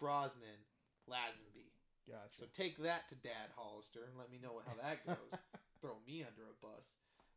Brosnan, 0.00 0.64
Lazenby. 1.08 1.72
Gotcha. 2.08 2.38
So 2.38 2.44
take 2.54 2.78
that 2.86 3.08
to 3.10 3.14
Dad 3.16 3.50
Hollister 3.56 4.06
and 4.06 4.16
let 4.16 4.30
me 4.30 4.38
know 4.40 4.62
how 4.64 4.78
that 4.80 5.04
goes. 5.04 5.34
Throw 5.82 5.98
me 6.06 6.22
under 6.22 6.46
a 6.46 6.56
bus. 6.62 6.94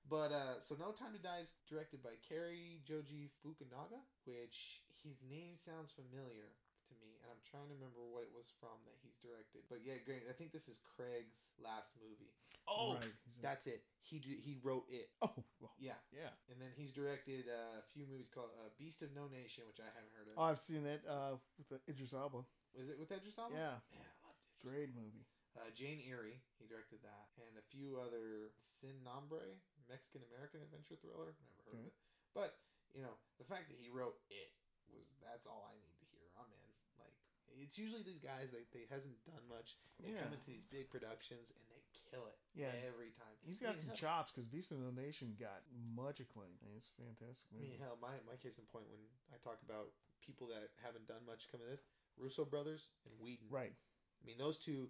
But 0.08 0.32
uh, 0.32 0.62
so 0.62 0.76
No 0.80 0.92
Time 0.92 1.14
to 1.14 1.22
Die 1.22 1.42
is 1.42 1.54
directed 1.68 2.02
by 2.02 2.18
Cary 2.22 2.82
Joji 2.86 3.30
Fukunaga, 3.42 4.02
which 4.26 4.82
his 5.04 5.18
name 5.30 5.58
sounds 5.58 5.92
familiar 5.92 6.54
to 6.90 6.96
me, 6.98 7.16
and 7.22 7.30
I'm 7.30 7.40
trying 7.46 7.70
to 7.70 7.76
remember 7.78 8.02
what 8.10 8.26
it 8.26 8.34
was 8.34 8.50
from 8.58 8.76
that 8.90 8.98
he's 9.06 9.16
directed. 9.22 9.64
But 9.70 9.86
yeah, 9.86 10.02
great. 10.04 10.26
I 10.26 10.34
think 10.34 10.50
this 10.52 10.66
is 10.68 10.82
Craig's 10.82 11.48
last 11.62 11.94
movie. 12.02 12.34
Oh, 12.70 12.98
Right, 13.02 13.14
that's 13.42 13.66
it. 13.66 13.82
He 14.02 14.18
d- 14.22 14.38
he 14.42 14.58
wrote 14.62 14.86
it. 14.90 15.10
oh 15.26 15.34
well, 15.62 15.74
Yeah, 15.82 15.98
yeah. 16.14 16.34
and 16.50 16.58
then 16.62 16.70
he's 16.78 16.94
directed 16.94 17.50
uh, 17.50 17.82
a 17.82 17.86
few 17.94 18.06
movies 18.06 18.30
called 18.30 18.54
uh, 18.62 18.70
Beast 18.78 19.02
of 19.02 19.10
No 19.18 19.26
Nation, 19.30 19.66
which 19.66 19.82
I 19.82 19.90
haven't 19.94 20.14
heard 20.14 20.30
of. 20.30 20.38
Oh, 20.38 20.46
I've 20.50 20.62
seen 20.62 20.86
that 20.86 21.02
uh, 21.10 21.38
with 21.58 21.70
the 21.70 21.78
Idris 21.90 22.14
Elba. 22.14 22.42
Was 22.78 22.90
it 22.90 22.98
with 23.02 23.10
Idris 23.10 23.38
Elba? 23.38 23.54
Yeah, 23.58 23.78
Man, 23.90 24.06
I 24.06 24.14
loved 24.30 24.38
Idris 24.46 24.62
great 24.62 24.92
movie. 24.94 25.26
Uh, 25.58 25.66
Jane 25.74 25.98
Eyre, 26.06 26.30
he 26.62 26.70
directed 26.70 27.02
that, 27.02 27.34
and 27.42 27.58
a 27.58 27.66
few 27.74 27.98
other 27.98 28.54
Sin 28.80 29.02
Nombre, 29.02 29.42
Mexican 29.90 30.22
American 30.30 30.62
adventure 30.62 30.94
thriller. 31.02 31.34
Never 31.42 31.74
heard 31.74 31.82
of 31.82 31.90
it, 31.90 31.96
but 32.38 32.62
you 32.94 33.02
know 33.02 33.18
the 33.42 33.50
fact 33.50 33.66
that 33.74 33.78
he 33.82 33.90
wrote 33.90 34.22
it 34.30 34.54
was 34.94 35.10
that's 35.26 35.50
all 35.50 35.66
I 35.66 35.74
need 35.82 35.98
to 35.98 36.06
hear. 36.14 36.30
I'm 36.38 36.46
in. 36.54 36.62
Like 37.02 37.18
it's 37.62 37.78
usually 37.78 38.04
these 38.04 38.20
guys 38.20 38.52
that 38.52 38.72
they 38.72 38.86
hasn't 38.90 39.16
done 39.26 39.44
much. 39.50 39.76
They 40.00 40.12
Yeah. 40.12 40.24
come 40.24 40.34
into 40.34 40.46
these 40.48 40.66
big 40.66 40.90
productions 40.90 41.52
and 41.52 41.62
they 41.70 41.82
kill 42.12 42.26
it. 42.28 42.38
Yeah. 42.56 42.74
every 42.88 43.12
time. 43.14 43.32
he's 43.46 43.60
got 43.60 43.76
mean, 43.78 43.80
some 43.80 43.88
hell- 43.94 43.98
chops 43.98 44.32
because 44.32 44.46
Beast 44.48 44.72
of 44.72 44.82
the 44.82 44.92
Nation 44.92 45.36
got 45.40 45.62
much 45.96 46.20
acclaim. 46.20 46.52
I 46.64 46.68
mean, 46.68 46.78
it's 46.78 46.90
fantastic 46.98 47.48
I 47.54 47.62
mean, 47.62 47.78
hell, 47.80 47.98
my, 48.02 48.20
my 48.28 48.36
case 48.42 48.58
in 48.58 48.66
point 48.66 48.90
when 48.90 49.00
I 49.32 49.38
talk 49.38 49.62
about 49.64 49.94
people 50.22 50.48
that 50.48 50.72
haven't 50.84 51.08
done 51.08 51.24
much 51.26 51.48
come 51.52 51.62
of 51.62 51.68
this, 51.70 51.84
Russo 52.18 52.44
brothers 52.44 52.90
and 53.06 53.14
Whedon. 53.20 53.48
Right. 53.50 53.72
I 53.72 54.22
mean, 54.26 54.38
those 54.38 54.58
two, 54.58 54.90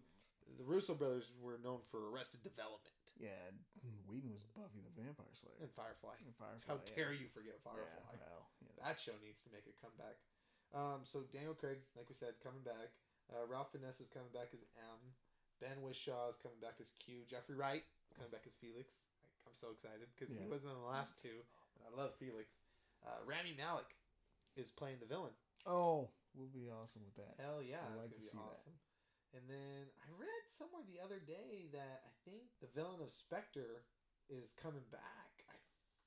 the 0.58 0.63
Russo 0.63 0.95
brothers 0.95 1.32
were 1.39 1.60
known 1.62 1.82
for 1.91 2.10
Arrested 2.10 2.41
Development 2.41 2.95
Yeah, 3.19 3.36
and 3.51 3.60
Whedon 4.10 4.32
was 4.32 4.41
Buffy 4.55 4.82
the 4.82 4.89
Vampire 5.03 5.29
Slayer. 5.36 5.60
and 5.62 5.69
Firefly. 5.75 6.15
And 6.25 6.34
Firefly. 6.36 6.65
How 6.65 6.79
yeah. 6.82 6.95
dare 6.95 7.13
you 7.13 7.27
forget 7.27 7.60
Yeah, 7.62 7.71
Firefly? 7.75 8.15
well, 8.17 8.49
you 8.63 8.67
know. 8.73 8.82
That 8.82 8.97
show 8.99 9.13
needs 9.21 9.41
to 9.43 9.49
make 9.51 9.67
a 9.67 9.75
comeback. 9.84 10.15
Um, 10.73 11.01
so 11.03 11.25
Daniel 11.34 11.58
Craig, 11.58 11.82
like 11.97 12.10
we 12.10 12.15
said, 12.15 12.38
coming 12.43 12.62
back. 12.62 12.93
Uh, 13.29 13.45
Ralph 13.45 13.73
Fiennes 13.73 14.01
is 14.01 14.10
coming 14.10 14.29
back 14.34 14.53
as 14.53 14.65
M. 14.77 14.99
Ben 15.62 15.82
Whishaw 15.86 16.29
is 16.29 16.38
coming 16.41 16.58
back 16.62 16.82
as 16.82 16.93
Q. 16.97 17.25
Jeffrey 17.29 17.53
Wright 17.58 17.86
is 17.86 18.13
coming 18.15 18.32
back 18.34 18.45
as 18.45 18.58
Felix. 18.58 19.05
Like, 19.21 19.53
I'm 19.53 19.58
so 19.58 19.69
excited 19.73 20.10
because 20.13 20.34
he 20.34 20.45
wasn't 20.49 20.73
in 20.73 20.82
the 20.82 20.89
last 20.89 21.19
two, 21.19 21.45
and 21.77 21.82
I 21.86 21.91
love 21.93 22.15
Felix. 22.17 22.58
Uh, 23.05 23.21
Rami 23.25 23.53
Malek 23.53 23.97
is 24.58 24.73
playing 24.73 24.97
the 25.01 25.10
villain. 25.10 25.36
Oh, 25.67 26.10
we'll 26.34 26.51
be 26.51 26.71
awesome 26.71 27.03
with 27.05 27.17
that. 27.21 27.38
Hell 27.38 27.62
yeah, 27.62 27.84
I'd 27.86 27.97
that's 27.97 28.10
like 28.10 28.15
to 28.17 28.21
be 28.21 28.29
see 28.29 28.39
that. 28.39 28.65
And 29.38 29.45
then 29.45 29.86
I 30.01 30.10
read 30.17 30.43
somewhere 30.49 30.82
the 30.89 30.97
other 30.97 31.21
day 31.21 31.69
that 31.69 32.01
I 32.01 32.12
think 32.25 32.49
the 32.63 32.71
villain 32.73 33.03
of 33.03 33.13
Spectre 33.13 33.86
is 34.25 34.58
coming 34.58 34.86
back. 34.89 35.45
I 35.45 35.58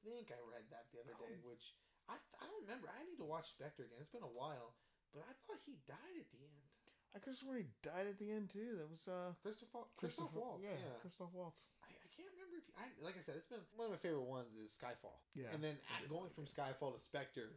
think 0.02 0.34
I 0.34 0.40
read 0.42 0.66
that 0.74 0.90
the 0.90 0.98
other 1.06 1.14
day, 1.22 1.38
which 1.46 1.78
I 2.12 2.16
I 2.40 2.44
don't 2.46 2.62
remember. 2.68 2.92
I 2.92 3.00
need 3.08 3.16
to 3.18 3.24
watch 3.26 3.48
Spectre 3.56 3.88
again. 3.88 3.98
It's 4.04 4.12
been 4.12 4.22
a 4.26 4.30
while, 4.36 4.76
but 5.16 5.24
I 5.24 5.32
thought 5.48 5.60
he 5.64 5.80
died 5.88 6.16
at 6.20 6.28
the 6.30 6.44
end. 6.44 6.68
I 7.12 7.20
could 7.20 7.36
have 7.36 7.40
sworn 7.44 7.60
he 7.60 7.68
died 7.84 8.08
at 8.08 8.16
the 8.16 8.32
end 8.32 8.48
too. 8.52 8.76
That 8.80 8.88
was 8.88 9.04
uh 9.08 9.32
Christopher 9.40 9.84
Christoph 9.96 10.32
Waltz. 10.32 10.64
Yeah, 10.64 10.76
Yeah, 10.76 10.96
Christoph 11.00 11.32
Waltz. 11.32 11.64
I, 11.84 11.92
I 11.92 12.08
can't 12.12 12.28
remember 12.36 12.56
if 12.60 12.64
he, 12.68 12.72
I 12.76 12.88
like 13.04 13.16
I 13.16 13.22
said. 13.24 13.36
It's 13.40 13.48
been 13.48 13.60
one 13.76 13.88
of 13.88 13.92
my 13.96 14.00
favorite 14.00 14.24
ones 14.28 14.52
is 14.56 14.72
Skyfall. 14.72 15.20
Yeah, 15.36 15.52
and 15.52 15.60
then 15.64 15.76
at, 15.92 16.08
going 16.08 16.32
from. 16.32 16.44
Skyfall 16.48 16.96
to 16.96 17.00
Spectre, 17.00 17.52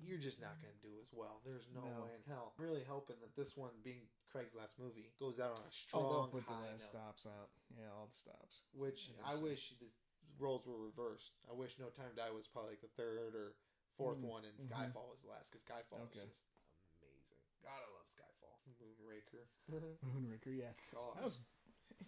you're 0.00 0.20
just 0.20 0.40
not 0.40 0.56
going 0.64 0.72
to 0.72 0.80
do 0.84 0.96
as 1.00 1.12
well. 1.12 1.44
There's 1.44 1.68
no, 1.72 1.84
No. 1.84 2.08
way 2.08 2.12
in 2.16 2.24
hell. 2.24 2.52
I'm 2.56 2.64
really 2.64 2.84
hoping 2.88 3.16
that 3.20 3.36
this 3.36 3.52
one, 3.56 3.72
being 3.84 4.08
Craig's 4.32 4.56
last 4.56 4.80
movie, 4.80 5.12
goes 5.20 5.40
out 5.40 5.56
on 5.56 5.62
a 5.64 5.72
strong 5.72 6.04
they'll 6.08 6.32
put 6.32 6.44
the 6.48 6.56
last 6.56 6.88
note. 6.88 6.92
stops 6.96 7.24
out. 7.28 7.48
Yeah, 7.76 7.92
all 7.92 8.08
the 8.08 8.16
stops. 8.16 8.64
Which 8.72 9.12
I 9.24 9.36
I 9.36 9.40
wish 9.40 9.76
the 9.76 9.92
roles 10.40 10.64
were 10.66 10.80
reversed. 10.80 11.36
I 11.48 11.52
wish 11.52 11.76
No 11.78 11.92
Time 11.92 12.12
to 12.12 12.16
Die 12.16 12.32
was 12.32 12.48
probably 12.48 12.76
like 12.76 12.84
the 12.84 12.92
third 12.96 13.36
or 13.36 13.56
4th 13.98 14.20
Mm, 14.20 14.28
one, 14.28 14.44
and 14.44 14.54
mhm. 14.58 14.68
Skyfall 14.68 15.08
was 15.10 15.22
the 15.22 15.28
last 15.28 15.50
because 15.50 15.64
Skyfall 15.64 16.00
Okay. 16.08 16.20
is 16.20 16.24
just 16.28 16.44
amazing. 17.00 17.40
God, 17.62 17.80
I 17.82 17.88
love 17.96 18.06
Skyfall. 18.06 18.56
Moonraker. 18.80 19.46
Moonraker. 20.06 20.52
Yeah, 20.56 20.72
God. 20.92 21.16
that 21.16 21.24
was. 21.24 21.40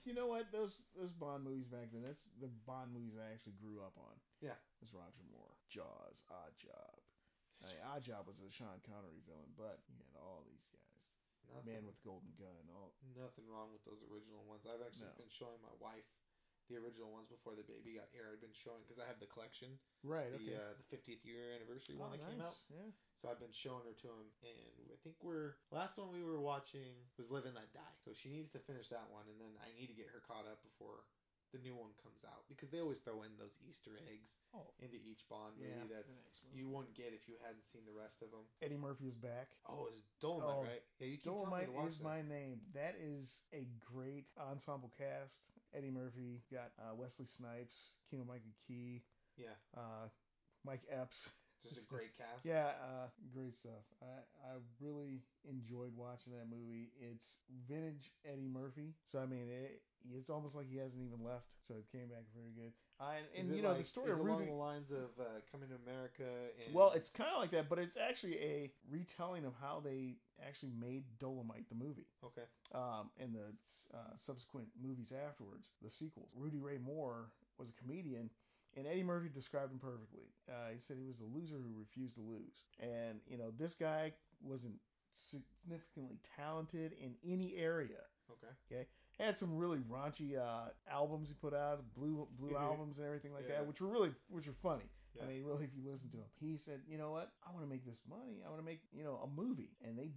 You 0.05 0.13
know 0.13 0.27
what? 0.29 0.53
Those 0.53 0.85
those 0.97 1.13
Bond 1.13 1.45
movies 1.45 1.69
back 1.69 1.89
then. 1.93 2.03
That's 2.05 2.29
the 2.41 2.49
Bond 2.69 2.93
movies 2.93 3.17
I 3.17 3.33
actually 3.33 3.57
grew 3.57 3.81
up 3.81 3.97
on. 3.97 4.21
Yeah. 4.41 4.53
It 4.59 4.81
was 4.85 4.93
Roger 4.93 5.25
Moore, 5.33 5.55
Jaws, 5.69 6.23
Odd 6.29 6.53
Job. 6.59 6.97
I 7.65 7.73
mean, 7.73 7.81
Odd 7.83 8.03
Job 8.05 8.27
was 8.29 8.39
a 8.41 8.51
Sean 8.53 8.79
Connery 8.85 9.23
villain, 9.25 9.51
but 9.57 9.81
you 9.89 9.97
had 10.13 10.21
all 10.21 10.45
these 10.47 10.67
guys. 10.71 10.85
nothing, 11.49 11.73
Man 11.73 11.87
with 11.89 11.97
the 11.97 12.05
Golden 12.05 12.31
Gun. 12.37 12.69
All 12.75 12.93
nothing 13.17 13.49
wrong 13.49 13.73
with 13.73 13.83
those 13.89 14.05
original 14.05 14.45
ones. 14.45 14.67
I've 14.69 14.83
actually 14.85 15.09
No. 15.17 15.25
been 15.25 15.33
showing 15.33 15.59
my 15.65 15.73
wife 15.81 16.07
the 16.69 16.77
original 16.77 17.09
ones 17.11 17.27
before 17.29 17.57
the 17.57 17.65
baby 17.65 17.97
got 17.97 18.09
here. 18.13 18.29
I've 18.29 18.41
been 18.45 18.55
showing 18.55 18.85
because 18.85 19.01
I 19.01 19.09
have 19.09 19.19
the 19.19 19.29
collection. 19.29 19.81
right. 20.05 20.29
the 20.31 20.39
Okay. 20.41 20.57
uh, 20.57 20.77
the 20.77 20.87
50th 20.89 21.25
year 21.25 21.57
anniversary 21.57 21.97
Oh, 21.97 22.05
one 22.07 22.13
that 22.17 22.23
came 22.29 22.41
out. 22.45 22.57
Yeah. 22.71 22.93
So 23.19 23.27
I've 23.27 23.41
been 23.43 23.51
showing 23.51 23.83
her 23.83 23.97
to 23.99 24.09
him, 24.15 24.31
and 24.47 24.95
I 24.95 24.99
think 25.03 25.19
we're 25.25 25.59
last 25.75 25.99
one 25.99 26.13
we 26.15 26.23
were 26.23 26.39
watching 26.39 26.95
was 27.19 27.33
Live 27.35 27.51
and 27.51 27.57
Let 27.59 27.73
Die. 27.75 27.95
So 27.99 28.15
she 28.15 28.31
needs 28.31 28.53
to 28.55 28.63
finish 28.63 28.89
that 28.95 29.11
one, 29.11 29.27
and 29.27 29.41
then 29.43 29.59
I 29.59 29.75
need 29.75 29.91
to 29.91 29.97
get 29.99 30.07
her 30.15 30.23
caught 30.23 30.47
up 30.47 30.63
before 30.63 31.03
the 31.53 31.59
new 31.59 31.75
one 31.75 31.91
comes 32.03 32.21
out 32.29 32.45
because 32.49 32.69
they 32.71 32.81
always 32.81 32.99
throw 33.01 33.23
in 33.23 33.33
those 33.39 33.57
Easter 33.69 33.97
eggs 34.13 34.37
Oh. 34.55 34.69
into 34.79 34.97
each 34.97 35.25
Bond 35.29 35.57
movie 35.57 35.71
Yeah. 35.71 35.97
that's 35.97 36.13
the 36.17 36.23
next 36.25 36.45
movie. 36.45 36.59
you 36.59 36.69
wouldn't 36.69 36.95
get 36.95 37.13
if 37.15 37.29
you 37.29 37.37
hadn't 37.41 37.65
seen 37.67 37.83
the 37.87 37.93
rest 37.93 38.21
of 38.23 38.31
them. 38.31 38.45
Eddie 38.61 38.77
Murphy 38.77 39.07
is 39.07 39.15
back. 39.15 39.49
Oh, 39.67 39.87
it's 39.87 40.03
Dolemite, 40.21 40.61
Oh, 40.61 40.63
right? 40.65 40.83
Yeah, 40.99 41.07
you 41.09 41.17
keep 41.17 41.25
telling 41.25 41.51
me 41.51 41.65
to 41.67 41.73
watch 41.73 41.89
is 41.89 41.99
that. 41.99 42.05
my 42.05 42.23
name. 42.23 42.61
That 42.75 42.97
is 43.01 43.43
a 43.53 43.67
great 43.81 44.27
ensemble 44.39 44.93
cast. 44.97 45.49
Eddie 45.75 45.91
Murphy 45.91 46.43
got 46.53 46.73
uh, 46.79 46.95
Wesley 46.95 47.27
Snipes, 47.27 47.95
Keegan-Michael 48.11 48.53
Key, 48.67 49.03
Yeah, 49.37 49.55
uh, 49.77 50.09
Mike 50.65 50.83
Epps. 50.91 51.31
just 51.67 51.85
a 51.85 51.89
great 51.89 52.17
cast. 52.17 52.45
Yeah, 52.45 52.73
uh, 52.83 53.09
great 53.33 53.57
stuff. 53.57 53.85
I, 54.03 54.21
I 54.47 54.53
really 54.81 55.23
enjoyed 55.49 55.93
watching 55.97 56.33
that 56.33 56.47
movie. 56.51 56.91
It's 57.01 57.39
vintage 57.69 58.13
Eddie 58.25 58.49
Murphy. 58.49 58.95
So, 59.05 59.19
I 59.19 59.27
mean, 59.27 59.49
it, 59.49 59.83
it's 60.17 60.31
almost 60.31 60.55
like 60.55 60.69
he 60.71 60.79
hasn't 60.79 61.03
even 61.03 61.25
left. 61.25 61.55
So, 61.67 61.75
it 61.75 61.87
came 61.91 62.09
back 62.09 62.25
very 62.35 62.53
good. 62.55 62.73
Uh, 63.01 63.13
and 63.17 63.47
and 63.49 63.57
you 63.57 63.63
know 63.63 63.69
like- 63.71 63.79
the 63.79 63.85
story 63.85 64.11
of 64.11 64.19
it 64.19 64.23
along 64.23 64.47
the 64.47 64.53
lines 64.53 64.91
of 64.91 65.11
uh, 65.21 65.25
coming 65.53 65.69
to 65.69 65.77
America. 65.87 66.25
And 66.65 66.75
Well, 66.75 66.93
it's 66.93 67.11
kind 67.11 67.31
of 67.33 67.41
like 67.41 67.51
that, 67.53 67.69
but 67.69 67.79
it's 67.79 67.97
actually 67.97 68.35
a 68.39 68.73
retelling 68.91 69.45
of 69.45 69.53
how 69.61 69.81
they 69.85 70.17
actually 70.45 70.73
made 70.81 71.05
Dolemite 71.21 71.69
the 71.69 71.75
movie. 71.77 72.07
okay. 72.25 72.43
um, 72.75 73.11
and 73.21 73.35
the 73.35 73.97
uh, 73.97 74.17
subsequent 74.17 74.67
movies 74.81 75.13
afterwards, 75.13 75.71
the 75.83 75.91
sequels. 75.91 76.31
Rudy 76.37 76.59
Ray 76.59 76.79
Moore 76.79 77.31
was 77.59 77.69
a 77.69 77.73
comedian, 77.73 78.31
and 78.77 78.87
Eddie 78.87 79.03
Murphy 79.03 79.29
described 79.29 79.73
him 79.73 79.79
perfectly. 79.79 80.27
Uh, 80.49 80.71
he 80.73 80.79
said 80.81 80.97
he 80.99 81.05
was 81.07 81.19
the 81.19 81.25
loser 81.27 81.57
who 81.57 81.79
refused 81.79 82.15
to 82.17 82.21
lose. 82.23 82.65
And, 82.81 83.21
you 83.27 83.39
know, 83.39 83.51
this 83.59 83.75
guy 83.75 84.13
wasn't 84.41 84.75
significantly 85.15 86.19
talented 86.37 86.93
in 86.93 87.15
any 87.25 87.57
area. 87.57 87.99
Okay. 88.31 88.53
Okay. 88.71 88.87
Had 89.19 89.37
some 89.37 89.57
really 89.57 89.79
raunchy 89.79 90.39
uh, 90.39 90.69
albums 90.91 91.29
he 91.29 91.35
put 91.35 91.55
out, 91.55 91.83
blue 91.95 92.29
blue 92.39 92.51
Mhm. 92.51 92.61
albums 92.61 92.99
and 92.99 93.07
everything 93.07 93.33
like 93.33 93.45
Yeah. 93.49 93.59
that, 93.59 93.67
which 93.67 93.81
were 93.81 93.89
really 93.89 94.15
which 94.29 94.47
were 94.47 94.53
funny. 94.53 94.89
Yeah. 95.15 95.25
I 95.25 95.27
mean, 95.27 95.45
really, 95.45 95.65
if 95.65 95.75
you 95.75 95.83
listen 95.91 96.11
to 96.11 96.19
him, 96.19 96.31
he 96.39 96.57
said, 96.57 96.83
"You 96.87 96.99
know 96.99 97.11
what? 97.11 97.33
I 97.43 97.51
want 97.51 97.65
to 97.65 97.69
make 97.69 97.85
this 97.85 98.05
money. 98.07 98.45
I 98.45 98.49
want 98.49 98.61
to 98.61 98.65
make 98.65 98.83
you 98.93 99.03
know 99.03 99.17
a 99.17 99.27
movie." 99.27 99.77
And 99.81 99.99
they 99.99 100.13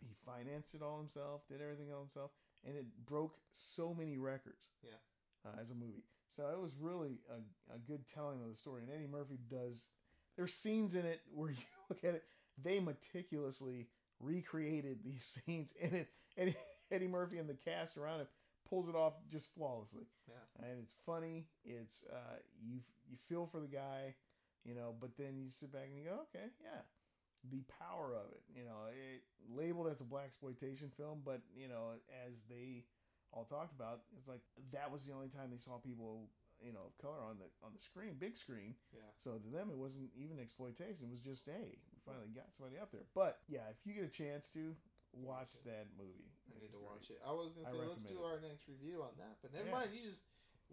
he 0.00 0.14
financed 0.24 0.74
it 0.74 0.82
all 0.82 0.98
himself, 0.98 1.46
did 1.46 1.60
everything 1.60 1.92
all 1.92 2.00
himself, 2.00 2.32
and 2.64 2.76
it 2.76 2.86
broke 3.06 3.38
so 3.52 3.94
many 3.94 4.18
records. 4.18 4.72
Yeah. 4.82 4.98
uh, 5.44 5.56
as 5.60 5.70
a 5.70 5.74
movie, 5.74 6.04
so 6.34 6.48
it 6.48 6.60
was 6.60 6.72
really 6.80 7.18
a, 7.30 7.74
a 7.74 7.78
good 7.78 8.06
telling 8.08 8.42
of 8.42 8.48
the 8.48 8.54
story. 8.54 8.82
And 8.82 8.90
Eddie 8.92 9.06
Murphy 9.10 9.38
does. 9.50 9.88
There's 10.36 10.54
scenes 10.54 10.94
in 10.94 11.04
it 11.04 11.20
where 11.34 11.50
you 11.52 11.56
look 11.88 12.04
at 12.04 12.14
it, 12.14 12.24
they 12.62 12.80
meticulously 12.80 13.88
recreated 14.20 14.98
these 15.04 15.24
scenes 15.46 15.72
in 15.80 15.94
it, 15.94 16.08
and 16.36 16.54
Eddie 16.90 17.08
Murphy 17.08 17.38
and 17.38 17.48
the 17.48 17.54
cast 17.54 17.96
around 17.96 18.20
him 18.20 18.26
pulls 18.68 18.88
it 18.88 18.94
off 18.94 19.14
just 19.28 19.54
flawlessly 19.54 20.06
Yeah. 20.28 20.34
and 20.68 20.78
it's 20.82 20.94
funny. 21.04 21.46
It's 21.64 22.04
uh, 22.10 22.36
you 22.64 22.80
you 23.10 23.16
feel 23.28 23.46
for 23.46 23.60
the 23.60 23.66
guy, 23.68 24.14
you 24.64 24.74
know, 24.74 24.94
but 24.98 25.16
then 25.16 25.36
you 25.38 25.50
sit 25.50 25.72
back 25.72 25.86
and 25.88 25.98
you 25.98 26.04
go, 26.04 26.20
okay, 26.34 26.46
yeah, 26.62 26.80
the 27.50 27.62
power 27.80 28.14
of 28.14 28.32
it, 28.32 28.42
you 28.54 28.64
know, 28.64 28.86
it 28.90 29.22
labeled 29.54 29.88
as 29.88 30.00
a 30.00 30.04
black 30.04 30.26
exploitation 30.26 30.90
film, 30.96 31.20
but 31.24 31.40
you 31.56 31.68
know, 31.68 31.92
as 32.26 32.42
they 32.48 32.84
all 33.32 33.44
talked 33.44 33.72
about, 33.72 34.00
it's 34.16 34.28
like 34.28 34.40
that 34.72 34.90
was 34.92 35.04
the 35.06 35.12
only 35.12 35.28
time 35.28 35.48
they 35.50 35.58
saw 35.60 35.78
people, 35.80 36.28
you 36.60 36.72
know, 36.72 36.92
of 36.92 36.94
color 37.00 37.20
on 37.24 37.38
the 37.40 37.48
on 37.64 37.72
the 37.74 37.80
screen, 37.82 38.14
big 38.20 38.36
screen. 38.36 38.74
Yeah. 38.92 39.08
So 39.16 39.40
to 39.40 39.48
them, 39.48 39.70
it 39.72 39.76
wasn't 39.78 40.12
even 40.16 40.38
exploitation. 40.38 41.08
It 41.08 41.12
was 41.12 41.24
just, 41.24 41.46
hey, 41.48 41.76
we 41.92 41.98
finally 42.04 42.28
got 42.34 42.52
somebody 42.52 42.76
up 42.78 42.92
there. 42.92 43.08
But 43.16 43.40
yeah, 43.48 43.66
if 43.72 43.80
you 43.88 43.94
get 43.96 44.04
a 44.04 44.12
chance 44.12 44.48
to 44.54 44.76
watch 45.12 45.60
that 45.64 45.88
movie, 45.96 46.32
I 46.52 46.60
need 46.60 46.72
to 46.72 46.80
great. 46.80 46.88
watch 46.88 47.06
it. 47.12 47.20
I 47.24 47.32
was 47.32 47.52
gonna 47.56 47.68
say 47.68 47.80
let's 47.80 48.04
do 48.04 48.20
it. 48.20 48.24
our 48.24 48.40
next 48.40 48.68
review 48.68 49.00
on 49.04 49.12
that, 49.20 49.40
but 49.40 49.52
never 49.52 49.68
Yeah. 49.68 49.76
mind. 49.80 49.90
You 49.96 50.04
just 50.04 50.20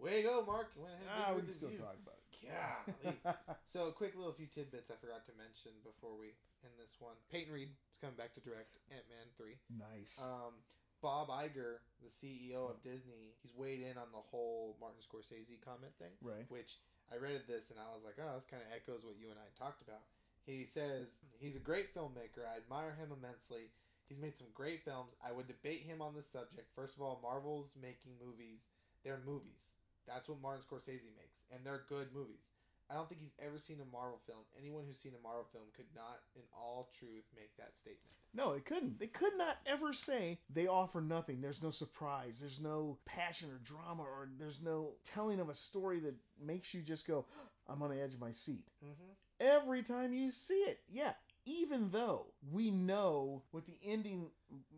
way 0.00 0.20
to 0.20 0.28
go, 0.28 0.44
Mark. 0.44 0.72
You 0.76 0.84
went 0.88 0.96
ahead 0.96 1.08
and 1.08 1.24
Ah, 1.24 1.36
we 1.36 1.42
can 1.44 1.52
still 1.52 1.72
talk 1.76 1.96
about 2.00 2.16
it. 2.16 2.24
Golly. 2.40 3.20
So, 3.68 3.86
a 3.86 3.92
quick 3.92 4.16
little 4.16 4.32
few 4.32 4.48
tidbits 4.48 4.88
I 4.90 4.96
forgot 4.96 5.28
to 5.28 5.34
mention 5.36 5.76
before 5.84 6.16
we 6.16 6.32
end 6.64 6.72
this 6.80 6.96
one. 6.98 7.14
Peyton 7.30 7.52
Reed 7.52 7.68
is 7.68 7.76
coming 8.00 8.16
back 8.16 8.32
to 8.34 8.40
direct 8.40 8.80
Ant 8.90 9.04
Man 9.12 9.28
3. 9.36 9.54
nice. 9.76 10.16
Um, 10.18 10.56
Bob 11.02 11.28
Iger, 11.28 11.80
the 12.04 12.12
CEO 12.12 12.68
of 12.68 12.82
Disney, 12.84 13.36
he's 13.42 13.56
weighed 13.56 13.80
in 13.80 13.96
on 13.96 14.12
the 14.12 14.24
whole 14.30 14.76
Martin 14.80 15.00
Scorsese 15.00 15.60
comment 15.64 15.92
thing, 15.98 16.12
right. 16.22 16.44
which 16.48 16.78
I 17.10 17.16
read 17.16 17.44
this 17.48 17.70
and 17.70 17.80
I 17.80 17.88
was 17.92 18.04
like, 18.04 18.20
oh, 18.20 18.36
this 18.36 18.48
kind 18.48 18.62
of 18.62 18.70
echoes 18.70 19.04
what 19.04 19.18
you 19.18 19.28
and 19.32 19.40
I 19.40 19.48
talked 19.56 19.82
about. 19.82 20.04
He 20.44 20.64
says, 20.64 21.20
he's 21.38 21.56
a 21.56 21.62
great 21.62 21.94
filmmaker. 21.94 22.48
I 22.48 22.60
admire 22.60 22.96
him 22.96 23.12
immensely. 23.12 23.72
He's 24.08 24.18
made 24.18 24.36
some 24.36 24.50
great 24.52 24.82
films. 24.82 25.14
I 25.22 25.30
would 25.30 25.46
debate 25.46 25.86
him 25.86 26.02
on 26.02 26.14
this 26.14 26.26
subject. 26.26 26.74
First 26.74 26.96
of 26.96 27.02
all, 27.02 27.22
Marvel's 27.22 27.70
making 27.78 28.18
movies. 28.18 28.66
They're 29.04 29.22
movies. 29.22 29.78
That's 30.08 30.28
what 30.28 30.42
Martin 30.42 30.64
Scorsese 30.66 31.14
makes, 31.14 31.44
and 31.54 31.62
they're 31.62 31.86
good 31.86 32.10
movies. 32.10 32.50
I 32.90 32.98
don't 32.98 33.06
think 33.06 33.22
he's 33.22 33.38
ever 33.38 33.54
seen 33.54 33.78
a 33.78 33.86
Marvel 33.86 34.18
film. 34.26 34.42
Anyone 34.58 34.82
who's 34.82 34.98
seen 34.98 35.14
a 35.14 35.22
Marvel 35.22 35.46
film 35.54 35.70
could 35.70 35.86
not, 35.94 36.26
in 36.34 36.42
all 36.50 36.90
truth, 36.90 37.30
make 37.38 37.54
that 37.54 37.78
statement. 37.78 38.18
No, 38.32 38.54
they 38.54 38.60
couldn't. 38.60 38.98
They 39.00 39.08
could 39.08 39.36
not 39.36 39.56
ever 39.66 39.92
say 39.92 40.38
they 40.48 40.66
offer 40.68 41.00
nothing. 41.00 41.40
There's 41.40 41.62
no 41.62 41.70
surprise. 41.70 42.38
There's 42.38 42.60
no 42.60 42.98
passion 43.04 43.50
or 43.50 43.58
drama, 43.64 44.02
or 44.02 44.28
there's 44.38 44.62
no 44.62 44.92
telling 45.04 45.40
of 45.40 45.48
a 45.48 45.54
story 45.54 45.98
that 46.00 46.14
makes 46.40 46.72
you 46.72 46.80
just 46.80 47.06
go, 47.06 47.26
I'm 47.68 47.82
on 47.82 47.90
the 47.90 48.00
edge 48.00 48.14
of 48.14 48.20
my 48.20 48.30
seat. 48.32 48.66
Mm-hmm. 48.84 49.12
Every 49.40 49.82
time 49.82 50.12
you 50.12 50.30
see 50.30 50.54
it. 50.54 50.80
Yeah. 50.88 51.12
Even 51.46 51.90
though 51.90 52.26
we 52.52 52.70
know 52.70 53.42
what 53.50 53.66
the 53.66 53.78
ending 53.84 54.26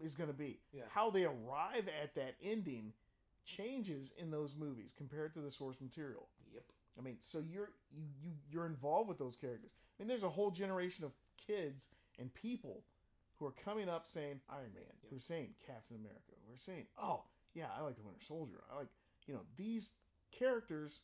is 0.01 0.15
going 0.15 0.31
to 0.31 0.37
be, 0.37 0.61
Yeah. 0.73 0.85
how 0.89 1.11
they 1.11 1.25
arrive 1.25 1.89
at 2.03 2.15
that 2.15 2.37
ending 2.43 2.93
changes 3.45 4.13
in 4.17 4.31
those 4.31 4.57
movies 4.57 4.93
compared 4.97 5.35
to 5.35 5.41
the 5.41 5.51
source 5.51 5.81
material. 5.81 6.29
Yep. 6.55 6.63
I 6.99 7.03
mean, 7.03 7.17
so 7.21 7.41
you're 7.41 7.71
you 7.93 8.05
you 8.23 8.31
you're 8.51 8.67
involved 8.67 9.09
with 9.09 9.19
those 9.19 9.37
characters. 9.37 9.73
I 9.99 10.03
mean, 10.03 10.09
there's 10.09 10.23
a 10.23 10.29
whole 10.29 10.51
generation 10.51 11.05
of 11.05 11.13
kids 11.45 11.89
and 12.19 12.33
people 12.33 12.85
who 13.43 13.49
are 13.49 13.65
coming 13.65 13.89
up 13.89 14.07
saying 14.07 14.41
Iron 14.49 14.73
Man, 14.73 14.85
Yep. 15.03 15.11
who 15.11 15.17
are 15.17 15.21
saying 15.21 15.55
Captain 15.67 15.97
America, 15.97 16.33
who 16.47 16.55
are 16.55 16.59
saying, 16.59 16.87
"Oh, 16.97 17.25
yeah, 17.55 17.71
I 17.73 17.81
like 17.81 17.97
the 17.97 18.03
Winter 18.03 18.25
Soldier. 18.25 18.63
I 18.71 18.77
like, 18.77 18.89
you 19.27 19.35
know, 19.35 19.45
these 19.57 19.91
characters 20.31 21.01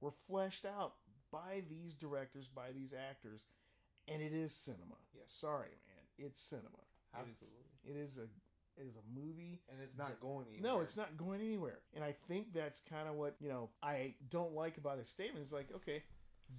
were 0.00 0.10
fleshed 0.10 0.64
out 0.64 0.96
by 1.30 1.62
these 1.68 1.94
directors, 1.94 2.48
by 2.48 2.72
these 2.72 2.92
actors, 2.92 3.46
and 4.08 4.20
it 4.20 4.32
is 4.32 4.52
cinema. 4.52 4.96
Yes. 5.14 5.26
Sorry, 5.28 5.70
man, 5.86 6.04
it's 6.18 6.40
cinema. 6.40 6.68
It 7.14 7.28
is- 7.28 7.42
Absolutely. 7.42 7.90
it 7.90 7.96
is 7.96 8.18
a 8.18 8.28
it 8.78 8.84
is 8.84 8.96
a 8.96 9.02
movie 9.18 9.62
And 9.70 9.80
it's 9.80 9.96
not 9.96 10.20
going 10.20 10.48
anywhere. 10.48 10.70
no, 10.72 10.80
it's 10.80 10.98
not 10.98 11.16
going 11.16 11.40
anywhere. 11.40 11.80
And 11.94 12.04
I 12.04 12.12
think 12.12 12.52
that's 12.52 12.82
kind 12.82 13.08
of 13.08 13.14
what, 13.14 13.34
you 13.40 13.48
know, 13.48 13.70
I 13.82 14.16
don't 14.28 14.52
like 14.52 14.76
about 14.76 14.98
his 14.98 15.08
statement. 15.08 15.42
It's 15.44 15.52
like, 15.52 15.72
okay, 15.72 16.04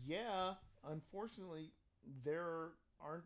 yeah, 0.03 0.55
unfortunately, 0.83 1.73
there 2.23 2.71
aren't 2.99 3.25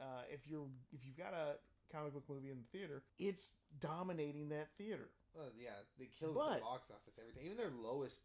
uh, 0.00 0.22
if 0.32 0.46
you're 0.46 0.68
if 0.92 1.04
you've 1.04 1.16
got 1.16 1.32
a 1.34 1.56
comic 1.92 2.12
book 2.14 2.24
movie 2.28 2.50
in 2.50 2.58
the 2.58 2.78
theater, 2.78 3.02
it's 3.18 3.54
dominating 3.80 4.48
that 4.50 4.68
theater. 4.76 5.08
Uh, 5.38 5.50
yeah, 5.58 5.70
they 5.98 6.08
kills 6.18 6.34
But- 6.34 6.54
the 6.56 6.60
box 6.60 6.90
office. 6.90 7.18
Everything, 7.20 7.44
even 7.44 7.56
their 7.56 7.70
lowest 7.70 8.22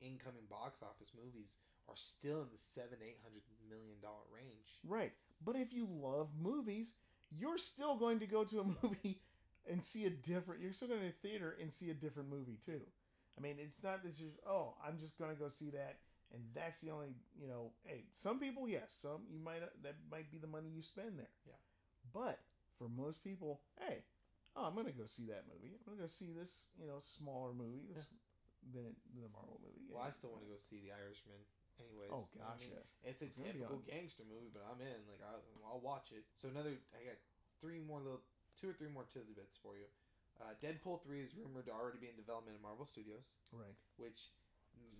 incoming 0.00 0.44
box 0.48 0.82
office 0.82 1.12
movies 1.16 1.56
are 1.88 1.96
still 1.96 2.42
in 2.42 2.48
the 2.52 2.58
seven, 2.58 2.98
eight 3.04 3.18
hundred 3.22 3.42
million 3.68 3.96
dollar 4.00 4.24
range. 4.34 4.78
Right. 4.86 5.12
But 5.44 5.56
if 5.56 5.72
you 5.72 5.86
love 5.90 6.28
movies, 6.40 6.92
you're 7.30 7.58
still 7.58 7.96
going 7.96 8.20
to 8.20 8.26
go 8.26 8.44
to 8.44 8.60
a 8.60 8.64
movie 8.82 9.20
and 9.68 9.82
see 9.82 10.06
a 10.06 10.10
different 10.10 10.60
you're 10.62 10.72
still 10.72 10.88
going 10.88 11.00
to 11.00 11.06
a 11.08 11.10
theater 11.10 11.56
and 11.60 11.72
see 11.72 11.90
a 11.90 11.94
different 11.94 12.30
movie 12.30 12.58
too. 12.64 12.80
I 13.38 13.40
mean, 13.42 13.56
it's 13.58 13.82
not 13.82 14.02
that 14.04 14.18
you're 14.20 14.30
oh, 14.46 14.74
I'm 14.86 14.98
just 14.98 15.18
going 15.18 15.30
to 15.34 15.36
go 15.40 15.48
see 15.48 15.70
that 15.70 15.98
and 16.32 16.42
that's 16.54 16.80
the 16.80 16.90
only, 16.90 17.14
you 17.40 17.48
know, 17.48 17.72
hey, 17.84 18.04
some 18.12 18.38
people 18.38 18.68
yes, 18.68 18.94
some 18.94 19.22
you 19.30 19.38
might 19.40 19.60
that 19.82 19.96
might 20.10 20.30
be 20.30 20.38
the 20.38 20.46
money 20.50 20.68
you 20.70 20.82
spend 20.82 21.18
there. 21.18 21.32
Yeah. 21.46 21.58
But 22.14 22.40
for 22.78 22.88
most 22.88 23.22
people, 23.22 23.60
hey, 23.78 24.04
oh, 24.56 24.64
I'm 24.66 24.74
going 24.74 24.86
to 24.88 24.96
go 24.96 25.04
see 25.06 25.26
that 25.28 25.44
movie. 25.50 25.76
I'm 25.76 25.84
going 25.84 25.98
to 26.00 26.04
go 26.04 26.10
see 26.10 26.32
this, 26.32 26.72
you 26.80 26.88
know, 26.88 26.98
smaller 26.98 27.52
movie 27.52 27.86
this, 27.92 28.08
than, 28.72 28.96
than 29.14 29.22
the 29.26 29.32
Marvel 29.36 29.60
movie. 29.60 29.84
Well, 29.92 30.02
I 30.02 30.10
still 30.10 30.32
want 30.32 30.42
to 30.46 30.50
go 30.50 30.58
see 30.58 30.80
The 30.82 30.96
Irishman. 30.96 31.38
Anyways, 31.80 32.12
Oh 32.12 32.28
I 32.36 32.44
gosh, 32.44 32.60
mean, 32.68 32.76
yes. 32.76 32.88
it's 33.08 33.22
a 33.24 33.28
It's 33.32 33.40
typical 33.40 33.80
on. 33.80 33.88
gangster 33.88 34.24
movie, 34.28 34.52
but 34.52 34.60
I'm 34.68 34.80
in. 34.84 35.00
Like, 35.08 35.24
I'll, 35.24 35.40
I'll 35.64 35.80
watch 35.80 36.12
it. 36.12 36.28
So 36.36 36.52
another, 36.52 36.76
I 36.92 37.04
got 37.08 37.16
three 37.60 37.80
more 37.80 38.00
little, 38.04 38.20
two 38.60 38.68
or 38.68 38.76
three 38.76 38.92
more 38.92 39.08
tidbits 39.08 39.56
for 39.60 39.80
you. 39.80 39.88
Uh, 40.40 40.52
Deadpool 40.60 41.00
three 41.04 41.20
is 41.24 41.32
rumored 41.36 41.68
to 41.68 41.72
already 41.72 42.00
be 42.00 42.08
in 42.12 42.16
development 42.20 42.56
in 42.56 42.60
Marvel 42.64 42.84
Studios, 42.88 43.32
Right. 43.52 43.76
which 44.00 44.32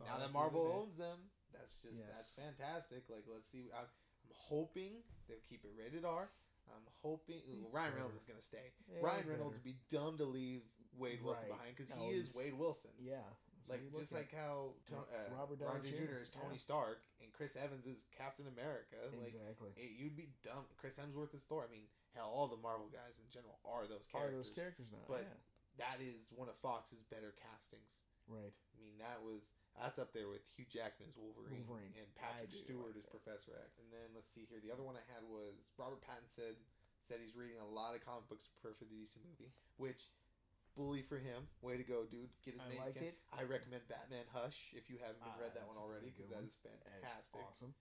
now 0.00 0.20
that 0.20 0.20
that 0.20 0.20
the 0.20 0.24
other 0.24 0.32
Marvel 0.32 0.64
owns 0.70 0.96
them, 0.96 1.18
that's 1.52 1.74
just 1.80 2.02
that's 2.06 2.32
fantastic. 2.36 3.04
Like, 3.10 3.24
let's 3.28 3.48
see. 3.48 3.68
I'm, 3.72 3.86
I'm 3.86 4.34
hoping 4.34 5.02
they'll 5.28 5.42
keep 5.48 5.64
it 5.64 5.72
rated 5.76 6.04
R. 6.04 6.30
I'm 6.70 6.86
hoping 7.02 7.42
ooh, 7.50 7.66
Ryan 7.72 7.94
Reynolds 7.98 8.16
is 8.22 8.24
gonna 8.24 8.44
stay. 8.44 8.70
Yeah, 8.86 9.02
Ryan. 9.02 9.26
Reynolds 9.26 9.58
would 9.58 9.66
be 9.66 9.78
dumb 9.90 10.18
to 10.18 10.24
leave 10.24 10.62
Wade 10.94 11.22
Wilson 11.22 11.50
Right. 11.50 11.58
behind 11.58 11.72
because 11.74 11.90
he 11.90 12.14
is 12.14 12.34
Wade 12.36 12.54
Wilson. 12.54 12.94
Yeah. 13.00 13.26
Like 13.68 13.86
just 13.94 14.10
like 14.10 14.34
how 14.34 14.74
to- 14.90 15.06
uh, 15.06 15.30
Robert 15.30 15.62
Downey 15.62 15.94
Jr., 15.94 16.18
Jr. 16.18 16.22
is 16.26 16.30
Tony 16.30 16.58
yeah. 16.58 16.66
Stark 16.66 17.06
and 17.22 17.30
Chris 17.30 17.54
Evans 17.54 17.86
is 17.86 18.02
Captain 18.10 18.50
America. 18.50 18.98
Like 19.14 19.30
exactly. 19.30 19.70
it, 19.78 19.94
you'd 19.94 20.18
be 20.18 20.34
dumb. 20.42 20.66
Chris 20.74 20.98
Hemsworth 20.98 21.34
is 21.38 21.46
Thor. 21.46 21.62
I 21.62 21.70
mean, 21.70 21.86
hell, 22.14 22.26
all 22.34 22.50
the 22.50 22.58
Marvel 22.58 22.90
guys 22.90 23.22
in 23.22 23.30
general 23.30 23.62
are 23.62 23.86
those 23.86 24.10
characters. 24.10 24.34
Are 24.34 24.36
those 24.42 24.50
characters 24.50 24.88
now? 24.90 25.06
But- 25.06 25.26
yeah. 25.26 25.38
That 25.78 26.02
is 26.02 26.26
one 26.34 26.50
of 26.50 26.58
Fox's 26.60 27.00
better 27.08 27.32
castings. 27.40 28.02
Right. 28.30 28.54
I 28.54 28.76
mean, 28.78 28.96
that 29.02 29.18
was 29.20 29.50
that's 29.76 29.98
up 29.98 30.14
there 30.14 30.30
with 30.30 30.46
Hugh 30.54 30.66
Jackman's 30.70 31.14
Wolverine, 31.18 31.66
Wolverine. 31.66 31.92
and 31.98 32.06
Patrick 32.14 32.50
Stewart 32.54 32.94
as. 32.96 33.06
Professor 33.10 33.58
X. 33.58 33.76
And 33.82 33.90
then 33.90 34.14
let's 34.14 34.30
see 34.30 34.46
here. 34.46 34.62
The 34.62 34.70
other 34.70 34.86
one 34.86 34.94
I 34.94 35.04
had 35.10 35.26
was 35.26 35.58
Robert 35.76 36.00
Pattinson 36.06 36.54
said 37.02 37.18
he's 37.22 37.34
reading 37.34 37.58
a 37.58 37.66
lot 37.66 37.96
of 37.98 38.04
comic 38.06 38.28
books 38.30 38.46
to 38.46 38.50
prepare 38.60 38.76
for 38.76 38.86
the 38.86 38.94
DC 38.94 39.18
movie, 39.24 39.50
which 39.80 40.12
bully 40.78 41.02
for 41.02 41.16
him. 41.18 41.48
Way 41.64 41.80
to 41.80 41.86
go, 41.86 42.04
dude. 42.06 42.30
Get 42.44 42.54
his 42.54 42.62
I 42.62 42.68
name. 42.76 42.82
like 42.82 42.98
it. 43.00 43.16
I 43.34 43.42
recommend 43.48 43.88
Batman 43.90 44.26
Hush 44.30 44.70
if 44.76 44.86
you 44.92 45.00
haven't 45.02 45.24
Ah, 45.26 45.34
read 45.40 45.56
that 45.58 45.66
one 45.66 45.80
already 45.80 46.12
because 46.14 46.28
that 46.30 46.44
That's 46.44 46.60
fantastic. 46.62 47.40
awesome. 47.42 47.72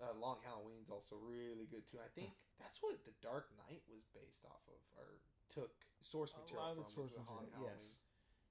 Uh, 0.00 0.16
Long 0.18 0.40
Halloween's 0.42 0.90
also 0.90 1.14
really 1.20 1.68
good 1.70 1.84
too. 1.86 2.00
I 2.02 2.08
think 2.16 2.32
that's 2.58 2.80
what 2.82 2.96
The 3.06 3.14
Dark 3.22 3.52
Knight 3.60 3.84
was 3.86 4.02
based 4.16 4.42
off 4.48 4.64
of, 4.66 4.80
or 4.98 5.20
took 5.52 5.70
source 6.00 6.32
material 6.34 6.74
from. 6.80 6.88
is 6.88 6.90
source 6.96 7.12
material, 7.14 7.46
yes. 7.60 8.00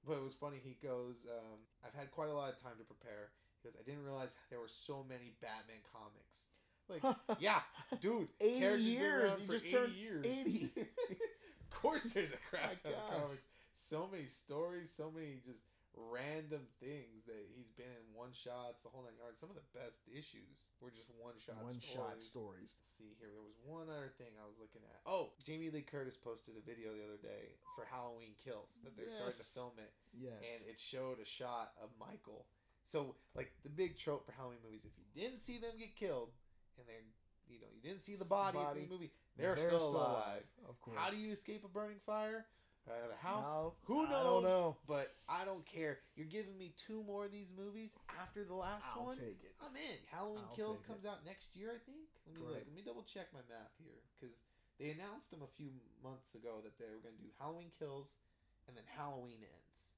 But 0.06 0.14
it 0.14 0.24
was 0.24 0.34
funny. 0.34 0.58
He 0.62 0.76
goes, 0.82 1.26
um, 1.30 1.58
"I've 1.86 1.94
had 1.94 2.10
quite 2.10 2.28
a 2.28 2.34
lot 2.34 2.50
of 2.50 2.60
time 2.60 2.74
to 2.78 2.84
prepare." 2.84 3.30
He 3.62 3.68
goes, 3.68 3.76
I 3.78 3.84
didn't 3.88 4.04
realize 4.04 4.34
there 4.50 4.58
were 4.58 4.68
so 4.68 5.04
many 5.08 5.32
Batman 5.40 5.78
comics. 5.92 6.48
Like, 6.88 7.02
yeah, 7.40 7.60
dude, 8.00 8.28
80 8.40 8.82
years. 8.82 9.32
He 9.38 9.46
just 9.46 9.64
80 9.66 9.72
turned 9.72 9.92
years. 9.94 10.26
80. 10.26 10.72
of 10.76 11.70
course, 11.70 12.02
there's 12.02 12.32
a 12.32 12.36
crap 12.50 12.82
ton 12.82 12.92
of 12.92 13.20
comics. 13.20 13.46
So 13.74 14.08
many 14.10 14.26
stories, 14.26 14.92
so 14.92 15.10
many 15.14 15.38
just 15.46 15.62
random 15.96 16.64
things 16.80 17.24
that 17.28 17.44
he's 17.52 17.68
been 17.76 17.90
in 17.92 18.06
one 18.16 18.32
shots, 18.32 18.80
the 18.82 18.88
whole 18.88 19.04
nine 19.04 19.16
yards. 19.20 19.36
Some 19.40 19.52
of 19.52 19.56
the 19.56 19.68
best 19.76 20.00
issues 20.08 20.72
were 20.80 20.90
just 20.90 21.12
one 21.20 21.36
shot 21.36 21.60
One 21.60 21.76
shot 21.80 22.20
stories. 22.24 22.24
stories. 22.26 22.70
Let's 22.80 22.92
see 22.96 23.12
here. 23.20 23.28
There 23.32 23.44
was 23.44 23.56
one 23.64 23.92
other 23.92 24.08
thing 24.16 24.32
I 24.40 24.46
was 24.48 24.56
looking 24.56 24.80
at. 24.88 25.00
Oh, 25.04 25.32
Jamie 25.44 25.68
Lee 25.68 25.84
Curtis 25.84 26.16
posted 26.16 26.56
a 26.56 26.64
video 26.64 26.96
the 26.96 27.04
other 27.04 27.20
day 27.20 27.56
for 27.76 27.84
Halloween 27.84 28.32
Kills 28.40 28.80
that 28.84 28.96
they're 28.96 29.12
starting 29.12 29.36
to 29.38 29.48
film 29.52 29.76
it, 29.78 29.92
Yes. 30.16 30.40
and 30.40 30.60
it 30.68 30.80
showed 30.80 31.20
a 31.20 31.28
shot 31.28 31.76
of 31.82 31.92
Michael. 32.00 32.46
So, 32.84 33.14
like 33.36 33.52
the 33.62 33.70
big 33.70 33.96
trope 33.96 34.24
for 34.26 34.32
Halloween 34.32 34.58
movies, 34.64 34.84
if 34.88 34.92
you 34.98 35.04
didn't 35.14 35.40
see 35.40 35.58
them 35.58 35.76
get 35.78 35.94
killed, 35.94 36.32
and 36.78 36.86
they're 36.88 37.04
you 37.48 37.60
know 37.60 37.68
you 37.74 37.80
didn't 37.84 38.02
see 38.02 38.16
the 38.16 38.24
body, 38.24 38.58
Body. 38.58 38.80
in 38.80 38.88
the 38.88 38.92
movie, 38.92 39.12
they're, 39.36 39.56
still, 39.56 39.88
alive. 39.94 40.42
Of 40.68 40.80
course. 40.80 40.96
How 40.98 41.10
do 41.10 41.16
you 41.16 41.32
escape 41.32 41.64
a 41.64 41.68
burning 41.68 42.00
fire? 42.04 42.46
Out 42.90 43.04
of 43.06 43.10
the 43.14 43.22
house? 43.22 43.46
How? 43.46 43.72
Who 43.86 44.06
I 44.06 44.10
knows? 44.10 44.24
don't 44.26 44.44
know. 44.44 44.76
But 44.88 45.14
I 45.28 45.44
don't 45.44 45.64
care. 45.64 45.98
You're 46.16 46.26
giving 46.26 46.58
me 46.58 46.74
two 46.76 47.02
more 47.06 47.24
of 47.24 47.30
these 47.32 47.52
movies 47.54 47.94
after 48.20 48.42
the 48.44 48.54
last 48.54 48.90
I'll 48.96 49.06
one. 49.06 49.14
take 49.16 49.38
it. 49.46 49.54
I'm 49.62 49.74
in. 49.76 49.98
Halloween 50.10 50.42
I'll 50.50 50.56
Kills 50.56 50.82
comes 50.82 51.06
out 51.06 51.24
next 51.24 51.54
year, 51.54 51.70
I 51.70 51.78
think. 51.86 52.10
Let 52.26 52.34
me 52.34 52.42
look. 52.42 52.58
Let 52.66 52.74
me 52.74 52.82
double 52.82 53.02
check 53.06 53.30
my 53.32 53.40
math 53.46 53.70
here 53.78 54.02
because 54.18 54.34
they 54.82 54.90
announced 54.90 55.30
them 55.30 55.46
a 55.46 55.52
few 55.54 55.70
months 56.02 56.34
ago 56.34 56.58
that 56.66 56.74
they 56.78 56.90
were 56.90 56.98
going 56.98 57.14
to 57.14 57.22
do 57.22 57.30
Halloween 57.38 57.70
Kills 57.78 58.18
and 58.66 58.74
then 58.76 58.84
Halloween 58.98 59.46
Ends, 59.46 59.94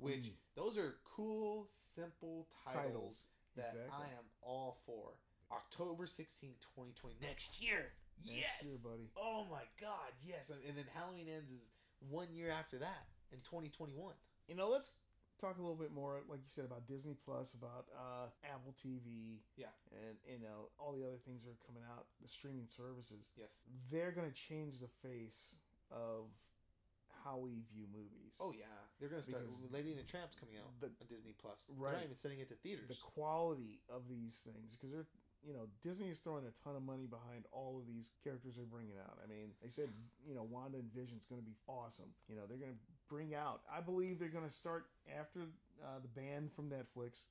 which 0.00 0.32
Mm. 0.32 0.36
those 0.56 0.78
are 0.80 0.96
cool, 1.04 1.68
simple 1.68 2.48
titles, 2.64 2.84
Titles. 2.84 3.24
that 3.56 3.76
exactly. 3.76 3.92
I 3.92 4.16
am 4.16 4.24
all 4.40 4.80
for. 4.88 5.20
October 5.52 6.06
16, 6.08 6.56
2020, 6.64 7.16
next 7.20 7.60
year. 7.60 7.92
Next 8.24 8.40
yes, 8.40 8.64
year, 8.64 8.78
buddy. 8.82 9.10
Oh 9.20 9.44
my 9.50 9.64
God, 9.80 10.12
yes. 10.24 10.48
And 10.48 10.76
then 10.76 10.84
Halloween 10.96 11.28
Ends 11.28 11.50
is 11.52 11.68
one 12.10 12.28
year 12.32 12.50
after 12.50 12.78
that 12.78 13.06
in 13.32 13.38
2021. 13.40 14.14
You 14.48 14.54
know, 14.54 14.68
let's 14.68 14.92
talk 15.40 15.58
a 15.58 15.60
little 15.60 15.76
bit 15.76 15.92
more, 15.92 16.20
like 16.28 16.40
you 16.40 16.50
said, 16.50 16.64
about 16.64 16.86
Disney 16.86 17.16
Plus, 17.24 17.54
about 17.54 17.86
uh, 17.96 18.26
Apple 18.44 18.74
TV, 18.78 19.40
Yeah. 19.56 19.66
and 19.90 20.16
you 20.26 20.38
know 20.38 20.70
all 20.78 20.92
the 20.92 21.02
other 21.04 21.18
things 21.24 21.42
that 21.44 21.50
are 21.50 21.64
coming 21.66 21.82
out, 21.96 22.06
the 22.20 22.28
streaming 22.28 22.66
services. 22.68 23.26
Yes. 23.36 23.48
They're 23.90 24.12
going 24.12 24.28
to 24.30 24.34
change 24.36 24.78
the 24.78 24.90
face 25.02 25.54
of 25.90 26.26
how 27.24 27.38
we 27.38 27.62
view 27.72 27.86
movies. 27.94 28.34
Oh 28.40 28.50
yeah, 28.50 28.66
they're 28.98 29.08
gonna 29.08 29.22
start. 29.22 29.46
Because 29.46 29.62
Lady 29.70 29.90
and 29.94 30.00
the 30.00 30.04
Tramp's 30.08 30.34
coming 30.34 30.56
out 30.58 30.66
the- 30.80 30.86
on 30.90 31.06
Disney 31.08 31.34
Plus. 31.38 31.70
They're 31.70 31.78
Right. 31.78 31.94
not 31.94 32.02
even 32.02 32.16
sending 32.16 32.40
it 32.40 32.48
to 32.48 32.56
theaters. 32.56 32.88
the 32.88 32.96
quality 33.14 33.78
of 33.88 34.08
these 34.08 34.40
things 34.42 34.74
because 34.74 34.90
they're 34.90 35.06
you 35.46 35.52
know 35.52 35.66
Disney 35.82 36.08
is 36.08 36.20
throwing 36.20 36.44
a 36.46 36.54
ton 36.64 36.76
of 36.76 36.82
money 36.82 37.06
behind 37.06 37.44
all 37.52 37.78
of 37.78 37.86
these 37.86 38.10
characters 38.22 38.54
they're 38.56 38.64
bringing 38.64 38.98
out. 39.02 39.18
I 39.22 39.28
mean, 39.28 39.50
they 39.62 39.68
said 39.70 39.90
you 40.26 40.34
know 40.34 40.42
Wanda 40.42 40.78
and 40.78 40.92
Vision's 40.92 41.26
going 41.26 41.40
to 41.40 41.46
be 41.46 41.56
awesome. 41.66 42.10
You 42.28 42.36
know 42.36 42.42
they're 42.48 42.58
going 42.58 42.72
to 42.72 42.84
bring 43.08 43.34
out. 43.34 43.60
I 43.70 43.80
believe 43.80 44.18
they're 44.18 44.28
going 44.28 44.48
to 44.48 44.54
start 44.54 44.86
after 45.18 45.40
uh, 45.82 45.98
the 46.00 46.08
ban 46.08 46.50
from 46.54 46.70
Netflix. 46.70 47.24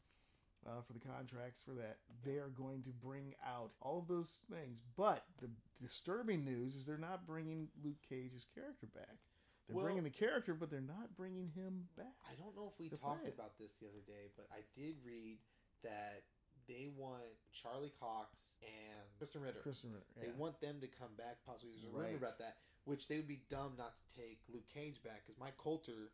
Uh, 0.62 0.78
for 0.86 0.93
the 0.93 0.99
contracts 1.01 1.64
for 1.66 1.74
that, 1.74 1.97
they 2.24 2.38
are 2.38 2.53
going 2.55 2.84
to 2.84 2.93
bring 3.01 3.34
out 3.41 3.74
all 3.82 3.97
of 3.97 4.07
those 4.07 4.41
things. 4.53 4.84
But 4.95 5.26
the 5.41 5.49
disturbing 5.82 6.45
news 6.45 6.76
is 6.76 6.86
they're 6.86 7.01
not 7.01 7.26
bringing 7.26 7.68
Luke 7.84 7.97
Cage's 8.07 8.45
character 8.53 8.86
back. 8.93 9.18
They're 9.66 9.76
Well- 9.76 9.86
bringing 9.86 10.03
the 10.03 10.12
character, 10.12 10.53
but 10.53 10.70
they're 10.70 10.80
not 10.80 11.16
bringing 11.18 11.49
him 11.49 11.89
back. 11.97 12.14
I 12.30 12.36
don't 12.36 12.55
know 12.55 12.68
if 12.68 12.78
we 12.78 12.89
talked 12.89 13.26
about 13.28 13.57
this 13.57 13.74
the 13.82 13.88
other 13.88 14.01
day, 14.05 14.30
but 14.38 14.45
I 14.51 14.62
did 14.78 15.01
read 15.03 15.39
that 15.82 16.22
they 16.68 16.88
want 16.97 17.24
Charlie 17.51 17.93
Cox 17.99 18.36
and 18.62 19.01
Kristen 19.18 19.41
Ritter. 19.41 19.59
Kristen 19.59 19.91
Ritter. 19.91 20.05
They 20.20 20.32
want 20.38 20.59
them 20.62 20.80
to 20.82 20.88
come 20.88 21.12
back. 21.18 21.38
Possibly, 21.45 21.72
there's 21.74 21.86
a 21.86 21.89
rumor 21.95 22.18
about 22.18 22.38
that, 22.39 22.57
which 22.86 23.07
they 23.07 23.18
would 23.18 23.28
be 23.28 23.41
dumb 23.49 23.74
not 23.78 23.93
to 23.97 24.22
take 24.22 24.39
Luke 24.51 24.68
Cage 24.74 25.01
back 25.03 25.24
because 25.26 25.39
Mike 25.39 25.57
Colter 25.57 26.12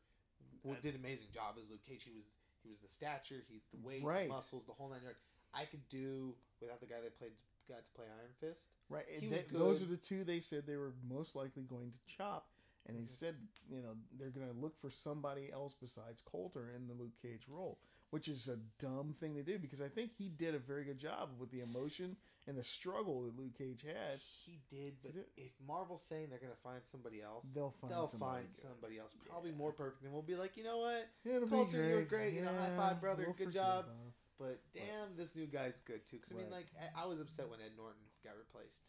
w- 0.64 0.78
I- 0.78 0.82
did 0.82 0.96
an 0.96 1.02
amazing 1.02 1.30
job 1.34 1.56
as 1.62 1.70
Luke 1.70 1.84
Cage. 1.84 2.04
He 2.04 2.12
was 2.12 2.26
he 2.64 2.70
was 2.70 2.80
the 2.80 2.90
stature, 2.90 3.44
he 3.48 3.62
the 3.72 3.78
weight, 3.86 4.04
Right. 4.04 4.28
muscles, 4.28 4.66
the 4.66 4.74
whole 4.74 4.90
nine 4.90 5.02
yards. 5.04 5.20
I 5.54 5.66
could 5.66 5.88
do 5.90 6.36
without 6.60 6.80
the 6.82 6.88
guy 6.88 7.00
that 7.02 7.18
played 7.18 7.32
got 7.70 7.78
to 7.80 7.94
play 7.96 8.06
Iron 8.20 8.32
Fist. 8.40 8.70
Right. 8.90 9.06
And 9.10 9.32
that- 9.32 9.50
those 9.50 9.82
are 9.82 9.86
the 9.86 9.98
two 9.98 10.24
they 10.24 10.40
said 10.40 10.66
they 10.66 10.78
were 10.78 10.94
most 11.04 11.36
likely 11.36 11.64
going 11.64 11.92
to 11.92 11.98
chop. 12.06 12.50
And 12.86 12.96
they 12.98 13.02
Mhm. 13.04 13.10
said, 13.10 13.36
you 13.70 13.82
know, 13.82 13.98
they're 14.14 14.30
going 14.32 14.48
to 14.48 14.54
look 14.58 14.78
for 14.78 14.90
somebody 14.90 15.52
else 15.52 15.74
besides 15.76 16.22
Colter 16.22 16.72
in 16.72 16.88
the 16.88 16.94
Luke 16.94 17.18
Cage 17.22 17.46
role, 17.50 17.78
which 18.12 18.28
is 18.28 18.48
a 18.48 18.58
dumb 18.84 19.14
thing 19.20 19.36
to 19.36 19.44
do 19.44 19.60
because 19.60 19.82
I 19.82 19.90
think 19.90 20.12
he 20.18 20.30
did 20.30 20.56
a 20.56 20.60
very 20.60 20.84
good 20.86 20.98
job 21.00 21.30
with 21.40 21.52
the 21.52 21.60
emotion 21.62 22.16
and 22.48 22.58
the 22.58 22.64
struggle 22.64 23.24
that 23.24 23.38
Luke 23.38 23.58
Cage 23.58 23.82
had. 23.84 24.20
He 24.46 24.60
did, 24.70 24.94
but 25.04 25.12
He 25.12 25.18
did. 25.18 25.26
if 25.36 25.52
Marvel's 25.68 26.04
saying 26.04 26.28
they're 26.30 26.40
gonna 26.40 26.54
find 26.64 26.80
somebody 26.86 27.22
else, 27.22 27.46
They'll 27.54 27.72
find 27.82 27.92
they'll 27.94 28.08
somebody 28.08 28.32
find 28.32 28.48
good. 28.48 28.56
somebody 28.56 28.98
else, 29.00 29.16
probably 29.28 29.50
Yeah. 29.52 29.58
more 29.58 29.74
perfect, 29.74 30.04
and 30.04 30.14
we'll 30.14 30.22
be 30.22 30.36
like, 30.36 30.56
you 30.56 30.64
know 30.64 30.78
what? 30.78 31.10
It'll 31.26 31.50
Colter, 31.50 31.82
be 31.84 31.88
you 31.90 31.96
were 31.96 32.00
great. 32.06 32.10
great, 32.10 32.34
you 32.34 32.42
know, 32.44 32.54
high 32.54 32.76
five, 32.78 33.02
brother, 33.02 33.34
good 33.38 33.52
job. 33.52 33.86
him. 33.88 34.14
But 34.40 34.62
damn, 34.72 35.16
this 35.18 35.36
new 35.36 35.48
guy's 35.48 35.80
good 35.82 36.06
too. 36.08 36.18
Because 36.18 36.32
I 36.32 36.36
mean, 36.36 36.50
like, 36.52 36.68
I, 36.96 37.04
I 37.04 37.06
was 37.08 37.20
upset 37.20 37.50
when 37.50 37.60
Ed 37.60 37.72
Norton 37.76 38.00
got 38.24 38.38
replaced. 38.38 38.84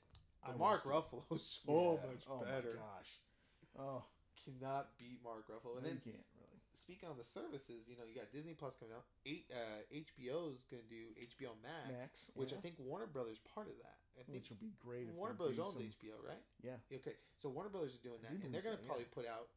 I 0.45 0.49
But 0.53 0.59
Mark 0.59 0.85
was- 0.85 0.95
Ruffalo's 1.11 1.43
so 1.43 1.99
Yeah. 2.03 2.07
much 2.11 2.23
oh 2.29 2.45
better. 2.45 2.75
my 2.75 2.81
gosh. 2.81 3.21
Oh, 3.79 4.05
Cannot 4.45 4.97
beat 4.99 5.21
Mark 5.25 5.49
Ruffalo. 5.49 5.77
And 5.79 5.87
then 5.87 5.95
you 6.05 6.13
can't 6.13 6.25
really. 6.37 6.38
Speaking 6.79 7.09
on 7.09 7.17
the 7.19 7.25
services, 7.27 7.85
you 7.91 7.97
know, 7.99 8.05
you 8.07 8.15
got 8.15 8.31
Disney 8.31 8.55
Plus 8.55 8.77
coming 8.79 8.95
out. 8.95 9.05
Eight, 9.27 9.51
uh, 9.51 9.83
HBO's 9.91 10.65
gonna 10.71 10.87
do 10.89 11.11
HBO 11.19 11.55
Max, 11.63 11.91
Max, 11.91 12.31
which 12.35 12.53
I 12.53 12.57
think 12.57 12.79
Warner 12.79 13.07
Brothers 13.07 13.41
part 13.55 13.67
of 13.69 13.77
that. 13.83 13.99
I 14.19 14.23
think 14.23 14.39
Which 14.43 14.51
would 14.51 14.59
be 14.59 14.75
great. 14.83 15.07
if 15.07 15.15
Warner 15.15 15.35
Brothers 15.35 15.59
owns 15.59 15.75
some- 15.75 15.83
HBO, 15.83 16.19
right? 16.27 16.43
Yeah. 16.63 16.79
Okay, 16.93 17.15
so 17.39 17.49
Warner 17.51 17.71
Brothers 17.71 17.95
is 17.95 18.01
doing 18.01 18.19
that, 18.23 18.33
and 18.33 18.53
they're 18.55 18.63
gonna 18.63 18.79
so, 18.79 18.87
probably 18.87 19.05
yeah. 19.07 19.15
put 19.15 19.27
out 19.27 19.49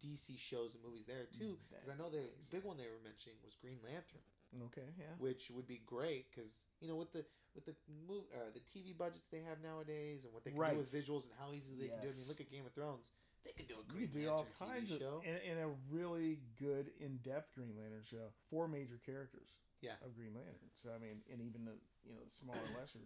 DC 0.00 0.36
shows 0.36 0.74
and 0.74 0.82
movies 0.82 1.06
there 1.06 1.26
too. 1.38 1.58
Because 1.70 1.88
I 1.88 1.94
know 1.96 2.10
the 2.10 2.28
big 2.50 2.64
one 2.64 2.76
they 2.76 2.88
were 2.88 3.00
mentioning 3.04 3.38
was 3.44 3.54
Green 3.56 3.78
Lantern, 3.84 4.20
Okay, 4.68 4.88
yeah. 4.98 5.14
which 5.18 5.50
would 5.50 5.66
be 5.66 5.78
great 5.86 6.28
because 6.30 6.66
you 6.80 6.88
know 6.88 6.96
with 6.96 7.12
the 7.12 7.24
with 7.54 7.64
the 7.66 7.74
move 8.08 8.24
uh, 8.34 8.50
the 8.52 8.60
TV 8.60 8.96
budgets 8.96 9.28
they 9.28 9.40
have 9.42 9.60
nowadays 9.62 10.24
and 10.24 10.32
what 10.32 10.42
they 10.44 10.50
can 10.50 10.58
Right. 10.60 10.72
do 10.72 10.78
with 10.78 10.92
visuals 10.92 11.24
and 11.24 11.32
how 11.38 11.52
easy 11.52 11.74
they 11.76 11.88
can 11.88 12.00
do. 12.00 12.08
I 12.08 12.12
mean, 12.12 12.28
look 12.28 12.40
at 12.40 12.50
Game 12.50 12.66
of 12.66 12.72
Thrones; 12.72 13.12
they 13.44 13.52
could 13.52 13.68
do 13.68 13.74
a 13.80 13.84
Green 13.90 14.08
could 14.08 14.14
do 14.14 14.30
all 14.30 14.46
Lantern 14.46 14.58
kinds 14.58 14.90
TV 14.90 14.94
of 14.94 15.00
show. 15.00 15.16
and, 15.26 15.38
and 15.42 15.58
a 15.58 15.70
really 15.90 16.38
good 16.58 16.90
in-depth 17.00 17.54
Green 17.54 17.74
Lantern 17.74 18.06
show. 18.06 18.30
Four 18.50 18.68
major 18.68 19.00
characters. 19.04 19.54
Yeah. 19.82 19.98
Of 20.04 20.14
Green 20.14 20.30
Lantern. 20.30 20.70
So 20.78 20.94
I 20.94 21.02
mean, 21.02 21.26
and 21.26 21.42
even 21.42 21.66
the 21.66 21.74
you 22.06 22.14
know 22.14 22.22
the 22.22 22.30
smaller, 22.30 22.62
lesser 22.78 23.02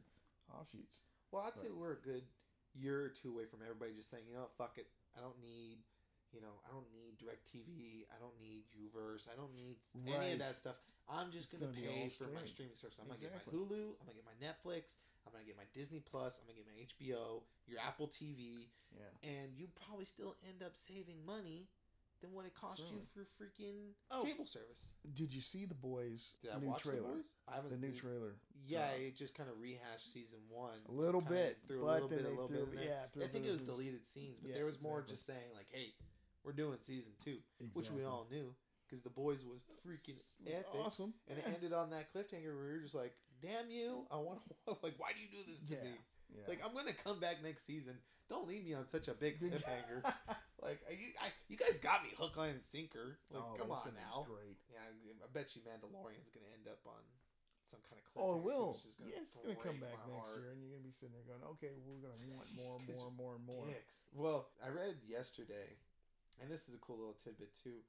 offshoots. 0.53 1.01
Well, 1.33 1.43
I'd 1.47 1.57
say 1.57 1.73
we're 1.73 1.97
a 1.97 2.05
good 2.05 2.23
year 2.77 3.01
or 3.01 3.13
two 3.13 3.33
away 3.33 3.49
from 3.49 3.65
everybody 3.65 3.97
just 3.97 4.13
saying, 4.13 4.29
you 4.29 4.37
know, 4.37 4.53
fuck 4.61 4.77
it. 4.77 4.87
I 5.17 5.25
don't 5.25 5.37
need, 5.41 5.81
you 6.31 6.45
know, 6.45 6.61
I 6.63 6.71
don't 6.71 6.87
need 6.93 7.17
DirecTV. 7.17 8.05
I 8.13 8.21
don't 8.21 8.37
need 8.37 8.69
U-verse. 8.77 9.27
I 9.33 9.35
don't 9.35 9.57
need 9.57 9.81
any 10.05 10.37
of 10.37 10.45
that 10.45 10.61
stuff. 10.61 10.77
I'm 11.09 11.33
just 11.33 11.51
gonna, 11.51 11.73
gonna 11.73 11.81
pay 11.81 12.11
for 12.13 12.29
my 12.31 12.45
streaming. 12.45 12.77
streaming 12.77 12.79
service. 12.79 12.99
I'm 13.01 13.09
gonna 13.09 13.23
get 13.23 13.33
my 13.33 13.43
Hulu. 13.49 13.97
I'm 13.97 14.05
gonna 14.05 14.19
get 14.21 14.29
my 14.29 14.39
Netflix. 14.39 15.01
I'm 15.27 15.33
gonna 15.33 15.45
get 15.45 15.57
my 15.57 15.67
Disney 15.75 16.01
Plus. 16.01 16.39
I'm 16.41 16.47
gonna 16.47 16.59
get 16.59 16.67
my 16.67 16.79
HBO. 16.81 17.43
Your 17.67 17.81
Apple 17.81 18.07
TV, 18.09 18.69
Yeah. 18.95 19.29
and 19.29 19.57
you 19.57 19.69
probably 19.75 20.05
still 20.05 20.37
end 20.49 20.63
up 20.63 20.77
saving 20.77 21.25
money 21.27 21.69
than 22.21 22.33
what 22.33 22.47
it 22.47 22.55
cost 22.55 22.91
you 22.91 23.05
for 23.13 23.27
freaking 23.39 23.93
Oh. 24.11 24.25
cable 24.25 24.47
service. 24.47 24.93
Did 25.15 25.35
you 25.35 25.41
see 25.41 25.67
the 25.67 25.75
boys' 25.75 26.35
Did 26.41 26.53
I 26.53 26.59
new 26.61 26.69
watch 26.69 26.83
trailer? 26.83 27.03
the 27.09 27.15
boys? 27.17 27.33
I 27.47 27.57
haven't. 27.57 27.71
The 27.71 27.77
new 27.77 27.93
trailer. 27.95 28.37
Yeah, 28.65 28.89
Uh, 28.91 28.95
it 28.97 29.17
just 29.17 29.35
kind 29.35 29.51
of 29.51 29.61
rehashed 29.61 30.13
season 30.13 30.49
one 30.49 30.81
A 30.87 30.93
little 30.93 31.21
bit, 31.21 31.59
threw 31.67 31.85
a 31.85 31.93
little 31.93 32.09
bit, 32.09 32.25
a 32.25 32.29
little 32.31 32.49
threw, 32.49 32.65
bit 32.67 32.69
in 32.71 32.75
there. 32.77 33.11
yeah. 33.15 33.25
I 33.25 33.29
think 33.29 33.45
it 33.47 33.51
was 33.51 33.61
this- 33.61 33.69
deleted 33.69 34.07
scenes, 34.07 34.39
but 34.41 34.49
Yeah, 34.49 34.55
there 34.55 34.65
was 34.65 34.81
more 34.81 35.01
exactly. 35.01 35.15
just 35.17 35.27
saying 35.27 35.53
like, 35.53 35.69
"Hey, 35.71 35.95
we're 36.43 36.53
doing 36.53 36.81
season 36.81 37.15
two, 37.19 37.43
which 37.75 37.91
we 37.91 38.03
all 38.05 38.25
knew 38.31 38.55
because 38.87 39.03
the 39.03 39.11
boys 39.11 39.45
was 39.45 39.61
freaking 39.85 40.17
was 40.17 40.35
epic, 40.53 40.75
awesome. 40.75 41.13
and 41.27 41.39
it 41.39 41.47
ended 41.47 41.73
on 41.75 41.91
that 41.91 42.11
cliffhanger 42.13 42.57
where 42.57 42.71
you're 42.71 42.81
just 42.81 42.95
like, 42.95 43.15
"Damn 43.43 43.71
you! 43.71 44.07
I 44.11 44.17
want 44.17 44.41
to 44.67 44.77
like, 44.83 44.95
why 44.99 45.13
do 45.15 45.21
you 45.21 45.29
do 45.31 45.43
this 45.51 45.61
to 45.69 45.75
Yeah. 45.75 45.83
me? 45.85 45.95
yeah. 46.35 46.43
Like, 46.49 46.61
I'm 46.65 46.75
gonna 46.75 46.93
come 46.93 47.21
back 47.21 47.43
next 47.43 47.65
season. 47.67 47.99
Don't 48.29 48.49
leave 48.49 48.65
me 48.67 48.75
on 48.75 48.89
such 48.89 49.07
a 49.09 49.15
big 49.15 49.39
cliffhanger. 49.41 50.03
like, 50.63 50.83
are 50.91 50.97
you, 50.99 51.15
I, 51.23 51.31
you 51.49 51.57
guys 51.57 51.79
got 51.79 52.03
me 52.03 52.11
hook, 52.19 52.37
line, 52.37 52.59
and 52.59 52.65
sinker. 52.65 53.19
Like, 53.31 53.43
Oh, 53.43 53.55
come 53.55 53.71
on 53.71 53.79
gonna 53.87 53.97
now. 54.03 54.27
Great. 54.27 54.59
Yeah, 54.73 54.83
I- 54.83 55.31
bet 55.33 55.55
you 55.55 55.63
Mandalorian's 55.63 56.31
gonna 56.35 56.51
end 56.57 56.67
up 56.67 56.81
on 56.87 56.99
some 57.71 57.79
kind 57.87 57.99
of 57.99 58.07
cliffhanger. 58.11 58.27
Oh, 58.27 58.39
it 58.39 58.43
will. 58.43 58.69
which 58.75 58.87
is 58.87 58.95
yeah, 58.99 59.23
it's 59.23 59.35
gonna 59.35 59.55
come 59.59 59.79
back 59.79 59.95
next 60.07 60.11
heart. 60.27 60.39
year, 60.43 60.51
and 60.55 60.59
you're 60.63 60.75
gonna 60.75 60.87
be 60.87 60.95
sitting 60.95 61.15
there 61.15 61.27
going, 61.27 61.43
"Okay, 61.59 61.75
we're 61.87 62.03
gonna 62.03 62.19
want 62.35 62.47
more, 62.55 62.79
'Cause 62.87 62.95
more, 62.99 63.11
more, 63.15 63.39
more." 63.43 63.67
Dicks. 63.71 64.07
Well, 64.15 64.51
I 64.65 64.71
read 64.75 64.99
yesterday, 65.07 65.79
and 66.43 66.51
this 66.51 66.67
is 66.71 66.75
a 66.75 66.83
cool 66.83 66.99
little 66.99 67.19
tidbit 67.23 67.55
too. 67.63 67.83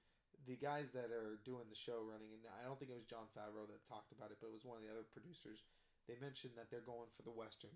The 0.48 0.56
guys 0.56 0.95
that 0.95 1.12
are 1.12 1.43
doing 1.43 1.68
the 1.68 1.76
show 1.76 2.00
running, 2.08 2.32
and 2.32 2.41
I 2.56 2.64
don't 2.64 2.80
think 2.80 2.88
it 2.89 2.95
was 2.95 3.04
Jon 3.04 3.28
Favreau 3.36 3.68
that 3.68 3.84
talked 3.84 4.16
about 4.16 4.32
it, 4.32 4.39
but 4.39 4.48
it 4.48 4.56
was 4.56 4.64
one 4.64 4.80
of 4.80 4.84
the 4.88 4.91
other 4.91 5.04
producers. 5.04 5.68
They 6.08 6.16
mentioned 6.24 6.56
that 6.56 6.72
they're 6.72 6.88
going 6.88 7.12
for 7.20 7.28
the 7.28 7.36
Western 7.36 7.76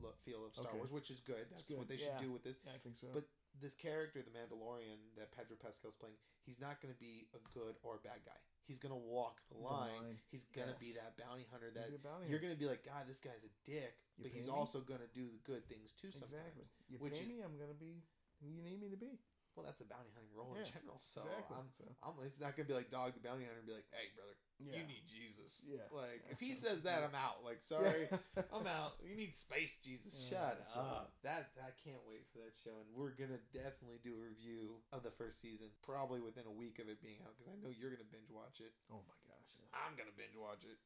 look, 0.00 0.16
feel 0.24 0.46
of 0.46 0.56
Star 0.56 0.72
Okay. 0.72 0.78
Wars, 0.80 0.88
which 0.94 1.10
is 1.12 1.20
good. 1.20 1.44
That's 1.52 1.68
good, 1.68 1.76
what 1.76 1.88
they 1.90 2.00
should 2.00 2.16
do 2.16 2.32
with 2.32 2.40
this. 2.46 2.56
Yeah, 2.64 2.72
I 2.72 2.80
think 2.80 2.96
so. 2.96 3.12
But 3.12 3.28
this 3.60 3.74
character, 3.76 4.24
the 4.24 4.32
Mandalorian 4.32 4.96
that 5.20 5.34
Pedro 5.36 5.58
Pascal's 5.60 5.98
playing, 6.00 6.16
he's 6.48 6.56
not 6.62 6.80
going 6.80 6.94
to 6.94 7.00
be 7.02 7.28
a 7.36 7.40
good 7.52 7.76
or 7.84 8.00
a 8.00 8.02
bad 8.02 8.24
guy. 8.24 8.40
he's 8.68 8.76
gonna 8.78 8.94
walk 8.96 9.40
the 9.48 9.56
The 9.56 9.64
line. 9.64 9.96
line, 9.96 10.16
He's 10.28 10.44
gonna 10.52 10.76
be 10.76 10.92
that 10.92 11.16
bounty 11.16 11.48
hunter 11.50 11.72
that 11.72 11.88
bounty 12.04 12.28
you're 12.28 12.38
gonna 12.38 12.52
be 12.54 12.68
like, 12.68 12.84
God, 12.84 13.08
this 13.08 13.16
guy's 13.18 13.40
a 13.40 13.52
dick, 13.64 13.96
You 14.20 14.28
but 14.28 14.30
he's 14.30 14.44
me? 14.44 14.52
also 14.52 14.80
gonna 14.84 15.08
do 15.16 15.24
the 15.32 15.40
good 15.48 15.64
things 15.72 15.92
too 15.96 16.12
sometimes. 16.12 16.36
exactly. 16.36 16.64
You 16.92 16.98
which 17.00 17.16
pay 17.16 17.24
is- 17.24 17.28
me, 17.32 17.40
I'm 17.40 17.56
gonna 17.56 17.72
be 17.80 18.04
who 18.44 18.48
you 18.52 18.60
need 18.60 18.76
me 18.80 18.90
to 18.92 18.96
be. 19.00 19.16
Well, 19.58 19.66
that's 19.66 19.82
a 19.82 19.90
bounty 19.90 20.14
hunting 20.14 20.30
role 20.30 20.54
in 20.54 20.62
general. 20.62 21.02
So 21.02 21.18
exactly. 21.26 21.58
I'm, 21.58 21.66
so, 21.74 21.82
I'm, 22.06 22.14
it's 22.22 22.38
not 22.38 22.54
gonna 22.54 22.70
be 22.70 22.78
like 22.78 22.94
Dog 22.94 23.18
the 23.18 23.22
bounty 23.26 23.42
hunter 23.42 23.58
and 23.58 23.66
be 23.66 23.74
like, 23.74 23.90
Hey, 23.90 24.14
brother, 24.14 24.38
yeah. 24.62 24.78
you 24.78 24.86
need 24.86 25.02
Jesus. 25.10 25.66
Yeah. 25.66 25.82
Like 25.90 26.22
if 26.30 26.38
he 26.38 26.54
says 26.54 26.86
that, 26.86 27.02
I'm 27.02 27.18
out. 27.18 27.42
Like 27.42 27.58
sorry. 27.58 28.06
I'm 28.54 28.70
out. 28.70 29.02
You 29.02 29.18
need 29.18 29.34
space, 29.34 29.82
Jesus. 29.82 30.14
Yeah, 30.14 30.54
Shut 30.54 30.62
up. 30.78 31.18
That 31.26 31.50
I 31.58 31.74
can't 31.82 32.06
wait 32.06 32.22
for 32.30 32.38
that 32.38 32.54
show, 32.54 32.78
and 32.78 32.86
we're 32.94 33.18
gonna 33.18 33.42
definitely 33.50 33.98
do 33.98 34.14
a 34.14 34.22
review 34.30 34.78
of 34.94 35.02
the 35.02 35.10
first 35.10 35.42
season, 35.42 35.74
probably 35.82 36.22
within 36.22 36.46
a 36.46 36.54
week 36.54 36.78
of 36.78 36.86
it 36.86 37.02
being 37.02 37.18
out, 37.26 37.34
because 37.34 37.50
I 37.50 37.58
know 37.58 37.74
you're 37.74 37.90
gonna 37.90 38.06
binge 38.14 38.30
watch 38.30 38.62
it. 38.62 38.70
Oh 38.94 39.02
my 39.10 39.18
gosh. 39.26 39.50
Yeah. 39.58 39.74
I'm 39.74 39.98
gonna 39.98 40.14
binge 40.14 40.38
watch 40.38 40.62
it. 40.62 40.78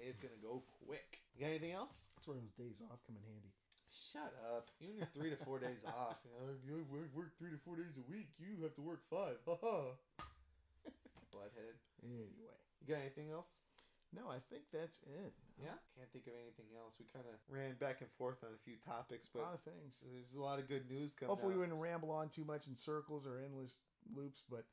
It's 0.00 0.16
gonna 0.16 0.40
go 0.40 0.64
quick. 0.80 1.20
You 1.36 1.44
got 1.44 1.52
anything 1.52 1.76
else? 1.76 2.08
That's 2.16 2.24
where 2.24 2.40
those 2.40 2.56
days 2.56 2.80
off 2.88 3.04
come 3.04 3.20
in 3.20 3.24
handy. 3.28 3.52
Shut 3.92 4.32
up. 4.56 4.68
You 4.80 4.88
and 4.90 4.98
your 4.98 5.08
three 5.14 5.30
to 5.30 5.36
four 5.44 5.58
days 5.60 5.84
off. 6.00 6.16
You 6.24 6.32
know, 6.32 6.52
you 6.64 6.84
work, 6.88 7.12
work 7.14 7.30
three 7.38 7.50
to 7.52 7.60
four 7.64 7.76
days 7.76 7.96
a 8.00 8.04
week. 8.10 8.28
You 8.40 8.62
have 8.64 8.74
to 8.76 8.82
work 8.82 9.04
five. 9.08 9.36
Ha 9.46 9.56
ha. 9.60 9.92
Butthead. 11.32 11.76
Anyway. 12.04 12.56
You 12.80 12.86
got 12.88 13.00
anything 13.00 13.30
else? 13.30 13.56
No, 14.12 14.28
I 14.28 14.40
think 14.52 14.64
that's 14.72 15.00
it. 15.08 15.32
Yeah. 15.56 15.72
Can't 15.96 16.10
think 16.12 16.26
of 16.28 16.36
anything 16.36 16.68
else. 16.76 16.96
We 17.00 17.06
kind 17.08 17.24
of 17.24 17.36
ran 17.48 17.80
back 17.80 18.00
and 18.04 18.10
forth 18.20 18.44
on 18.44 18.52
a 18.52 18.60
few 18.64 18.76
topics, 18.84 19.28
but 19.32 19.40
a 19.40 19.48
lot 19.48 19.54
of 19.56 19.64
things. 19.64 20.00
there's 20.04 20.36
a 20.36 20.42
lot 20.42 20.58
of 20.58 20.68
good 20.68 20.84
news 20.90 21.14
coming 21.16 21.30
Hopefully, 21.32 21.54
out. 21.54 21.60
we 21.60 21.66
didn't 21.66 21.80
ramble 21.80 22.10
on 22.12 22.28
too 22.28 22.44
much 22.44 22.66
in 22.68 22.76
circles 22.76 23.24
or 23.24 23.40
endless 23.40 23.80
loops, 24.14 24.42
but 24.50 24.64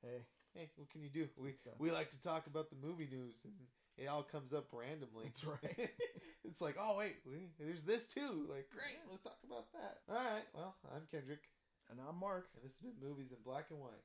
hey, 0.00 0.24
hey, 0.56 0.70
what 0.76 0.88
can 0.88 1.02
you 1.02 1.10
do? 1.12 1.28
We 1.36 1.52
So- 1.64 1.76
we 1.78 1.90
like 1.92 2.08
to 2.16 2.20
talk 2.20 2.46
about 2.46 2.70
the 2.72 2.76
movie 2.80 3.08
news, 3.10 3.44
and 3.44 3.52
it 3.98 4.06
all 4.08 4.22
comes 4.22 4.52
up 4.52 4.66
randomly. 4.72 5.24
That's 5.24 5.44
right. 5.44 5.90
it's 6.44 6.60
like, 6.60 6.76
oh 6.80 6.96
wait, 6.98 7.16
we, 7.26 7.48
there's 7.58 7.82
this 7.82 8.06
too. 8.06 8.46
Like, 8.48 8.68
great, 8.70 9.00
let's 9.08 9.22
talk 9.22 9.38
about 9.44 9.72
that. 9.72 9.98
All 10.08 10.16
right. 10.16 10.44
Well, 10.54 10.74
I'm 10.94 11.02
Kendrick, 11.10 11.48
and 11.90 11.98
I'm 12.06 12.18
Mark. 12.18 12.48
and 12.54 12.64
this 12.64 12.76
has 12.78 12.92
been 12.92 13.08
movies 13.08 13.30
in 13.30 13.38
black 13.44 13.66
and 13.70 13.80
white. 13.80 14.04